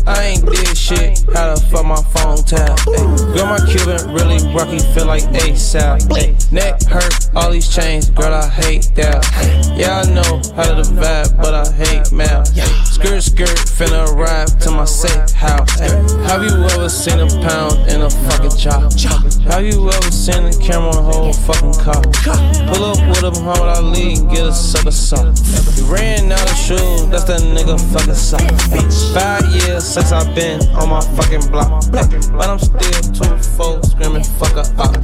I 0.07 0.23
ain't 0.23 0.47
did 0.47 0.77
shit, 0.77 1.25
how 1.35 1.55
the 1.55 1.61
fuck 1.71 1.85
my 1.85 2.03
phone 2.15 2.30
tap. 2.37 2.79
Girl, 2.87 3.47
my 3.47 3.59
Cuban 3.67 4.13
really 4.13 4.39
rocky, 4.55 4.79
feel 4.95 5.07
like 5.07 5.23
ASAP. 5.33 6.53
Neck 6.53 6.83
hurt, 6.85 7.31
all 7.35 7.51
these 7.51 7.69
chains, 7.69 8.11
girl, 8.11 8.33
I 8.33 8.49
hate 8.49 8.91
that. 8.97 9.25
Yeah, 9.77 10.03
I 10.03 10.05
know 10.13 10.43
how 10.57 10.75
to 10.75 10.83
vibe, 10.83 11.37
but 11.37 11.55
I 11.55 11.71
hate 11.73 12.13
math. 12.13 12.49
Skirt, 12.87 13.23
skirt, 13.23 13.49
finna 13.49 14.07
ride 14.15 14.49
to 14.61 14.71
my 14.71 14.85
safe 14.85 15.31
house. 15.33 15.79
Have 15.79 16.43
you 16.43 16.53
ever 16.75 16.89
seen 16.89 17.21
a 17.21 17.27
pound 17.41 17.89
in 17.91 18.03
a 18.03 18.11
fucking 18.11 18.57
chop? 18.59 18.93
Have 19.51 19.65
you 19.65 19.89
ever 19.89 20.11
seen 20.11 20.45
a 20.45 20.53
camera 20.59 20.91
on 20.91 20.99
a 20.99 21.03
whole 21.03 21.33
fucking 21.33 21.75
car? 21.75 22.03
Pull 22.73 22.85
up 22.85 23.01
with 23.09 23.25
a 23.25 23.31
Muhammad 23.41 23.77
Ali, 23.79 24.15
get 24.29 24.47
a 24.47 24.53
sucker 24.53 24.91
sock. 24.91 25.35
We 25.77 25.83
ran 25.89 26.31
out 26.33 26.51
of 26.51 26.57
shoes, 26.57 27.07
that's 27.09 27.25
that 27.25 27.41
nigga 27.41 27.79
fucking 27.93 28.15
sock. 28.15 28.41
Five 29.15 29.47
years 29.55 29.85
since 29.85 30.13
I've 30.13 30.35
been 30.35 30.61
on 30.77 30.91
my 30.91 31.01
fucking 31.17 31.49
block. 31.51 31.85
But 32.29 32.49
I'm 32.49 32.59
still 32.59 33.03
too 33.13 33.37
full, 33.57 33.83
screaming 33.83 34.25
fuck 34.25 34.53
her 34.53 34.69
up. 34.79 34.95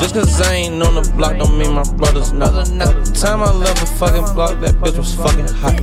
Just 0.00 0.14
cause 0.14 0.40
I 0.40 0.54
ain't 0.54 0.82
on 0.82 0.94
the 0.94 1.12
block 1.16 1.38
don't 1.38 1.58
mean 1.58 1.72
my 1.72 1.84
brothers 1.94 2.32
know. 2.32 2.46
Time 3.14 3.42
I 3.42 3.52
left 3.52 3.80
the 3.80 3.86
fucking 3.98 4.34
block, 4.34 4.60
that 4.60 4.74
bitch 4.76 4.98
was 4.98 5.14
fucking 5.14 5.48
hot. 5.48 5.78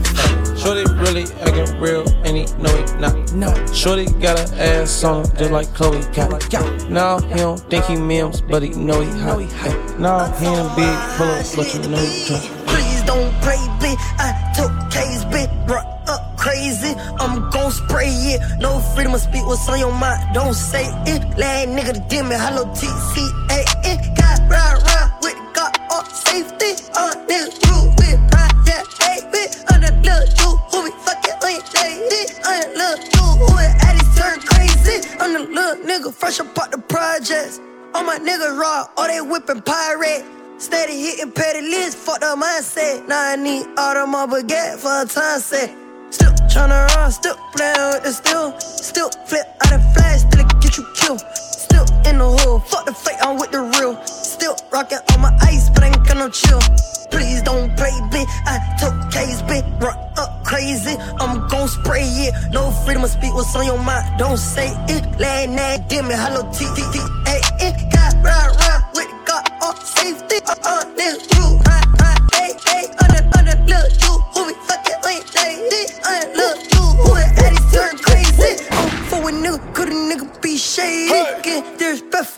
Shorty 0.57 0.83
really 0.95 1.23
acting 1.41 1.79
real, 1.79 2.07
and 2.23 2.37
he 2.37 2.45
know 2.57 2.73
it 2.75 2.99
not. 2.99 3.33
No. 3.33 3.51
Shorty 3.73 4.05
got 4.19 4.39
an 4.39 4.59
ass 4.59 5.03
on 5.03 5.25
him, 5.25 5.37
just 5.37 5.51
like 5.51 5.73
Chloe 5.73 6.01
got. 6.13 6.89
Now 6.89 7.19
he 7.19 7.35
don't 7.35 7.59
think 7.69 7.85
he 7.85 7.95
memes, 7.95 8.41
but 8.41 8.63
he 8.63 8.69
know 8.69 9.01
he 9.01 9.11
hot. 9.19 9.99
Now 9.99 10.31
he 10.39 10.45
ain't 10.45 10.59
a 10.59 10.75
big 10.75 10.95
pull 11.17 11.27
up, 11.27 11.45
but 11.55 11.73
you 11.73 11.89
know 11.89 11.97
he 11.97 12.25
drunk. 12.27 12.43
Please 12.67 13.03
don't 13.03 13.31
play, 13.41 13.61
bitch. 13.79 13.99
I 14.17 14.53
took 14.55 14.71
K's, 14.91 15.25
bitch. 15.25 15.94
Crazy. 16.45 16.93
I'm 17.19 17.49
gon' 17.49 17.71
spray 17.71 18.13
it. 18.33 18.39
No 18.59 18.79
freedom 18.93 19.15
of 19.15 19.21
speech, 19.21 19.41
What's 19.49 19.67
on 19.67 19.79
your 19.79 19.91
mind? 19.91 20.21
Don't 20.33 20.53
say 20.53 20.85
it. 21.11 21.21
Lad 21.37 21.69
nigga 21.69 22.07
dim 22.07 22.29
me. 22.29 22.35
Hello, 22.37 22.65
TCA. 22.77 23.59
Got 24.19 24.37
ride 24.51 24.77
around 24.85 25.09
with 25.23 25.39
God 25.57 25.73
or 25.93 26.05
safety. 26.05 26.71
On 27.01 27.13
this 27.25 27.49
roof 27.65 27.89
with 27.97 28.19
hey, 29.01 29.19
bitch. 29.33 29.55
On 29.73 29.81
the 29.81 29.91
little 30.05 30.27
dude 30.37 30.59
who 30.69 30.77
be 30.85 30.91
fucking 31.05 31.37
lady. 31.41 32.21
On 32.49 32.55
the 32.61 32.69
little 32.79 33.01
dude 33.13 33.35
who 33.41 33.49
at 33.57 33.73
Addis 33.87 34.09
turn 34.17 34.37
crazy. 34.51 34.97
On 35.23 35.33
the 35.33 35.41
little 35.57 35.77
nigga 35.89 36.13
fresh 36.13 36.39
up 36.39 36.57
out 36.59 36.69
the 36.69 36.77
projects. 36.77 37.59
All 37.95 38.03
my 38.03 38.19
niggas 38.19 38.59
raw, 38.59 38.87
all 38.97 39.07
they 39.07 39.21
whipping 39.21 39.61
pirate. 39.63 40.23
Steady 40.57 41.01
hitting 41.05 41.31
petty 41.31 41.61
lists, 41.61 41.95
fuck 41.95 42.19
the 42.19 42.27
mindset. 42.27 43.07
Now 43.07 43.31
I 43.31 43.35
need 43.35 43.65
all 43.77 43.93
the 43.95 44.05
my 44.05 44.27
baguette 44.27 44.77
for 44.77 45.01
a 45.01 45.05
time 45.05 45.39
set. 45.39 45.84
Tryna 46.55 46.87
run, 46.95 47.11
still 47.11 47.35
playing 47.51 47.87
with 47.91 48.03
the 48.03 48.13
steel. 48.13 48.57
Still 48.61 49.09
flip 49.27 49.45
out 49.59 49.75
the 49.75 49.79
flash, 49.91 50.21
still 50.21 50.39
it 50.39 50.47
get 50.63 50.77
you 50.77 50.87
killed. 50.95 51.19
Still 51.35 51.83
in 52.07 52.17
the 52.17 52.31
hood, 52.31 52.63
fuck 52.63 52.85
the 52.85 52.93
fake, 52.93 53.19
I'm 53.19 53.35
with 53.35 53.51
the 53.51 53.59
real. 53.75 53.99
Still 54.07 54.55
rockin' 54.71 55.03
on 55.11 55.19
my 55.19 55.35
ice, 55.41 55.69
but 55.69 55.83
ain't 55.83 55.99
got 56.07 56.15
no 56.15 56.29
chill. 56.29 56.61
Please 57.11 57.41
don't 57.41 57.75
play, 57.75 57.91
bitch. 58.07 58.31
I 58.47 58.63
took 58.79 58.95
K's, 59.11 59.43
bitch. 59.43 59.67
Run 59.83 59.99
up 60.15 60.45
crazy. 60.45 60.95
I'm 61.19 61.45
gon' 61.49 61.67
spray 61.67 62.07
it. 62.07 62.33
No 62.53 62.71
freedom 62.71 63.03
of 63.03 63.09
speak. 63.09 63.33
What's 63.33 63.53
on 63.53 63.65
your 63.65 63.77
mind? 63.77 64.17
Don't 64.17 64.37
say 64.37 64.71
it. 64.87 65.03
Lay 65.19 65.47
nag, 65.47 65.89
dim 65.89 66.07
me. 66.07 66.15
Hello, 66.15 66.47
T 66.55 66.63
T 66.71 66.79
T 66.87 66.99
A. 67.27 67.35
It 67.67 67.75
got 67.91 68.15
ride, 68.23 68.55
ride 68.63 68.83
with 68.95 69.11
God 69.27 69.43
or 69.59 69.75
safety. 69.83 70.39
On 70.63 70.95
this 70.95 71.19
roof, 71.35 71.59
ride, 71.67 71.83
ride, 71.99 72.23
hey, 72.31 72.55
hey. 72.63 72.87
On 73.03 73.11
the, 73.11 73.21
on 73.35 73.45
the 75.45 75.61
little 75.61 75.85
dude 75.85 75.85
who 75.85 75.85
be 75.85 75.85
fucking 75.85 75.85
on 75.85 75.85
your 75.85 75.85
lady. 75.85 75.85
On 76.05 76.17
the 76.19 76.27
little 76.37 76.57
dude 76.69 76.95
who 77.01 77.15
at 77.15 77.37
Addis 77.37 77.65
turn 77.71 77.95
crazy. 78.01 78.65
I'm 78.71 78.89
for 79.09 79.29
a 79.29 79.31
nigga, 79.31 79.59
could 79.73 79.89
a 79.89 79.91
nigga 79.91 80.41
be 80.41 80.57
shady? 80.57 81.09
Get 81.43 81.63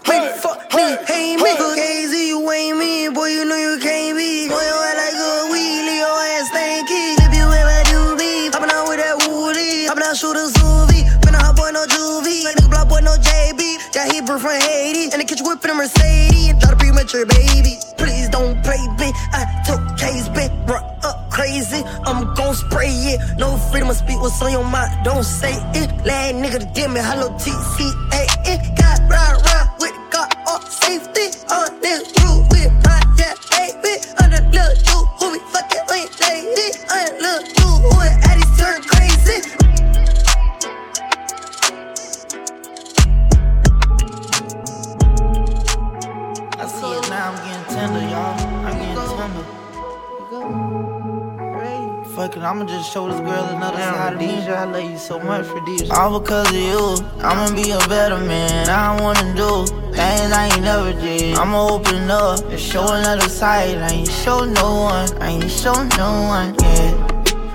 maybe 0.08 0.28
fuck 0.44 0.74
me, 0.76 0.98
hate 1.08 1.38
me. 1.38 1.52
Fuck 1.58 1.78
hazy, 1.78 2.28
you 2.28 2.52
ain't 2.52 2.78
me, 2.78 3.10
boy, 3.10 3.28
you 3.28 3.46
know 3.46 3.56
you 3.56 3.80
can't 3.80 4.18
be. 4.18 4.50
Boy, 4.50 4.60
you 4.60 4.78
act 4.90 4.98
like 4.98 5.16
a 5.16 5.32
wheelie, 5.52 5.98
your 6.04 6.20
ass 6.36 6.50
stanky. 6.52 7.16
If 7.24 7.32
you 7.36 7.48
ever 7.48 7.80
do 7.92 8.16
me, 8.18 8.50
hopping 8.52 8.72
out 8.72 8.88
with 8.90 9.00
that 9.00 9.16
woolly, 9.28 9.86
hopping 9.88 10.04
out 10.04 10.16
Suvi. 10.16 11.08
Finna 11.22 11.40
hop 11.40 11.60
on 14.16 14.26
birth 14.26 14.42
from 14.42 14.62
Haiti. 14.62 15.12
And 15.12 15.22
the 15.22 15.26
kitchen 15.26 15.46
whipping 15.46 15.72
a 15.72 15.76
Mercedes. 15.76 16.50
And 16.50 16.62
try 16.62 16.72
to 16.72 16.76
premature 16.78 17.26
baby. 17.26 17.78
Please 17.98 18.30
don't 18.30 18.62
play, 18.64 18.80
bitch. 18.98 19.16
I 19.34 19.46
took 19.66 19.82
case, 19.98 20.28
bitch. 20.30 20.52
Run 20.68 20.84
up 21.04 21.30
crazy. 21.32 21.84
I'm 22.06 22.34
gon' 22.36 22.56
spray 22.56 22.90
it. 23.14 23.20
No 23.38 23.58
freedom 23.72 23.90
of 23.90 23.98
speech. 23.98 24.18
What's 24.20 24.42
on 24.42 24.52
your 24.52 24.64
mind? 24.64 25.04
Don't 25.04 25.24
say 25.24 25.54
it. 25.74 25.90
Last 26.06 26.36
nigga 26.36 26.60
to 26.60 26.66
dim 26.74 26.94
me. 26.94 27.02
Hello, 27.04 27.30
TCA. 27.38 28.22
It 28.46 28.62
got 28.78 29.00
ride, 29.10 29.40
ride 29.46 29.70
with 29.80 29.96
car 30.12 30.28
off 30.48 30.72
safety. 30.72 31.34
On 31.52 31.80
this 31.82 32.04
roof 32.24 32.48
with 32.52 32.72
my 32.86 33.02
yeah, 33.18 33.34
baby. 33.52 34.04
Under 34.24 34.42
little 34.50 34.76
you 34.88 34.98
who 35.20 35.34
be 35.34 35.40
fucking 35.52 35.86
with 35.90 36.12
lady. 36.22 36.70
Under 36.90 37.14
little 37.22 37.44
you 37.58 37.70
who 37.84 38.02
at 38.02 38.16
Addis 38.30 38.52
turn 38.58 38.82
crazy. 38.84 39.40
Now, 47.18 47.32
I'm 47.32 47.38
getting 47.46 47.66
tender, 47.74 48.04
y'all. 48.14 48.38
I'm 48.66 48.78
getting 48.78 49.18
tender. 49.18 49.46
Fuck 52.16 52.36
it, 52.36 52.44
I'ma 52.44 52.66
just 52.66 52.92
show 52.92 53.08
this 53.08 53.20
girl 53.20 53.44
another 53.56 53.78
side 53.78 54.14
of 54.14 54.20
Deja. 54.20 54.54
I 54.54 54.64
love 54.66 54.90
you 54.90 54.98
so 54.98 55.20
much 55.20 55.46
mm. 55.46 55.52
for 55.52 55.62
Deja. 55.66 55.94
All 55.94 56.20
because 56.20 56.50
of 56.50 56.56
you, 56.56 56.98
I'ma 57.22 57.54
be 57.56 57.72
a 57.72 57.80
better 57.88 58.18
man. 58.18 58.70
I 58.70 59.00
wanna 59.02 59.36
do 59.36 59.66
things 59.94 60.32
I 60.32 60.50
ain't 60.52 60.62
never 60.62 60.94
did. 60.94 61.38
I'ma 61.38 61.68
open 61.76 62.10
up 62.10 62.40
and 62.46 62.60
show 62.60 62.86
another 62.94 63.30
side. 63.30 63.78
I 63.78 63.90
ain't 63.90 64.10
show 64.10 64.46
no 64.46 64.70
one, 64.92 65.10
I 65.22 65.30
ain't 65.30 65.52
show 65.52 65.78
no 66.02 66.10
one, 66.36 66.56
yeah. 66.62 66.92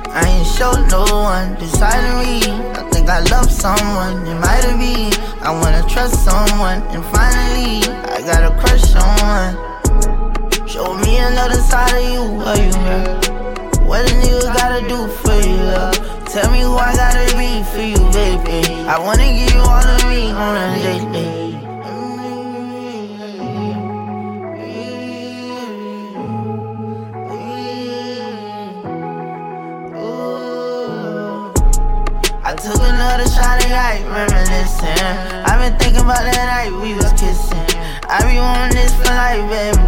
I 0.09 0.23
ain't 0.29 0.47
show 0.57 0.73
no 0.95 1.03
one 1.31 1.55
deciding 1.57 2.17
me. 2.23 2.92
I 3.03 3.05
think 3.05 3.33
I 3.33 3.37
love 3.37 3.51
someone, 3.51 4.25
it 4.29 4.39
might 4.39 4.63
been. 4.79 5.13
I 5.43 5.51
wanna 5.51 5.83
trust 5.89 6.25
someone, 6.25 6.83
and 6.95 7.05
finally, 7.07 7.83
I 8.15 8.21
got 8.23 8.45
a 8.47 8.55
crush 8.61 8.95
on 8.95 9.11
one. 9.27 10.69
Show 10.69 10.95
me 10.99 11.19
another 11.19 11.61
side 11.63 11.97
of 11.97 12.13
you, 12.13 12.23
what 12.39 12.59
you 12.59 12.71
got? 12.71 13.83
What 13.83 14.09
a 14.09 14.15
nigga 14.15 14.55
gotta 14.55 14.89
do 14.89 15.09
for 15.09 15.35
you, 15.35 15.57
love? 15.57 15.99
Tell 16.27 16.49
me 16.53 16.61
who 16.61 16.77
I 16.77 16.95
gotta 16.95 17.37
be 17.37 17.65
for 17.73 17.83
you, 17.83 17.99
baby. 18.13 18.73
I 18.87 18.97
wanna 19.01 19.27
give 19.27 19.53
you 19.53 19.63
all 19.63 19.83
of 19.83 20.05
me 20.09 20.31
on 20.31 20.57
a 20.57 20.79
daily. 20.81 21.52
Took 32.63 32.79
another 32.79 33.27
shot 33.27 33.59
of 33.59 33.71
light, 33.73 34.07
reminiscing. 34.07 35.07
I've 35.51 35.59
been 35.59 35.77
thinking 35.81 36.03
about 36.07 36.23
that 36.23 36.47
night 36.47 36.71
we 36.71 36.95
was 36.95 37.11
kissing. 37.19 37.59
I 38.07 38.23
be 38.23 38.39
wanting 38.39 38.79
this 38.79 38.95
for 38.95 39.11
life, 39.11 39.43
baby. 39.51 39.83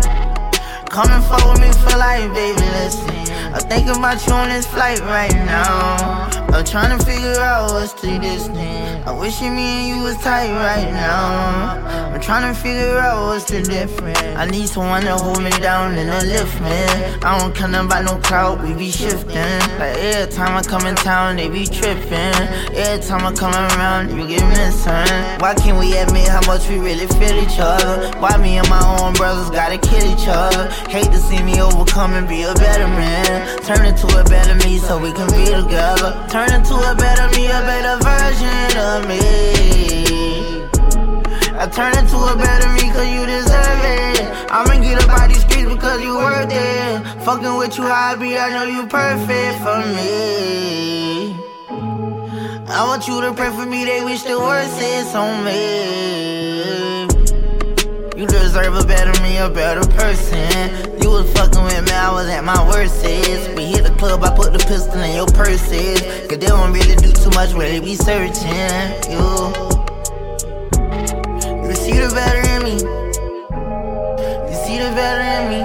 Come 0.90 1.06
and 1.14 1.22
fuck 1.22 1.46
with 1.46 1.62
me 1.62 1.70
for 1.70 1.96
life, 1.96 2.26
baby, 2.34 2.66
listen. 2.74 3.14
I'm 3.54 3.62
thinking 3.70 3.94
about 3.94 4.26
you 4.26 4.32
on 4.32 4.48
this 4.48 4.66
flight 4.66 4.98
right 5.02 5.32
now. 5.46 6.26
I'm 6.50 6.64
trying 6.64 6.98
to 6.98 7.04
figure 7.04 7.38
out 7.38 7.70
what's 7.70 7.92
the 7.92 8.18
distance. 8.18 8.83
I 9.06 9.12
wish 9.12 9.38
me 9.42 9.48
and 9.48 9.88
you 9.88 10.02
was 10.02 10.16
tight 10.16 10.50
right 10.50 10.90
now. 10.90 11.76
I'm 12.14 12.20
trying 12.22 12.48
to 12.48 12.58
figure 12.58 12.96
out 12.96 13.26
what's 13.26 13.44
the 13.44 13.60
difference. 13.60 14.18
I 14.18 14.46
need 14.46 14.66
someone 14.66 15.02
to 15.02 15.14
hold 15.16 15.42
me 15.42 15.50
down 15.50 15.92
and 15.98 16.08
to 16.08 16.26
lift 16.26 16.58
me. 16.62 16.72
I 17.20 17.38
don't 17.38 17.54
care 17.54 17.68
about 17.68 18.04
no 18.06 18.16
clout, 18.24 18.62
we 18.62 18.72
be 18.72 18.90
shifting. 18.90 19.60
Like 19.76 19.98
every 20.00 20.32
time 20.32 20.56
I 20.56 20.62
come 20.62 20.86
in 20.86 20.94
town, 20.94 21.36
they 21.36 21.50
be 21.50 21.66
tripping. 21.66 22.32
Every 22.72 23.04
time 23.04 23.26
I 23.26 23.32
come 23.34 23.52
around, 23.52 24.08
you 24.08 24.26
get 24.26 24.40
missing. 24.56 25.12
Why 25.36 25.52
can't 25.52 25.78
we 25.78 25.98
admit 25.98 26.28
how 26.28 26.40
much 26.46 26.66
we 26.70 26.78
really 26.78 27.06
feel 27.20 27.36
each 27.44 27.60
other? 27.60 28.08
Why 28.20 28.38
me 28.38 28.56
and 28.56 28.68
my 28.70 28.80
own 29.04 29.12
brothers 29.20 29.50
gotta 29.50 29.76
kill 29.76 30.00
each 30.00 30.28
other? 30.28 30.70
Hate 30.88 31.12
to 31.12 31.18
see 31.18 31.42
me 31.42 31.60
overcome 31.60 32.14
and 32.14 32.26
be 32.26 32.44
a 32.44 32.54
better 32.54 32.88
man. 32.88 33.58
Turn 33.68 33.84
into 33.84 34.08
a 34.16 34.24
better 34.24 34.54
me 34.64 34.78
so 34.78 34.96
we 34.96 35.12
can 35.12 35.28
be 35.28 35.44
together. 35.44 36.24
Turn 36.30 36.48
into 36.56 36.72
a 36.72 36.94
better 36.96 37.28
me, 37.36 37.52
a 37.52 37.60
better 37.68 38.00
version 38.00 38.78
of 38.80 38.93
me. 39.02 39.18
I 41.56 41.66
turn 41.66 41.96
into 41.98 42.16
a 42.16 42.36
better 42.36 42.68
me 42.74 42.90
cause 42.92 43.08
you 43.08 43.26
deserve 43.26 43.84
it. 43.84 44.20
I'ma 44.50 44.80
get 44.82 45.02
up 45.02 45.10
out 45.10 45.28
these 45.28 45.40
streets 45.40 45.72
because 45.72 46.02
you 46.02 46.16
worth 46.16 46.50
it. 46.50 47.22
Fucking 47.24 47.56
with 47.56 47.78
you, 47.78 47.84
I 47.84 48.14
be, 48.16 48.36
I 48.36 48.50
know 48.50 48.64
you 48.64 48.86
perfect 48.86 49.58
for 49.64 49.80
me. 49.96 51.34
I 52.66 52.84
want 52.86 53.06
you 53.06 53.20
to 53.20 53.32
pray 53.32 53.50
for 53.50 53.66
me, 53.66 53.84
they 53.84 54.02
wish 54.04 54.22
the 54.22 54.38
worst 54.38 54.80
is 54.80 55.14
on 55.14 55.44
me. 55.44 57.04
You 58.16 58.26
deserve 58.26 58.74
a 58.74 58.84
better 58.84 59.22
me, 59.22 59.38
a 59.38 59.48
better 59.48 59.86
person. 59.92 61.00
You 61.00 61.10
was 61.10 61.32
fucking 61.32 61.62
with 61.62 61.84
me, 61.84 61.92
I 61.92 62.10
was 62.12 62.28
at 62.28 62.44
my 62.44 62.66
worstest. 62.68 63.54
We 63.56 63.66
hit 63.66 63.84
the 63.84 63.93
club, 64.04 64.24
I 64.24 64.36
put 64.36 64.52
the 64.52 64.58
pistol 64.58 65.00
in 65.00 65.16
your 65.16 65.26
purses. 65.26 66.00
Cause 66.28 66.38
they 66.38 66.46
don't 66.46 66.72
really 66.72 66.96
do 66.96 67.10
too 67.12 67.30
much 67.30 67.54
where 67.54 67.68
they 67.68 67.80
be 67.80 67.94
searching. 67.94 68.52
You, 69.10 69.24
you 71.64 71.74
see 71.74 71.96
the 72.02 72.10
better 72.12 72.42
in 72.54 72.60
me. 72.64 72.74
You 74.50 74.56
see 74.64 74.76
the 74.78 74.90
better 74.98 75.24
in 75.34 75.42
me. 75.52 75.60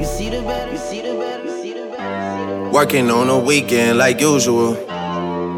You 0.00 0.06
see 0.06 0.30
the 0.30 0.42
better, 0.42 0.70
you 0.70 0.78
see 0.78 1.00
the 1.02 1.14
better, 1.14 1.44
you 1.44 1.62
see 1.62 1.72
the 1.72 1.86
better. 1.88 2.70
Working 2.70 3.10
on 3.10 3.26
the 3.28 3.38
weekend 3.38 3.98
like 3.98 4.20
usual. 4.20 4.74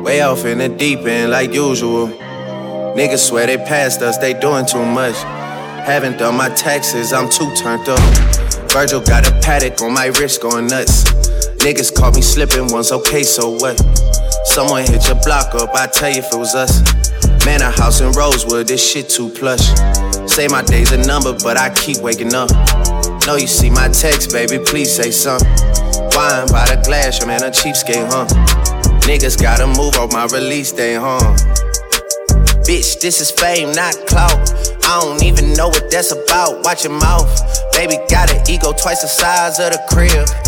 Way 0.03 0.23
off 0.23 0.45
in 0.45 0.59
the 0.59 0.69
deep 0.69 1.01
end 1.01 1.33
like 1.33 1.53
usual. 1.53 2.09
Niggas 2.97 3.29
swear 3.29 3.47
they 3.47 3.59
passed 3.59 4.01
us, 4.01 4.17
they 4.19 4.33
doing 4.33 4.65
too 4.65 4.85
much. 4.85 5.17
Haven't 5.87 6.19
done 6.19 6.37
my 6.37 6.49
taxes, 6.51 7.13
I'm 7.13 7.29
too 7.29 7.53
turned 7.55 7.89
up. 7.89 8.01
Virgil 8.71 9.01
got 9.01 9.27
a 9.27 9.31
Patek 9.41 9.81
on 9.83 9.95
my 9.95 10.07
wrist 10.07 10.43
going 10.43 10.67
nuts. 10.67 11.18
Niggas 11.59 11.95
caught 11.95 12.15
me 12.15 12.23
slipping 12.23 12.69
once, 12.69 12.93
okay, 12.93 13.23
so 13.23 13.51
what? 13.51 13.79
Someone 14.45 14.83
hit 14.83 15.07
your 15.07 15.21
block 15.23 15.55
up, 15.55 15.75
I 15.75 15.87
tell 15.87 16.11
you 16.11 16.19
if 16.19 16.33
it 16.33 16.39
was 16.39 16.55
us. 16.55 16.81
Man, 17.45 17.63
a 17.63 17.71
house 17.71 18.01
in 18.01 18.13
Rosewood, 18.13 18.69
this 18.69 18.81
shit 18.81 19.09
too 19.09 19.29
plush. 19.29 19.67
Say 20.31 20.49
my 20.49 20.63
day's 20.63 20.93
a 20.93 20.99
number, 20.99 21.33
but 21.33 21.57
I 21.57 21.71
keep 21.75 21.99
waking 21.99 22.35
up. 22.35 22.51
Know 23.27 23.37
you 23.37 23.47
see 23.47 23.71
my 23.71 23.89
text, 23.89 24.33
baby, 24.33 24.59
please 24.65 24.95
say 24.95 25.11
something. 25.11 25.49
Wine 26.17 26.49
by 26.49 26.65
the 26.69 26.81
glass, 26.85 27.19
your 27.19 27.29
man 27.29 27.43
a 27.43 27.51
cheapskate, 27.51 28.09
huh? 28.09 28.27
Niggas 29.07 29.41
gotta 29.41 29.67
move 29.67 29.97
off 29.97 30.13
my 30.13 30.27
release 30.27 30.73
day, 30.73 30.95
huh? 30.95 31.19
Bitch, 32.69 33.01
this 33.01 33.21
is 33.21 33.31
fame, 33.31 33.73
not 33.73 33.95
clout. 34.07 34.37
I 34.85 35.01
don't 35.01 35.23
even 35.23 35.55
know 35.55 35.69
what 35.69 35.91
that's 35.91 36.13
about. 36.13 36.65
Watch 36.65 36.85
your 36.85 36.93
mouth. 36.99 37.29
Baby 37.73 37.97
got 38.09 38.33
an 38.33 38.43
ego 38.49 38.73
twice 38.73 39.03
the 39.03 39.09
size 39.09 39.59
of 39.59 39.73
the 39.73 39.81
crib. 39.89 40.48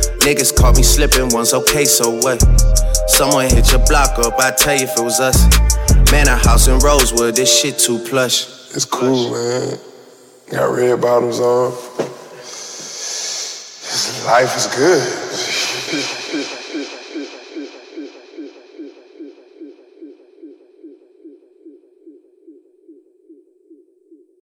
Niggas 0.21 0.55
caught 0.55 0.77
me 0.77 0.83
slipping 0.83 1.29
once, 1.29 1.51
okay, 1.51 1.83
so 1.83 2.11
what? 2.11 2.39
Someone 3.09 3.49
hit 3.49 3.71
your 3.71 3.83
block 3.87 4.19
up, 4.19 4.39
I 4.39 4.51
tell 4.51 4.75
you 4.75 4.83
if 4.83 4.97
it 4.97 5.03
was 5.03 5.19
us. 5.19 5.41
Man, 6.11 6.27
a 6.27 6.35
house 6.35 6.67
in 6.67 6.77
Rosewood, 6.77 7.35
this 7.35 7.59
shit 7.59 7.79
too 7.79 7.97
plush. 7.97 8.45
It's 8.75 8.85
cool, 8.85 9.31
man. 9.31 9.79
Got 10.51 10.75
red 10.75 11.01
bottoms 11.01 11.39
on. 11.39 11.71
Life 14.27 14.55
is 14.55 14.67
good. 14.75 16.17